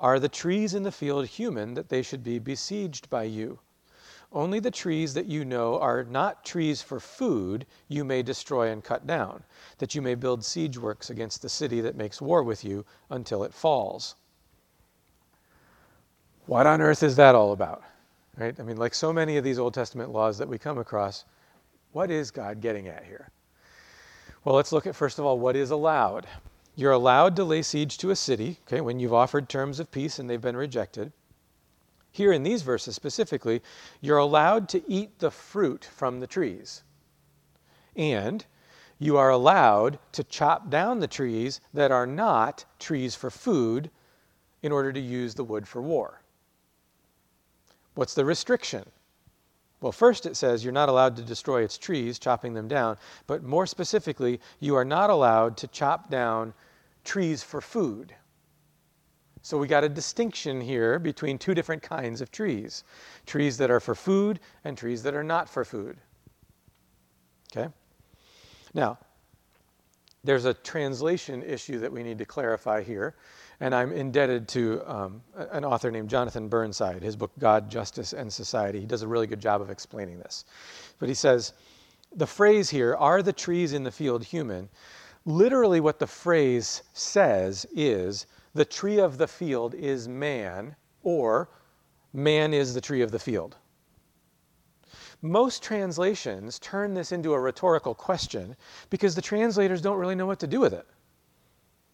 Are 0.00 0.18
the 0.18 0.28
trees 0.28 0.74
in 0.74 0.82
the 0.82 0.90
field 0.90 1.28
human 1.28 1.74
that 1.74 1.88
they 1.90 2.02
should 2.02 2.24
be 2.24 2.40
besieged 2.40 3.08
by 3.08 3.22
you? 3.22 3.60
Only 4.32 4.60
the 4.60 4.70
trees 4.70 5.14
that 5.14 5.26
you 5.26 5.44
know 5.44 5.78
are 5.78 6.04
not 6.04 6.44
trees 6.44 6.82
for 6.82 7.00
food 7.00 7.64
you 7.88 8.04
may 8.04 8.22
destroy 8.22 8.70
and 8.70 8.84
cut 8.84 9.06
down, 9.06 9.42
that 9.78 9.94
you 9.94 10.02
may 10.02 10.14
build 10.14 10.44
siege 10.44 10.76
works 10.76 11.08
against 11.08 11.40
the 11.40 11.48
city 11.48 11.80
that 11.80 11.96
makes 11.96 12.20
war 12.20 12.42
with 12.42 12.62
you 12.62 12.84
until 13.10 13.42
it 13.42 13.54
falls. 13.54 14.16
What 16.44 16.66
on 16.66 16.80
earth 16.82 17.02
is 17.02 17.16
that 17.16 17.34
all 17.34 17.52
about? 17.52 17.82
Right? 18.36 18.58
I 18.58 18.62
mean, 18.62 18.76
like 18.76 18.94
so 18.94 19.12
many 19.12 19.38
of 19.38 19.44
these 19.44 19.58
Old 19.58 19.74
Testament 19.74 20.10
laws 20.10 20.38
that 20.38 20.48
we 20.48 20.58
come 20.58 20.78
across, 20.78 21.24
what 21.92 22.10
is 22.10 22.30
God 22.30 22.60
getting 22.60 22.86
at 22.86 23.04
here? 23.04 23.30
Well, 24.44 24.54
let's 24.54 24.72
look 24.72 24.86
at 24.86 24.94
first 24.94 25.18
of 25.18 25.24
all 25.24 25.38
what 25.38 25.56
is 25.56 25.70
allowed. 25.70 26.26
You're 26.76 26.92
allowed 26.92 27.34
to 27.36 27.44
lay 27.44 27.62
siege 27.62 27.98
to 27.98 28.10
a 28.10 28.16
city, 28.16 28.58
okay, 28.66 28.80
when 28.80 29.00
you've 29.00 29.12
offered 29.12 29.48
terms 29.48 29.80
of 29.80 29.90
peace 29.90 30.18
and 30.18 30.28
they've 30.28 30.40
been 30.40 30.56
rejected. 30.56 31.12
Here 32.10 32.32
in 32.32 32.42
these 32.42 32.62
verses 32.62 32.94
specifically, 32.94 33.62
you're 34.00 34.18
allowed 34.18 34.68
to 34.70 34.82
eat 34.90 35.18
the 35.18 35.30
fruit 35.30 35.84
from 35.84 36.20
the 36.20 36.26
trees. 36.26 36.82
And 37.94 38.44
you 38.98 39.16
are 39.16 39.30
allowed 39.30 39.98
to 40.12 40.24
chop 40.24 40.70
down 40.70 40.98
the 40.98 41.06
trees 41.06 41.60
that 41.74 41.92
are 41.92 42.06
not 42.06 42.64
trees 42.78 43.14
for 43.14 43.30
food 43.30 43.90
in 44.62 44.72
order 44.72 44.92
to 44.92 45.00
use 45.00 45.34
the 45.34 45.44
wood 45.44 45.68
for 45.68 45.80
war. 45.80 46.20
What's 47.94 48.14
the 48.14 48.24
restriction? 48.24 48.84
Well, 49.80 49.92
first 49.92 50.26
it 50.26 50.36
says 50.36 50.64
you're 50.64 50.72
not 50.72 50.88
allowed 50.88 51.16
to 51.16 51.22
destroy 51.22 51.62
its 51.62 51.78
trees, 51.78 52.18
chopping 52.18 52.54
them 52.54 52.66
down, 52.66 52.96
but 53.28 53.44
more 53.44 53.66
specifically, 53.66 54.40
you 54.58 54.74
are 54.74 54.84
not 54.84 55.10
allowed 55.10 55.56
to 55.58 55.68
chop 55.68 56.10
down 56.10 56.52
trees 57.04 57.44
for 57.44 57.60
food. 57.60 58.14
So 59.48 59.56
we 59.56 59.66
got 59.66 59.82
a 59.82 59.88
distinction 59.88 60.60
here 60.60 60.98
between 60.98 61.38
two 61.38 61.54
different 61.54 61.82
kinds 61.82 62.20
of 62.20 62.30
trees 62.30 62.84
trees 63.24 63.56
that 63.56 63.70
are 63.70 63.80
for 63.80 63.94
food 63.94 64.40
and 64.64 64.76
trees 64.76 65.02
that 65.04 65.14
are 65.14 65.24
not 65.24 65.48
for 65.48 65.64
food. 65.64 65.96
Okay? 67.50 67.72
Now, 68.74 68.98
there's 70.22 70.44
a 70.44 70.52
translation 70.52 71.42
issue 71.42 71.78
that 71.78 71.90
we 71.90 72.02
need 72.02 72.18
to 72.18 72.26
clarify 72.26 72.82
here. 72.82 73.14
And 73.60 73.74
I'm 73.74 73.90
indebted 73.90 74.48
to 74.48 74.82
um, 74.86 75.22
an 75.34 75.64
author 75.64 75.90
named 75.90 76.10
Jonathan 76.10 76.48
Burnside, 76.48 77.02
his 77.02 77.16
book, 77.16 77.30
God, 77.38 77.70
Justice, 77.70 78.12
and 78.12 78.30
Society. 78.30 78.80
He 78.80 78.86
does 78.86 79.00
a 79.00 79.08
really 79.08 79.26
good 79.26 79.40
job 79.40 79.62
of 79.62 79.70
explaining 79.70 80.18
this. 80.18 80.44
But 80.98 81.08
he 81.08 81.14
says, 81.14 81.54
the 82.14 82.26
phrase 82.26 82.68
here, 82.68 82.94
are 82.96 83.22
the 83.22 83.32
trees 83.32 83.72
in 83.72 83.82
the 83.82 83.90
field 83.90 84.24
human? 84.24 84.68
Literally, 85.24 85.80
what 85.80 85.98
the 85.98 86.06
phrase 86.06 86.82
says 86.92 87.64
is, 87.74 88.26
the 88.54 88.64
tree 88.64 88.98
of 88.98 89.18
the 89.18 89.28
field 89.28 89.74
is 89.74 90.08
man, 90.08 90.76
or 91.02 91.48
man 92.12 92.54
is 92.54 92.74
the 92.74 92.80
tree 92.80 93.02
of 93.02 93.10
the 93.10 93.18
field. 93.18 93.56
Most 95.20 95.62
translations 95.62 96.58
turn 96.58 96.94
this 96.94 97.10
into 97.10 97.32
a 97.32 97.40
rhetorical 97.40 97.94
question 97.94 98.56
because 98.88 99.14
the 99.14 99.22
translators 99.22 99.82
don't 99.82 99.98
really 99.98 100.14
know 100.14 100.26
what 100.26 100.38
to 100.40 100.46
do 100.46 100.60
with 100.60 100.72
it. 100.72 100.86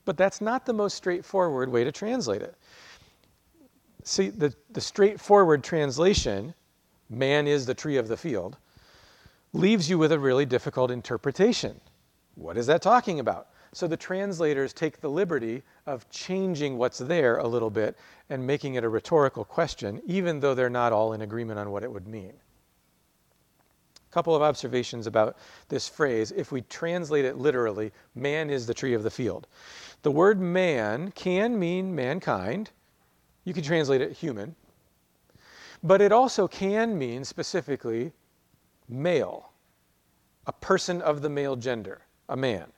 But 0.05 0.19
that's 0.19 0.41
not 0.41 0.67
the 0.67 0.75
most 0.75 0.95
straightforward 0.95 1.71
way 1.71 1.85
to 1.85 1.93
translate 1.93 2.43
it. 2.43 2.55
See, 4.03 4.29
the, 4.29 4.55
the 4.71 4.83
straightforward 4.83 5.65
translation, 5.65 6.53
man 7.09 7.47
is 7.47 7.65
the 7.65 7.75
tree 7.75 7.97
of 7.97 8.09
the 8.09 8.17
field, 8.19 8.59
leaves 9.55 9.89
you 9.89 9.97
with 9.97 10.13
a 10.13 10.19
really 10.19 10.45
difficult 10.45 10.91
interpretation. 10.91 11.81
What 12.35 12.59
is 12.59 12.67
that 12.67 12.83
talking 12.83 13.19
about? 13.21 13.49
So 13.75 13.89
the 13.89 13.97
translators 13.97 14.73
take 14.73 15.01
the 15.01 15.11
liberty 15.11 15.65
of 15.87 16.09
changing 16.09 16.79
what's 16.79 16.99
there 16.99 17.39
a 17.39 17.49
little 17.49 17.71
bit 17.71 17.99
and 18.31 18.47
making 18.47 18.77
it 18.77 18.85
a 18.85 18.89
rhetorical 18.89 19.45
question, 19.45 20.01
even 20.07 20.39
though 20.39 20.55
they're 20.55 20.71
not 20.71 20.93
all 20.93 21.13
in 21.13 21.23
agreement 21.23 21.59
on 21.59 21.73
what 21.73 21.83
it 21.83 21.91
would 21.91 22.07
mean. 22.07 22.35
A 23.97 24.13
couple 24.13 24.37
of 24.37 24.43
observations 24.43 25.09
about 25.09 25.37
this 25.69 25.89
phrase. 25.89 26.31
If 26.31 26.53
we 26.53 26.61
translate 26.63 27.25
it 27.25 27.37
literally, 27.37 27.91
man 28.15 28.49
is 28.49 28.65
the 28.65 28.75
tree 28.75 28.95
of 28.95 29.03
the 29.03 29.11
field. 29.11 29.49
The 30.03 30.11
word 30.13 30.41
man 30.41 31.11
can 31.11 31.59
mean 31.59 31.93
mankind. 31.93 32.71
You 33.43 33.53
can 33.53 33.65
translate 33.65 34.01
it 34.01 34.13
human. 34.13 34.55
But 35.83 36.01
it 36.01 36.13
also 36.13 36.47
can 36.47 36.97
mean 36.97 37.25
specifically 37.25 38.13
male, 38.89 39.51
a 40.47 40.53
person 40.53 41.03
of 41.03 41.23
the 41.23 41.29
male 41.29 41.57
gender, 41.57 42.03
a 42.29 42.37
man. 42.37 42.74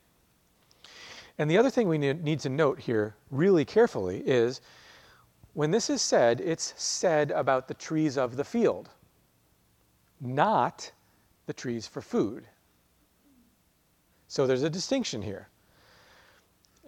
And 1.38 1.50
the 1.50 1.58
other 1.58 1.70
thing 1.70 1.88
we 1.88 1.98
need, 1.98 2.40
to 2.40 2.48
note 2.48 2.80
here 2.80 3.14
really 3.30 3.64
carefully 3.64 4.22
is 4.26 4.60
when 5.52 5.70
this 5.70 5.90
is 5.90 6.00
said, 6.00 6.40
it's 6.40 6.74
said 6.76 7.30
about 7.30 7.68
the 7.68 7.74
trees 7.74 8.16
of 8.16 8.36
the 8.36 8.44
field, 8.44 8.88
not 10.20 10.92
the 11.46 11.52
trees 11.52 11.86
for 11.86 12.00
food. 12.00 12.46
So 14.28 14.46
there's 14.46 14.62
a 14.62 14.70
distinction 14.70 15.22
here. 15.22 15.48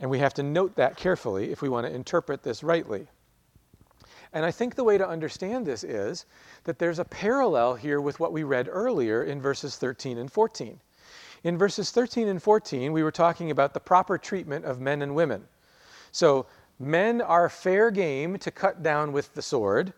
And 0.01 0.11
we 0.11 0.19
have 0.19 0.35
to 0.35 0.43
note 0.43 0.77
that 0.77 0.97
carefully 0.97 1.51
if 1.51 1.61
we 1.61 1.69
want 1.69 1.87
to 1.87 1.95
interpret 1.95 2.43
this 2.43 2.63
rightly. 2.63 3.07
And 4.33 4.45
I 4.45 4.51
think 4.51 4.75
the 4.75 4.85
way 4.85 4.99
to 4.99 5.09
understand 5.09 5.67
this 5.67 5.85
is 5.85 6.27
that 6.65 6.79
there's 6.79 6.99
a 6.99 7.05
parallel 7.05 7.75
here 7.75 8.01
with 8.01 8.21
what 8.21 8.33
we 8.33 8.45
read 8.45 8.69
earlier 8.71 9.25
in 9.25 9.41
verses 9.41 9.77
13 9.77 10.19
and 10.19 10.31
14. 10.31 10.81
In 11.45 11.57
verses 11.57 11.91
13 11.91 12.29
and 12.29 12.43
14, 12.43 12.93
we 12.93 13.03
were 13.03 13.13
talking 13.13 13.51
about 13.51 13.75
the 13.75 13.81
proper 13.81 14.19
treatment 14.19 14.65
of 14.65 14.81
men 14.81 15.03
and 15.03 15.15
women. 15.15 15.47
So, 16.11 16.47
men 16.79 17.21
are 17.21 17.49
fair 17.49 17.91
game 17.91 18.39
to 18.39 18.51
cut 18.51 18.83
down 18.83 19.13
with 19.13 19.35
the 19.35 19.43
sword. 19.43 19.93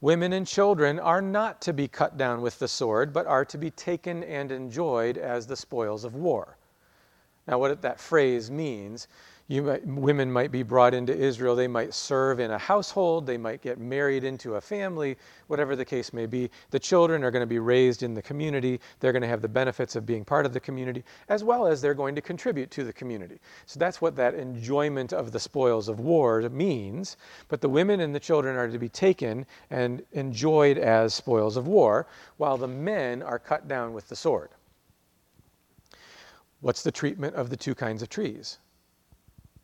Women 0.00 0.32
and 0.32 0.46
children 0.46 0.98
are 1.00 1.22
not 1.22 1.60
to 1.62 1.72
be 1.72 1.88
cut 1.88 2.16
down 2.16 2.42
with 2.42 2.58
the 2.58 2.68
sword, 2.68 3.12
but 3.12 3.26
are 3.26 3.44
to 3.46 3.58
be 3.58 3.70
taken 3.70 4.22
and 4.24 4.52
enjoyed 4.52 5.18
as 5.18 5.46
the 5.46 5.56
spoils 5.56 6.04
of 6.04 6.14
war. 6.14 6.56
Now, 7.46 7.58
what 7.58 7.82
that 7.82 8.00
phrase 8.00 8.50
means 8.50 9.08
might, 9.48 9.86
women 9.86 10.32
might 10.32 10.50
be 10.50 10.64
brought 10.64 10.92
into 10.92 11.16
Israel. 11.16 11.54
They 11.54 11.68
might 11.68 11.94
serve 11.94 12.40
in 12.40 12.50
a 12.50 12.58
household. 12.58 13.26
They 13.26 13.36
might 13.36 13.62
get 13.62 13.78
married 13.78 14.24
into 14.24 14.56
a 14.56 14.60
family, 14.60 15.16
whatever 15.46 15.76
the 15.76 15.84
case 15.84 16.12
may 16.12 16.26
be. 16.26 16.50
The 16.70 16.80
children 16.80 17.22
are 17.22 17.30
going 17.30 17.42
to 17.42 17.46
be 17.46 17.60
raised 17.60 18.02
in 18.02 18.12
the 18.12 18.22
community. 18.22 18.80
They're 18.98 19.12
going 19.12 19.22
to 19.22 19.28
have 19.28 19.42
the 19.42 19.48
benefits 19.48 19.94
of 19.94 20.04
being 20.04 20.24
part 20.24 20.46
of 20.46 20.52
the 20.52 20.58
community, 20.58 21.04
as 21.28 21.44
well 21.44 21.66
as 21.66 21.80
they're 21.80 21.94
going 21.94 22.16
to 22.16 22.20
contribute 22.20 22.72
to 22.72 22.82
the 22.82 22.92
community. 22.92 23.38
So 23.66 23.78
that's 23.78 24.00
what 24.00 24.16
that 24.16 24.34
enjoyment 24.34 25.12
of 25.12 25.30
the 25.30 25.38
spoils 25.38 25.88
of 25.88 26.00
war 26.00 26.40
means. 26.48 27.16
But 27.46 27.60
the 27.60 27.68
women 27.68 28.00
and 28.00 28.12
the 28.12 28.20
children 28.20 28.56
are 28.56 28.68
to 28.68 28.78
be 28.80 28.88
taken 28.88 29.46
and 29.70 30.02
enjoyed 30.12 30.76
as 30.76 31.14
spoils 31.14 31.56
of 31.56 31.68
war, 31.68 32.08
while 32.38 32.56
the 32.56 32.66
men 32.66 33.22
are 33.22 33.38
cut 33.38 33.68
down 33.68 33.92
with 33.92 34.08
the 34.08 34.16
sword. 34.16 34.50
What's 36.62 36.82
the 36.82 36.90
treatment 36.90 37.36
of 37.36 37.48
the 37.48 37.56
two 37.56 37.76
kinds 37.76 38.02
of 38.02 38.08
trees? 38.08 38.58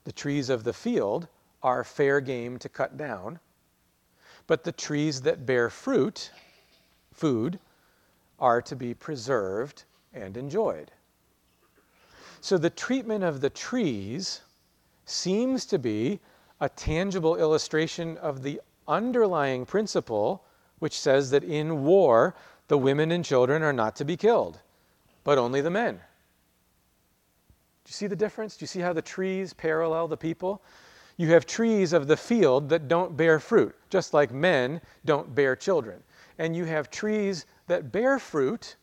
The 0.04 0.12
trees 0.12 0.50
of 0.50 0.64
the 0.64 0.72
field 0.72 1.28
are 1.62 1.84
fair 1.84 2.20
game 2.20 2.58
to 2.58 2.68
cut 2.68 2.96
down, 2.96 3.38
but 4.46 4.64
the 4.64 4.72
trees 4.72 5.22
that 5.22 5.46
bear 5.46 5.70
fruit, 5.70 6.30
food, 7.12 7.58
are 8.38 8.60
to 8.62 8.74
be 8.74 8.94
preserved 8.94 9.84
and 10.12 10.36
enjoyed. 10.36 10.90
So 12.40 12.58
the 12.58 12.70
treatment 12.70 13.22
of 13.22 13.40
the 13.40 13.50
trees 13.50 14.40
seems 15.06 15.64
to 15.66 15.78
be 15.78 16.18
a 16.60 16.68
tangible 16.68 17.36
illustration 17.36 18.18
of 18.18 18.42
the 18.42 18.60
underlying 18.88 19.64
principle 19.64 20.42
which 20.80 20.98
says 20.98 21.30
that 21.30 21.44
in 21.44 21.84
war, 21.84 22.34
the 22.66 22.76
women 22.76 23.12
and 23.12 23.24
children 23.24 23.62
are 23.62 23.72
not 23.72 23.94
to 23.96 24.04
be 24.04 24.16
killed, 24.16 24.58
but 25.22 25.38
only 25.38 25.60
the 25.60 25.70
men. 25.70 26.00
Do 27.84 27.90
you 27.90 27.94
see 27.94 28.06
the 28.06 28.16
difference? 28.16 28.56
Do 28.56 28.62
you 28.62 28.68
see 28.68 28.80
how 28.80 28.92
the 28.92 29.02
trees 29.02 29.52
parallel 29.52 30.08
the 30.08 30.16
people? 30.16 30.62
You 31.16 31.28
have 31.28 31.46
trees 31.46 31.92
of 31.92 32.06
the 32.06 32.16
field 32.16 32.68
that 32.70 32.88
don't 32.88 33.16
bear 33.16 33.38
fruit, 33.38 33.74
just 33.90 34.14
like 34.14 34.32
men 34.32 34.80
don't 35.04 35.34
bear 35.34 35.56
children. 35.56 36.02
And 36.38 36.56
you 36.56 36.64
have 36.64 36.90
trees 36.90 37.46
that 37.66 37.92
bear 37.92 38.18
fruit, 38.18 38.76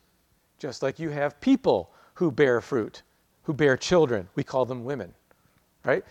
just 0.58 0.84
like 0.84 1.00
you 1.00 1.10
have 1.10 1.40
people 1.42 1.92
who 2.14 2.32
bear 2.32 2.62
fruit, 2.62 3.02
who 3.44 3.54
bear 3.54 3.78
children. 3.78 4.28
We 4.36 4.44
call 4.44 4.66
them 4.66 4.84
women, 4.84 5.14
right? 5.84 6.04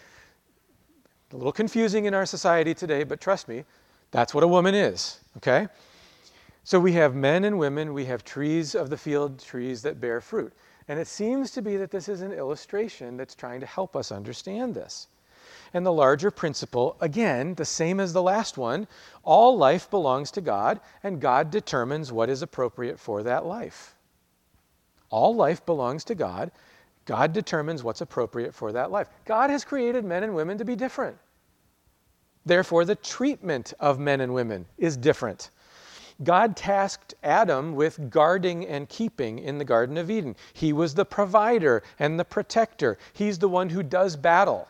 A 1.32 1.36
little 1.36 1.52
confusing 1.52 2.06
in 2.06 2.14
our 2.14 2.26
society 2.26 2.74
today, 2.74 3.04
but 3.04 3.20
trust 3.20 3.48
me, 3.48 3.64
that's 4.10 4.34
what 4.34 4.42
a 4.42 4.48
woman 4.48 4.74
is, 4.74 5.20
okay? 5.36 5.68
So 6.64 6.80
we 6.80 6.92
have 6.92 7.14
men 7.14 7.44
and 7.44 7.58
women, 7.58 7.92
we 7.92 8.06
have 8.06 8.24
trees 8.24 8.74
of 8.74 8.90
the 8.90 8.96
field, 8.96 9.38
trees 9.38 9.82
that 9.82 10.00
bear 10.00 10.20
fruit. 10.20 10.52
And 10.88 10.98
it 10.98 11.06
seems 11.06 11.50
to 11.52 11.62
be 11.62 11.76
that 11.76 11.90
this 11.90 12.08
is 12.08 12.22
an 12.22 12.32
illustration 12.32 13.16
that's 13.16 13.34
trying 13.34 13.60
to 13.60 13.66
help 13.66 13.94
us 13.94 14.10
understand 14.10 14.74
this. 14.74 15.08
And 15.74 15.84
the 15.84 15.92
larger 15.92 16.30
principle, 16.30 16.96
again, 17.00 17.54
the 17.54 17.64
same 17.64 18.00
as 18.00 18.12
the 18.12 18.22
last 18.22 18.56
one 18.56 18.86
all 19.22 19.56
life 19.56 19.90
belongs 19.90 20.30
to 20.32 20.40
God, 20.40 20.80
and 21.02 21.20
God 21.20 21.50
determines 21.50 22.10
what 22.10 22.30
is 22.30 22.40
appropriate 22.40 22.98
for 22.98 23.22
that 23.22 23.44
life. 23.44 23.94
All 25.10 25.34
life 25.34 25.64
belongs 25.66 26.04
to 26.04 26.14
God. 26.14 26.50
God 27.04 27.32
determines 27.32 27.82
what's 27.82 28.00
appropriate 28.00 28.54
for 28.54 28.72
that 28.72 28.90
life. 28.90 29.08
God 29.24 29.50
has 29.50 29.64
created 29.64 30.04
men 30.04 30.22
and 30.22 30.34
women 30.34 30.58
to 30.58 30.64
be 30.64 30.76
different. 30.76 31.16
Therefore, 32.46 32.84
the 32.84 32.94
treatment 32.94 33.74
of 33.78 33.98
men 33.98 34.20
and 34.22 34.32
women 34.32 34.66
is 34.78 34.96
different. 34.96 35.50
God 36.22 36.56
tasked 36.56 37.14
Adam 37.22 37.74
with 37.74 38.10
guarding 38.10 38.66
and 38.66 38.88
keeping 38.88 39.38
in 39.38 39.58
the 39.58 39.64
Garden 39.64 39.96
of 39.96 40.10
Eden. 40.10 40.34
He 40.52 40.72
was 40.72 40.94
the 40.94 41.04
provider 41.04 41.82
and 41.98 42.18
the 42.18 42.24
protector, 42.24 42.98
He's 43.12 43.38
the 43.38 43.48
one 43.48 43.70
who 43.70 43.82
does 43.82 44.16
battle. 44.16 44.68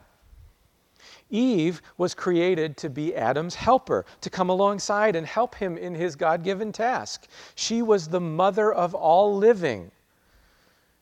Eve 1.30 1.82
was 1.96 2.14
created 2.14 2.76
to 2.78 2.90
be 2.90 3.14
Adam's 3.14 3.54
helper, 3.54 4.04
to 4.20 4.30
come 4.30 4.48
alongside 4.48 5.14
and 5.14 5.26
help 5.26 5.54
him 5.54 5.76
in 5.76 5.94
his 5.94 6.16
God 6.16 6.42
given 6.42 6.72
task. 6.72 7.26
She 7.54 7.82
was 7.82 8.08
the 8.08 8.20
mother 8.20 8.72
of 8.72 8.94
all 8.94 9.36
living. 9.36 9.90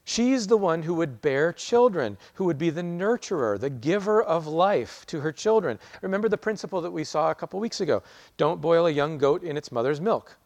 She's 0.09 0.47
the 0.47 0.57
one 0.57 0.85
who 0.85 0.95
would 0.95 1.21
bear 1.21 1.53
children, 1.53 2.17
who 2.35 2.45
would 2.45 2.59
be 2.59 2.71
the 2.71 2.83
nurturer, 2.83 3.59
the 3.59 3.69
giver 3.69 4.23
of 4.23 4.47
life 4.47 5.05
to 5.07 5.19
her 5.19 5.33
children. 5.33 5.81
Remember 6.01 6.29
the 6.29 6.39
principle 6.39 6.81
that 6.83 6.93
we 6.93 7.03
saw 7.03 7.33
a 7.33 7.35
couple 7.35 7.59
weeks 7.59 7.81
ago 7.81 8.05
don't 8.37 8.61
boil 8.61 8.87
a 8.87 8.91
young 8.91 9.19
goat 9.19 9.43
in 9.43 9.57
its 9.57 9.73
mother's 9.73 10.01
milk, 10.01 10.37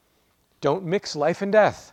don't 0.62 0.82
mix 0.82 1.14
life 1.14 1.42
and 1.42 1.52
death. 1.52 1.92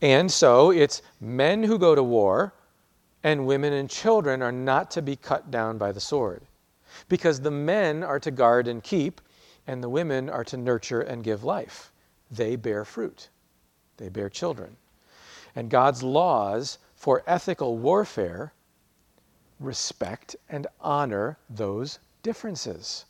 And 0.00 0.30
so 0.30 0.70
it's 0.70 1.02
men 1.20 1.64
who 1.64 1.80
go 1.80 1.96
to 1.96 2.02
war, 2.02 2.54
and 3.24 3.44
women 3.44 3.72
and 3.72 3.90
children 3.90 4.40
are 4.40 4.52
not 4.52 4.88
to 4.92 5.02
be 5.02 5.16
cut 5.16 5.50
down 5.50 5.78
by 5.78 5.90
the 5.90 6.00
sword. 6.00 6.46
Because 7.08 7.40
the 7.40 7.50
men 7.50 8.04
are 8.04 8.20
to 8.20 8.30
guard 8.30 8.68
and 8.68 8.84
keep, 8.84 9.20
and 9.66 9.82
the 9.82 9.88
women 9.88 10.30
are 10.30 10.44
to 10.44 10.56
nurture 10.56 11.00
and 11.00 11.24
give 11.24 11.42
life. 11.42 11.90
They 12.30 12.54
bear 12.54 12.84
fruit, 12.84 13.30
they 13.96 14.08
bear 14.08 14.28
children 14.28 14.76
and 15.56 15.70
God's 15.70 16.02
laws 16.02 16.78
for 16.96 17.22
ethical 17.26 17.78
warfare 17.78 18.52
respect 19.60 20.34
and 20.48 20.66
honor 20.80 21.38
those 21.48 22.00
differences. 22.22 23.04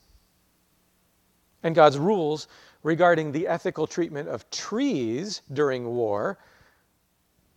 And 1.62 1.74
God's 1.74 1.98
rules 1.98 2.48
regarding 2.82 3.32
the 3.32 3.46
ethical 3.46 3.86
treatment 3.86 4.28
of 4.28 4.48
trees 4.50 5.40
during 5.52 5.86
war 5.86 6.38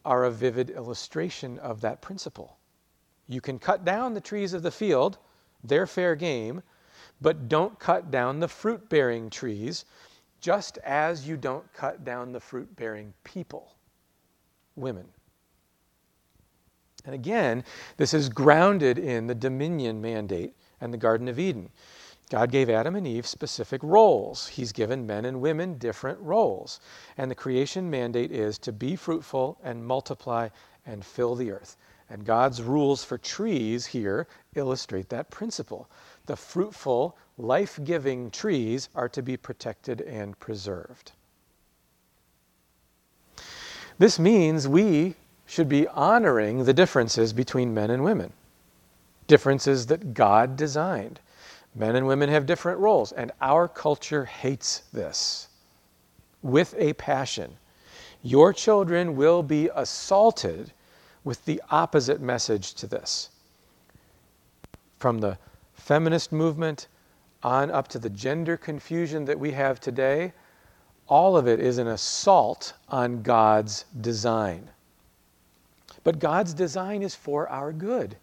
are 0.06 0.24
a 0.24 0.32
vivid 0.32 0.70
illustration 0.70 1.60
of 1.60 1.82
that 1.82 2.02
principle. 2.02 2.58
You 3.28 3.42
can 3.42 3.60
cut 3.60 3.84
down 3.84 4.14
the 4.14 4.22
trees 4.22 4.54
of 4.54 4.64
the 4.64 4.72
field, 4.72 5.18
they're 5.64 5.88
fair 5.88 6.16
game, 6.16 6.64
but 7.20 7.50
don't 7.50 7.78
cut 7.78 8.10
down 8.10 8.40
the 8.40 8.48
fruit 8.48 8.88
bearing 8.88 9.30
trees, 9.30 9.84
just 10.40 10.78
as 10.80 11.28
you 11.28 11.36
don't 11.36 11.72
cut 11.74 12.06
down 12.06 12.32
the 12.32 12.40
fruit 12.40 12.74
bearing 12.78 13.14
people 13.26 13.77
women. 14.78 15.08
And 17.06 17.16
again, 17.16 17.64
this 17.96 18.14
is 18.14 18.30
grounded 18.30 19.00
in 19.00 19.28
the 19.28 19.36
dominion 19.36 20.02
mandate 20.02 20.54
and 20.82 20.94
the 20.94 20.98
Garden 20.98 21.28
of 21.28 21.40
Eden. 21.40 21.70
God 22.30 22.52
gave 22.52 22.70
Adam 22.70 22.98
and 22.98 23.08
Eve 23.08 23.26
specific 23.26 23.82
roles. 23.82 24.48
He's 24.50 24.74
given 24.74 25.08
men 25.08 25.24
and 25.24 25.40
women 25.40 25.78
different 25.78 26.20
roles. 26.20 26.82
And 27.18 27.32
the 27.32 27.36
creation 27.36 27.90
mandate 27.90 28.32
is 28.32 28.58
to 28.60 28.74
be 28.74 28.98
fruitful 28.98 29.58
and 29.64 29.86
multiply 29.86 30.50
and 30.86 31.06
fill 31.06 31.36
the 31.36 31.52
earth. 31.52 31.78
And 32.10 32.26
God's 32.26 32.62
rules 32.62 33.04
for 33.04 33.18
trees 33.18 33.86
here 33.86 34.28
illustrate 34.56 35.08
that 35.10 35.30
principle. 35.30 35.90
The 36.26 36.36
fruitful, 36.36 37.18
life 37.38 37.80
giving 37.86 38.32
trees 38.32 38.90
are 38.96 39.10
to 39.10 39.22
be 39.22 39.38
protected 39.38 40.02
and 40.02 40.38
preserved. 40.40 41.14
This 44.00 44.20
means 44.20 44.68
we 44.68 45.16
should 45.45 45.70
be 45.70 45.88
honoring 45.88 46.66
the 46.66 46.74
differences 46.74 47.34
between 47.34 47.74
men 47.74 47.89
and 47.89 48.04
women, 48.04 48.34
differences 49.28 49.88
that 49.88 50.14
God 50.14 50.56
designed. 50.56 51.20
Men 51.74 51.95
and 51.95 52.06
women 52.06 52.30
have 52.30 52.45
different 52.45 52.80
roles, 52.80 53.12
and 53.12 53.32
our 53.41 53.68
culture 53.68 54.26
hates 54.26 54.80
this 54.93 55.48
with 56.41 56.76
a 56.78 56.93
passion. 56.93 57.58
Your 58.22 58.54
children 58.54 59.16
will 59.16 59.43
be 59.43 59.70
assaulted 59.76 60.72
with 61.24 61.43
the 61.45 61.62
opposite 61.72 62.22
message 62.22 62.74
to 62.76 62.88
this. 62.88 63.30
From 64.98 65.20
the 65.20 65.38
feminist 65.74 66.32
movement 66.32 66.88
on 67.43 67.70
up 67.72 67.88
to 67.89 68.00
the 68.00 68.10
gender 68.10 68.58
confusion 68.58 69.26
that 69.26 69.39
we 69.39 69.52
have 69.52 69.80
today, 69.80 70.34
all 71.08 71.38
of 71.38 71.47
it 71.47 71.60
is 71.60 71.78
an 71.78 71.88
assault 71.88 72.74
on 72.89 73.22
God's 73.22 73.86
design. 74.01 74.70
But 76.03 76.20
God's 76.20 76.53
design 76.53 77.01
is 77.01 77.16
for 77.16 77.49
our 77.49 77.72
good. 77.74 78.18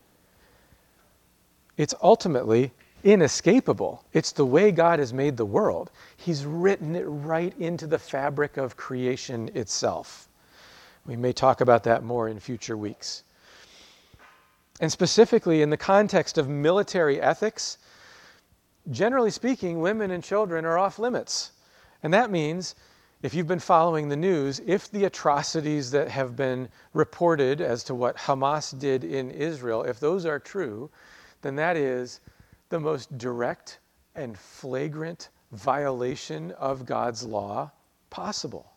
It's 1.76 1.94
ultimately 2.02 2.72
inescapable. 3.02 4.04
It's 4.12 4.32
the 4.32 4.46
way 4.46 4.70
God 4.70 4.98
has 4.98 5.12
made 5.12 5.36
the 5.36 5.44
world. 5.44 5.90
He's 6.16 6.46
written 6.46 6.96
it 6.96 7.04
right 7.04 7.54
into 7.58 7.86
the 7.86 7.98
fabric 7.98 8.56
of 8.56 8.76
creation 8.76 9.50
itself. 9.54 10.28
We 11.06 11.16
may 11.16 11.32
talk 11.32 11.60
about 11.60 11.84
that 11.84 12.02
more 12.02 12.28
in 12.28 12.40
future 12.40 12.76
weeks. 12.76 13.24
And 14.80 14.90
specifically, 14.90 15.62
in 15.62 15.70
the 15.70 15.76
context 15.76 16.38
of 16.38 16.48
military 16.48 17.20
ethics, 17.20 17.78
generally 18.90 19.30
speaking, 19.30 19.80
women 19.80 20.10
and 20.10 20.24
children 20.24 20.64
are 20.64 20.78
off 20.78 20.98
limits. 20.98 21.52
And 22.04 22.12
that 22.12 22.30
means, 22.30 22.74
if 23.22 23.32
you've 23.32 23.48
been 23.48 23.58
following 23.58 24.10
the 24.10 24.16
news, 24.16 24.60
if 24.66 24.90
the 24.90 25.06
atrocities 25.06 25.90
that 25.92 26.08
have 26.08 26.36
been 26.36 26.68
reported 26.92 27.62
as 27.62 27.82
to 27.84 27.94
what 27.94 28.18
Hamas 28.18 28.78
did 28.78 29.04
in 29.04 29.30
Israel, 29.30 29.82
if 29.82 29.98
those 29.98 30.26
are 30.26 30.38
true, 30.38 30.90
then 31.40 31.56
that 31.56 31.78
is 31.78 32.20
the 32.68 32.78
most 32.78 33.16
direct 33.16 33.78
and 34.14 34.38
flagrant 34.38 35.30
violation 35.52 36.50
of 36.52 36.84
God's 36.84 37.24
law 37.24 37.72
possible. 38.10 38.74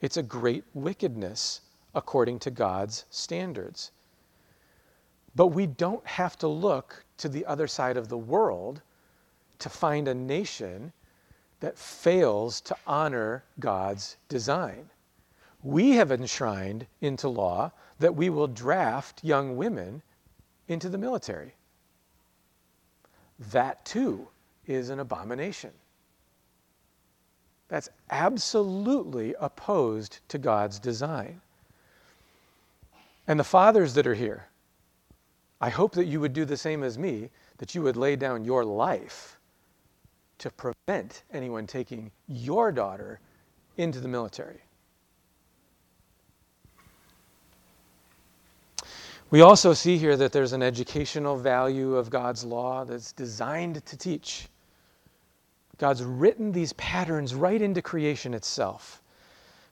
It's 0.00 0.16
a 0.16 0.22
great 0.22 0.64
wickedness 0.72 1.60
according 1.94 2.38
to 2.38 2.50
God's 2.50 3.04
standards. 3.10 3.90
But 5.34 5.48
we 5.48 5.66
don't 5.66 6.06
have 6.06 6.38
to 6.38 6.48
look 6.48 7.04
to 7.18 7.28
the 7.28 7.44
other 7.44 7.66
side 7.66 7.98
of 7.98 8.08
the 8.08 8.16
world 8.16 8.80
to 9.58 9.68
find 9.68 10.08
a 10.08 10.14
nation 10.14 10.94
that 11.62 11.78
fails 11.78 12.60
to 12.60 12.76
honor 12.88 13.44
God's 13.60 14.16
design. 14.28 14.90
We 15.62 15.92
have 15.92 16.10
enshrined 16.10 16.88
into 17.00 17.28
law 17.28 17.70
that 18.00 18.16
we 18.16 18.30
will 18.30 18.48
draft 18.48 19.22
young 19.22 19.56
women 19.56 20.02
into 20.66 20.88
the 20.88 20.98
military. 20.98 21.54
That 23.52 23.84
too 23.84 24.26
is 24.66 24.90
an 24.90 24.98
abomination. 24.98 25.70
That's 27.68 27.88
absolutely 28.10 29.36
opposed 29.38 30.18
to 30.30 30.38
God's 30.38 30.80
design. 30.80 31.40
And 33.28 33.38
the 33.38 33.44
fathers 33.44 33.94
that 33.94 34.08
are 34.08 34.14
here, 34.14 34.48
I 35.60 35.68
hope 35.68 35.92
that 35.92 36.06
you 36.06 36.18
would 36.18 36.32
do 36.32 36.44
the 36.44 36.56
same 36.56 36.82
as 36.82 36.98
me, 36.98 37.30
that 37.58 37.72
you 37.72 37.82
would 37.82 37.96
lay 37.96 38.16
down 38.16 38.44
your 38.44 38.64
life 38.64 39.38
to 40.42 40.50
prevent 40.50 41.22
anyone 41.32 41.68
taking 41.68 42.10
your 42.26 42.72
daughter 42.72 43.20
into 43.76 44.00
the 44.00 44.08
military. 44.08 44.60
We 49.30 49.40
also 49.40 49.72
see 49.72 49.96
here 49.96 50.16
that 50.16 50.32
there's 50.32 50.52
an 50.52 50.62
educational 50.62 51.36
value 51.36 51.94
of 51.94 52.10
God's 52.10 52.44
law 52.44 52.84
that's 52.84 53.12
designed 53.12 53.86
to 53.86 53.96
teach. 53.96 54.48
God's 55.78 56.02
written 56.02 56.50
these 56.50 56.72
patterns 56.72 57.36
right 57.36 57.62
into 57.62 57.80
creation 57.80 58.34
itself. 58.34 59.00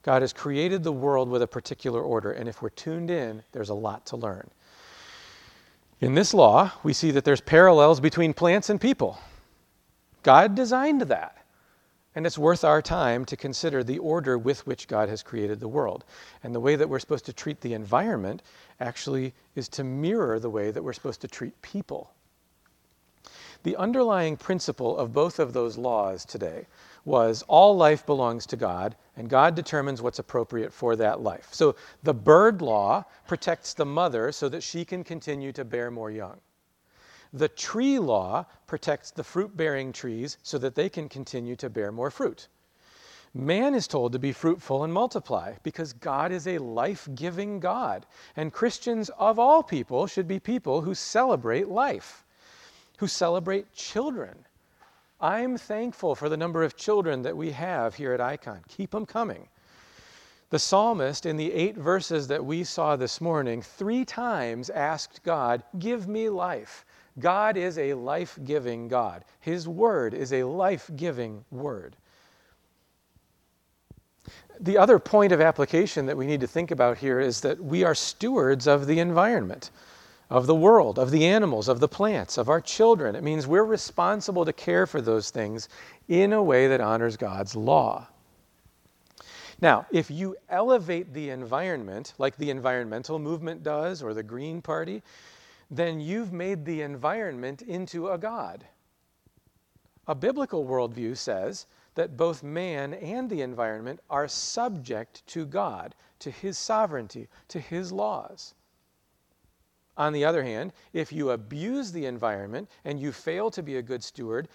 God 0.02 0.22
has 0.22 0.32
created 0.32 0.84
the 0.84 0.92
world 0.92 1.28
with 1.28 1.42
a 1.42 1.48
particular 1.48 2.00
order, 2.00 2.30
and 2.32 2.48
if 2.48 2.62
we're 2.62 2.70
tuned 2.70 3.10
in, 3.10 3.42
there's 3.50 3.68
a 3.70 3.74
lot 3.74 4.06
to 4.06 4.16
learn. 4.16 4.48
In 6.00 6.14
this 6.14 6.32
law, 6.32 6.70
we 6.84 6.92
see 6.92 7.10
that 7.10 7.24
there's 7.24 7.40
parallels 7.40 7.98
between 7.98 8.32
plants 8.32 8.70
and 8.70 8.80
people. 8.80 9.18
God 10.22 10.54
designed 10.54 11.02
that. 11.02 11.36
And 12.14 12.26
it's 12.26 12.38
worth 12.38 12.64
our 12.64 12.82
time 12.82 13.24
to 13.26 13.36
consider 13.36 13.84
the 13.84 13.98
order 13.98 14.36
with 14.36 14.66
which 14.66 14.88
God 14.88 15.08
has 15.08 15.22
created 15.22 15.60
the 15.60 15.68
world. 15.68 16.04
And 16.42 16.54
the 16.54 16.60
way 16.60 16.74
that 16.74 16.88
we're 16.88 16.98
supposed 16.98 17.26
to 17.26 17.32
treat 17.32 17.60
the 17.60 17.74
environment 17.74 18.42
actually 18.80 19.32
is 19.54 19.68
to 19.70 19.84
mirror 19.84 20.40
the 20.40 20.50
way 20.50 20.72
that 20.72 20.82
we're 20.82 20.92
supposed 20.92 21.20
to 21.20 21.28
treat 21.28 21.60
people. 21.62 22.10
The 23.62 23.76
underlying 23.76 24.36
principle 24.36 24.96
of 24.96 25.12
both 25.12 25.38
of 25.38 25.52
those 25.52 25.76
laws 25.78 26.24
today 26.24 26.66
was 27.04 27.44
all 27.46 27.76
life 27.76 28.06
belongs 28.06 28.46
to 28.46 28.56
God, 28.56 28.96
and 29.16 29.28
God 29.28 29.54
determines 29.54 30.02
what's 30.02 30.18
appropriate 30.18 30.72
for 30.72 30.96
that 30.96 31.20
life. 31.20 31.48
So 31.52 31.76
the 32.02 32.14
bird 32.14 32.62
law 32.62 33.04
protects 33.28 33.74
the 33.74 33.86
mother 33.86 34.32
so 34.32 34.48
that 34.48 34.62
she 34.62 34.84
can 34.84 35.04
continue 35.04 35.52
to 35.52 35.64
bear 35.64 35.90
more 35.90 36.10
young. 36.10 36.40
The 37.32 37.48
tree 37.48 37.98
law 37.98 38.46
protects 38.66 39.10
the 39.10 39.24
fruit 39.24 39.56
bearing 39.56 39.92
trees 39.92 40.38
so 40.42 40.58
that 40.58 40.74
they 40.74 40.88
can 40.88 41.08
continue 41.08 41.54
to 41.56 41.70
bear 41.70 41.92
more 41.92 42.10
fruit. 42.10 42.48
Man 43.32 43.76
is 43.76 43.86
told 43.86 44.12
to 44.12 44.18
be 44.18 44.32
fruitful 44.32 44.82
and 44.82 44.92
multiply 44.92 45.54
because 45.62 45.92
God 45.92 46.32
is 46.32 46.48
a 46.48 46.58
life 46.58 47.08
giving 47.14 47.60
God. 47.60 48.04
And 48.34 48.52
Christians 48.52 49.08
of 49.10 49.38
all 49.38 49.62
people 49.62 50.08
should 50.08 50.26
be 50.26 50.40
people 50.40 50.80
who 50.80 50.94
celebrate 50.94 51.68
life, 51.68 52.24
who 52.98 53.06
celebrate 53.06 53.72
children. 53.72 54.46
I'm 55.20 55.56
thankful 55.56 56.16
for 56.16 56.28
the 56.28 56.36
number 56.36 56.64
of 56.64 56.76
children 56.76 57.22
that 57.22 57.36
we 57.36 57.52
have 57.52 57.94
here 57.94 58.12
at 58.12 58.20
Icon. 58.20 58.62
Keep 58.66 58.90
them 58.90 59.06
coming. 59.06 59.48
The 60.48 60.58
psalmist, 60.58 61.26
in 61.26 61.36
the 61.36 61.52
eight 61.52 61.76
verses 61.76 62.26
that 62.26 62.44
we 62.44 62.64
saw 62.64 62.96
this 62.96 63.20
morning, 63.20 63.62
three 63.62 64.04
times 64.04 64.68
asked 64.70 65.22
God, 65.22 65.62
Give 65.78 66.08
me 66.08 66.28
life. 66.28 66.84
God 67.20 67.56
is 67.56 67.78
a 67.78 67.94
life 67.94 68.38
giving 68.44 68.88
God. 68.88 69.24
His 69.40 69.68
word 69.68 70.14
is 70.14 70.32
a 70.32 70.44
life 70.44 70.90
giving 70.96 71.44
word. 71.50 71.96
The 74.58 74.76
other 74.76 74.98
point 74.98 75.32
of 75.32 75.40
application 75.40 76.06
that 76.06 76.16
we 76.16 76.26
need 76.26 76.40
to 76.40 76.46
think 76.46 76.70
about 76.70 76.98
here 76.98 77.20
is 77.20 77.40
that 77.40 77.62
we 77.62 77.84
are 77.84 77.94
stewards 77.94 78.66
of 78.66 78.86
the 78.86 78.98
environment, 78.98 79.70
of 80.28 80.46
the 80.46 80.54
world, 80.54 80.98
of 80.98 81.10
the 81.10 81.26
animals, 81.26 81.68
of 81.68 81.80
the 81.80 81.88
plants, 81.88 82.36
of 82.36 82.48
our 82.48 82.60
children. 82.60 83.14
It 83.14 83.22
means 83.22 83.46
we're 83.46 83.64
responsible 83.64 84.44
to 84.44 84.52
care 84.52 84.86
for 84.86 85.00
those 85.00 85.30
things 85.30 85.68
in 86.08 86.32
a 86.32 86.42
way 86.42 86.68
that 86.68 86.80
honors 86.80 87.16
God's 87.16 87.56
law. 87.56 88.06
Now, 89.62 89.86
if 89.90 90.10
you 90.10 90.36
elevate 90.48 91.12
the 91.12 91.30
environment, 91.30 92.14
like 92.18 92.36
the 92.36 92.50
environmental 92.50 93.18
movement 93.18 93.62
does 93.62 94.02
or 94.02 94.14
the 94.14 94.22
Green 94.22 94.62
Party, 94.62 95.02
then 95.70 96.00
you've 96.00 96.32
made 96.32 96.64
the 96.64 96.82
environment 96.82 97.62
into 97.62 98.08
a 98.08 98.18
God. 98.18 98.66
A 100.06 100.14
biblical 100.14 100.64
worldview 100.64 101.16
says 101.16 101.66
that 101.94 102.16
both 102.16 102.42
man 102.42 102.94
and 102.94 103.30
the 103.30 103.42
environment 103.42 104.00
are 104.10 104.26
subject 104.26 105.24
to 105.28 105.46
God, 105.46 105.94
to 106.18 106.30
His 106.30 106.58
sovereignty, 106.58 107.28
to 107.48 107.60
His 107.60 107.92
laws. 107.92 108.54
On 109.96 110.12
the 110.12 110.24
other 110.24 110.42
hand, 110.42 110.72
if 110.92 111.12
you 111.12 111.30
abuse 111.30 111.92
the 111.92 112.06
environment 112.06 112.68
and 112.84 112.98
you 112.98 113.12
fail 113.12 113.50
to 113.50 113.62
be 113.62 113.76
a 113.76 113.82
good 113.82 114.02
steward, 114.02 114.48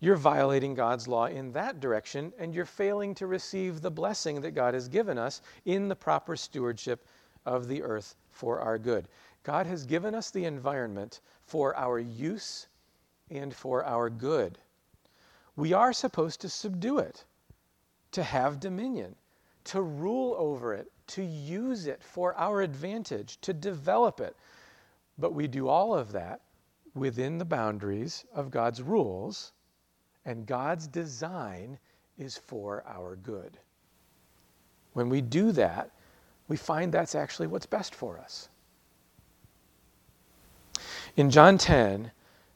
you're 0.00 0.16
violating 0.16 0.74
God's 0.74 1.08
law 1.08 1.26
in 1.26 1.52
that 1.52 1.80
direction 1.80 2.32
and 2.38 2.54
you're 2.54 2.64
failing 2.64 3.14
to 3.16 3.26
receive 3.26 3.80
the 3.80 3.90
blessing 3.90 4.40
that 4.40 4.52
God 4.52 4.74
has 4.74 4.88
given 4.88 5.18
us 5.18 5.40
in 5.64 5.88
the 5.88 5.96
proper 5.96 6.36
stewardship 6.36 7.06
of 7.46 7.68
the 7.68 7.82
earth 7.82 8.16
for 8.30 8.60
our 8.60 8.78
good. 8.78 9.08
God 9.42 9.66
has 9.66 9.86
given 9.86 10.14
us 10.14 10.30
the 10.30 10.44
environment 10.44 11.20
for 11.46 11.76
our 11.76 11.98
use 11.98 12.66
and 13.30 13.54
for 13.54 13.84
our 13.84 14.10
good. 14.10 14.58
We 15.56 15.72
are 15.72 15.92
supposed 15.92 16.40
to 16.42 16.48
subdue 16.48 16.98
it, 16.98 17.24
to 18.12 18.22
have 18.22 18.60
dominion, 18.60 19.16
to 19.64 19.82
rule 19.82 20.34
over 20.38 20.74
it, 20.74 20.90
to 21.08 21.22
use 21.22 21.86
it 21.86 22.02
for 22.02 22.34
our 22.36 22.62
advantage, 22.62 23.40
to 23.40 23.52
develop 23.52 24.20
it. 24.20 24.36
But 25.18 25.34
we 25.34 25.48
do 25.48 25.68
all 25.68 25.94
of 25.94 26.12
that 26.12 26.40
within 26.94 27.38
the 27.38 27.44
boundaries 27.44 28.24
of 28.34 28.50
God's 28.50 28.82
rules, 28.82 29.52
and 30.24 30.46
God's 30.46 30.86
design 30.86 31.78
is 32.18 32.36
for 32.36 32.84
our 32.86 33.16
good. 33.16 33.58
When 34.92 35.08
we 35.08 35.20
do 35.20 35.52
that, 35.52 35.90
we 36.48 36.56
find 36.56 36.92
that's 36.92 37.14
actually 37.14 37.46
what's 37.46 37.66
best 37.66 37.94
for 37.94 38.18
us. 38.18 38.48
In 41.18 41.30
John 41.30 41.58
10, 41.58 42.12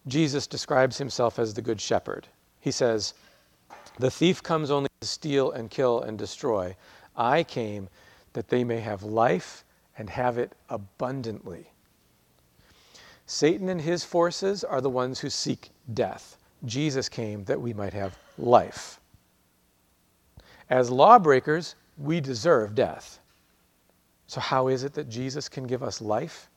Jesus 0.07 0.47
describes 0.47 0.97
himself 0.97 1.41
as 1.41 1.53
the 1.53 1.63
Good 1.63 1.81
Shepherd. 1.81 2.29
He 2.61 2.71
says, 2.71 3.13
The 3.99 4.09
thief 4.09 4.41
comes 4.41 4.71
only 4.71 4.89
to 5.01 5.07
steal 5.09 5.51
and 5.51 5.69
kill 5.69 6.01
and 6.03 6.17
destroy. 6.17 6.77
I 7.17 7.43
came 7.43 7.89
that 8.35 8.51
they 8.51 8.63
may 8.63 8.79
have 8.79 9.03
life 9.03 9.65
and 9.99 10.09
have 10.09 10.39
it 10.39 10.53
abundantly. 10.71 11.73
Satan 13.27 13.69
and 13.69 13.81
his 13.81 14.05
forces 14.05 14.63
are 14.63 14.81
the 14.81 14.89
ones 14.89 15.19
who 15.19 15.29
seek 15.29 15.71
death. 15.93 16.37
Jesus 16.65 17.09
came 17.09 17.43
that 17.47 17.61
we 17.61 17.75
might 17.75 17.95
have 17.95 18.17
life. 18.39 19.01
As 20.71 20.89
lawbreakers, 20.89 21.75
we 21.99 22.21
deserve 22.21 22.77
death. 22.77 23.19
So, 24.29 24.41
how 24.41 24.69
is 24.69 24.85
it 24.85 24.95
that 24.95 25.09
Jesus 25.09 25.49
can 25.49 25.67
give 25.67 25.83
us 25.83 26.01
life? 26.01 26.49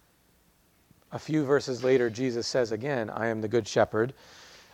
A 1.12 1.20
few 1.20 1.45
verses 1.45 1.84
later, 1.84 2.10
Jesus 2.10 2.47
says 2.47 2.72
again, 2.72 3.10
I 3.10 3.28
am 3.28 3.41
the 3.41 3.47
good 3.47 3.68
shepherd. 3.68 4.14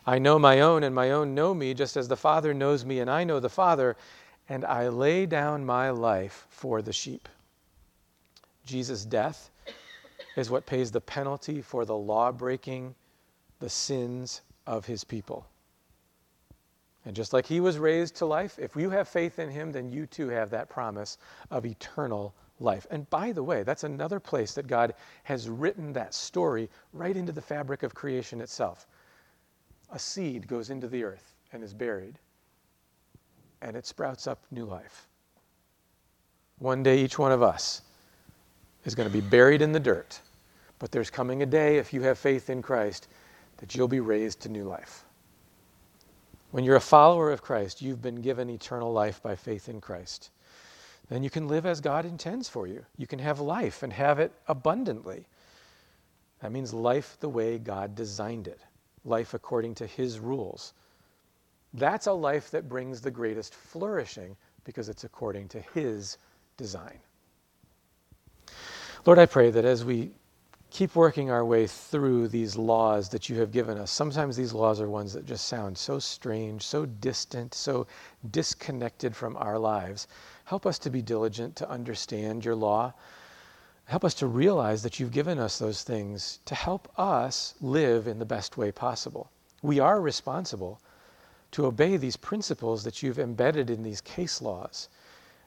I 0.05 0.17
know 0.17 0.39
my 0.39 0.61
own, 0.61 0.83
and 0.83 0.95
my 0.95 1.11
own 1.11 1.35
know 1.35 1.53
me, 1.53 1.73
just 1.73 1.95
as 1.95 2.07
the 2.07 2.17
Father 2.17 2.53
knows 2.53 2.83
me, 2.83 2.99
and 2.99 3.09
I 3.09 3.23
know 3.23 3.39
the 3.39 3.49
Father, 3.49 3.95
and 4.49 4.65
I 4.65 4.87
lay 4.87 5.25
down 5.25 5.65
my 5.65 5.91
life 5.91 6.47
for 6.49 6.81
the 6.81 6.93
sheep. 6.93 7.29
Jesus' 8.65 9.05
death 9.05 9.51
is 10.35 10.49
what 10.49 10.65
pays 10.65 10.91
the 10.91 11.01
penalty 11.01 11.61
for 11.61 11.85
the 11.85 11.95
law 11.95 12.31
breaking, 12.31 12.95
the 13.59 13.69
sins 13.69 14.41
of 14.65 14.85
his 14.85 15.03
people. 15.03 15.45
And 17.05 17.15
just 17.15 17.33
like 17.33 17.45
he 17.45 17.59
was 17.59 17.79
raised 17.79 18.15
to 18.17 18.25
life, 18.25 18.59
if 18.59 18.75
you 18.75 18.89
have 18.91 19.07
faith 19.07 19.39
in 19.39 19.49
him, 19.49 19.71
then 19.71 19.89
you 19.89 20.05
too 20.05 20.29
have 20.29 20.49
that 20.51 20.69
promise 20.69 21.17
of 21.49 21.65
eternal 21.65 22.33
life. 22.61 22.87
And 22.91 23.09
by 23.09 23.31
the 23.31 23.43
way, 23.43 23.63
that's 23.63 23.83
another 23.83 24.19
place 24.19 24.53
that 24.53 24.67
God 24.67 24.93
has 25.23 25.49
written 25.49 25.93
that 25.93 26.13
story 26.13 26.69
right 26.93 27.15
into 27.15 27.31
the 27.31 27.41
fabric 27.41 27.83
of 27.83 27.93
creation 27.93 28.41
itself. 28.41 28.87
A 29.91 29.99
seed 29.99 30.47
goes 30.47 30.69
into 30.69 30.87
the 30.87 31.03
earth 31.03 31.33
and 31.51 31.63
is 31.63 31.73
buried, 31.73 32.17
and 33.61 33.75
it 33.75 33.85
sprouts 33.85 34.27
up 34.27 34.43
new 34.51 34.65
life. 34.65 35.07
One 36.59 36.83
day, 36.83 36.99
each 36.99 37.17
one 37.17 37.31
of 37.31 37.41
us 37.41 37.81
is 38.85 38.95
going 38.95 39.09
to 39.09 39.13
be 39.13 39.21
buried 39.21 39.61
in 39.61 39.71
the 39.71 39.79
dirt, 39.79 40.19
but 40.79 40.91
there's 40.91 41.09
coming 41.09 41.41
a 41.41 41.45
day, 41.45 41.77
if 41.77 41.91
you 41.93 42.01
have 42.03 42.17
faith 42.17 42.49
in 42.49 42.61
Christ, 42.61 43.07
that 43.57 43.75
you'll 43.75 43.87
be 43.87 43.99
raised 43.99 44.39
to 44.41 44.49
new 44.49 44.63
life. 44.63 45.03
When 46.51 46.63
you're 46.63 46.75
a 46.75 46.81
follower 46.81 47.31
of 47.31 47.41
Christ, 47.41 47.81
you've 47.81 48.01
been 48.01 48.21
given 48.21 48.49
eternal 48.49 48.91
life 48.91 49.21
by 49.21 49.35
faith 49.35 49.69
in 49.69 49.81
Christ 49.81 50.29
then 51.11 51.23
you 51.23 51.29
can 51.29 51.49
live 51.49 51.65
as 51.65 51.81
God 51.81 52.05
intends 52.05 52.47
for 52.47 52.67
you. 52.67 52.85
You 52.95 53.05
can 53.05 53.19
have 53.19 53.41
life 53.41 53.83
and 53.83 53.91
have 53.91 54.17
it 54.17 54.31
abundantly. 54.47 55.27
That 56.39 56.53
means 56.53 56.73
life 56.73 57.17
the 57.19 57.27
way 57.27 57.57
God 57.57 57.95
designed 57.95 58.47
it, 58.47 58.61
life 59.03 59.33
according 59.33 59.75
to 59.75 59.85
His 59.85 60.19
rules. 60.19 60.71
That's 61.73 62.07
a 62.07 62.13
life 62.13 62.49
that 62.51 62.69
brings 62.69 63.01
the 63.01 63.11
greatest 63.11 63.53
flourishing 63.53 64.37
because 64.63 64.87
it's 64.87 65.03
according 65.03 65.49
to 65.49 65.59
His 65.73 66.17
design. 66.55 66.99
Lord, 69.05 69.19
I 69.19 69.25
pray 69.25 69.51
that 69.51 69.65
as 69.65 69.83
we 69.83 70.11
keep 70.71 70.95
working 70.95 71.29
our 71.29 71.43
way 71.43 71.67
through 71.67 72.29
these 72.29 72.55
laws 72.55 73.09
that 73.09 73.27
you 73.27 73.37
have 73.37 73.51
given 73.51 73.77
us, 73.77 73.91
sometimes 73.91 74.37
these 74.37 74.53
laws 74.53 74.79
are 74.79 74.89
ones 74.89 75.11
that 75.13 75.25
just 75.25 75.45
sound 75.47 75.77
so 75.77 75.99
strange, 75.99 76.63
so 76.63 76.85
distant, 76.85 77.53
so 77.53 77.85
disconnected 78.31 79.13
from 79.13 79.35
our 79.35 79.59
lives. 79.59 80.07
Help 80.45 80.65
us 80.65 80.79
to 80.79 80.89
be 80.89 81.01
diligent 81.01 81.57
to 81.57 81.69
understand 81.69 82.45
your 82.45 82.55
law. 82.55 82.93
Help 83.85 84.05
us 84.05 84.13
to 84.13 84.27
realize 84.27 84.81
that 84.81 84.97
you've 84.97 85.11
given 85.11 85.37
us 85.37 85.59
those 85.59 85.83
things 85.83 86.39
to 86.45 86.55
help 86.55 86.87
us 86.97 87.53
live 87.59 88.07
in 88.07 88.17
the 88.17 88.25
best 88.25 88.55
way 88.55 88.71
possible. 88.71 89.29
We 89.61 89.79
are 89.79 89.99
responsible 89.99 90.79
to 91.51 91.65
obey 91.65 91.97
these 91.97 92.15
principles 92.15 92.85
that 92.85 93.03
you've 93.03 93.19
embedded 93.19 93.69
in 93.69 93.83
these 93.83 93.99
case 93.99 94.41
laws. 94.41 94.87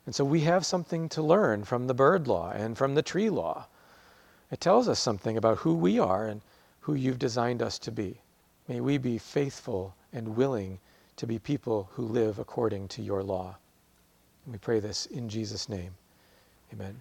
And 0.05 0.15
so 0.15 0.23
we 0.23 0.41
have 0.41 0.67
something 0.67 1.09
to 1.09 1.23
learn 1.23 1.65
from 1.65 1.87
the 1.87 1.95
bird 1.95 2.29
law 2.29 2.51
and 2.51 2.77
from 2.77 2.95
the 2.95 3.03
tree 3.03 3.31
law. 3.31 3.67
It 4.55 4.61
tells 4.61 4.87
us 4.87 5.01
something 5.01 5.37
about 5.37 5.59
who 5.59 5.75
we 5.75 5.99
are 5.99 6.29
and 6.29 6.41
who 6.83 6.95
you've 6.95 7.19
designed 7.19 7.61
us 7.61 7.77
to 7.81 7.91
be. 7.91 8.21
May 8.69 8.81
we 8.81 8.99
be 8.99 9.19
faithful 9.19 9.97
and 10.13 10.37
willing 10.37 10.79
to 11.17 11.27
be 11.27 11.41
people 11.41 11.89
who 11.95 12.05
live 12.05 12.39
according 12.39 12.87
to 12.89 13.03
your 13.03 13.25
law. 13.25 13.57
And 14.45 14.55
we 14.55 14.59
pray 14.59 14.79
this 14.79 15.07
in 15.07 15.29
Jesus' 15.29 15.69
name. 15.69 15.97
Amen. 16.73 17.01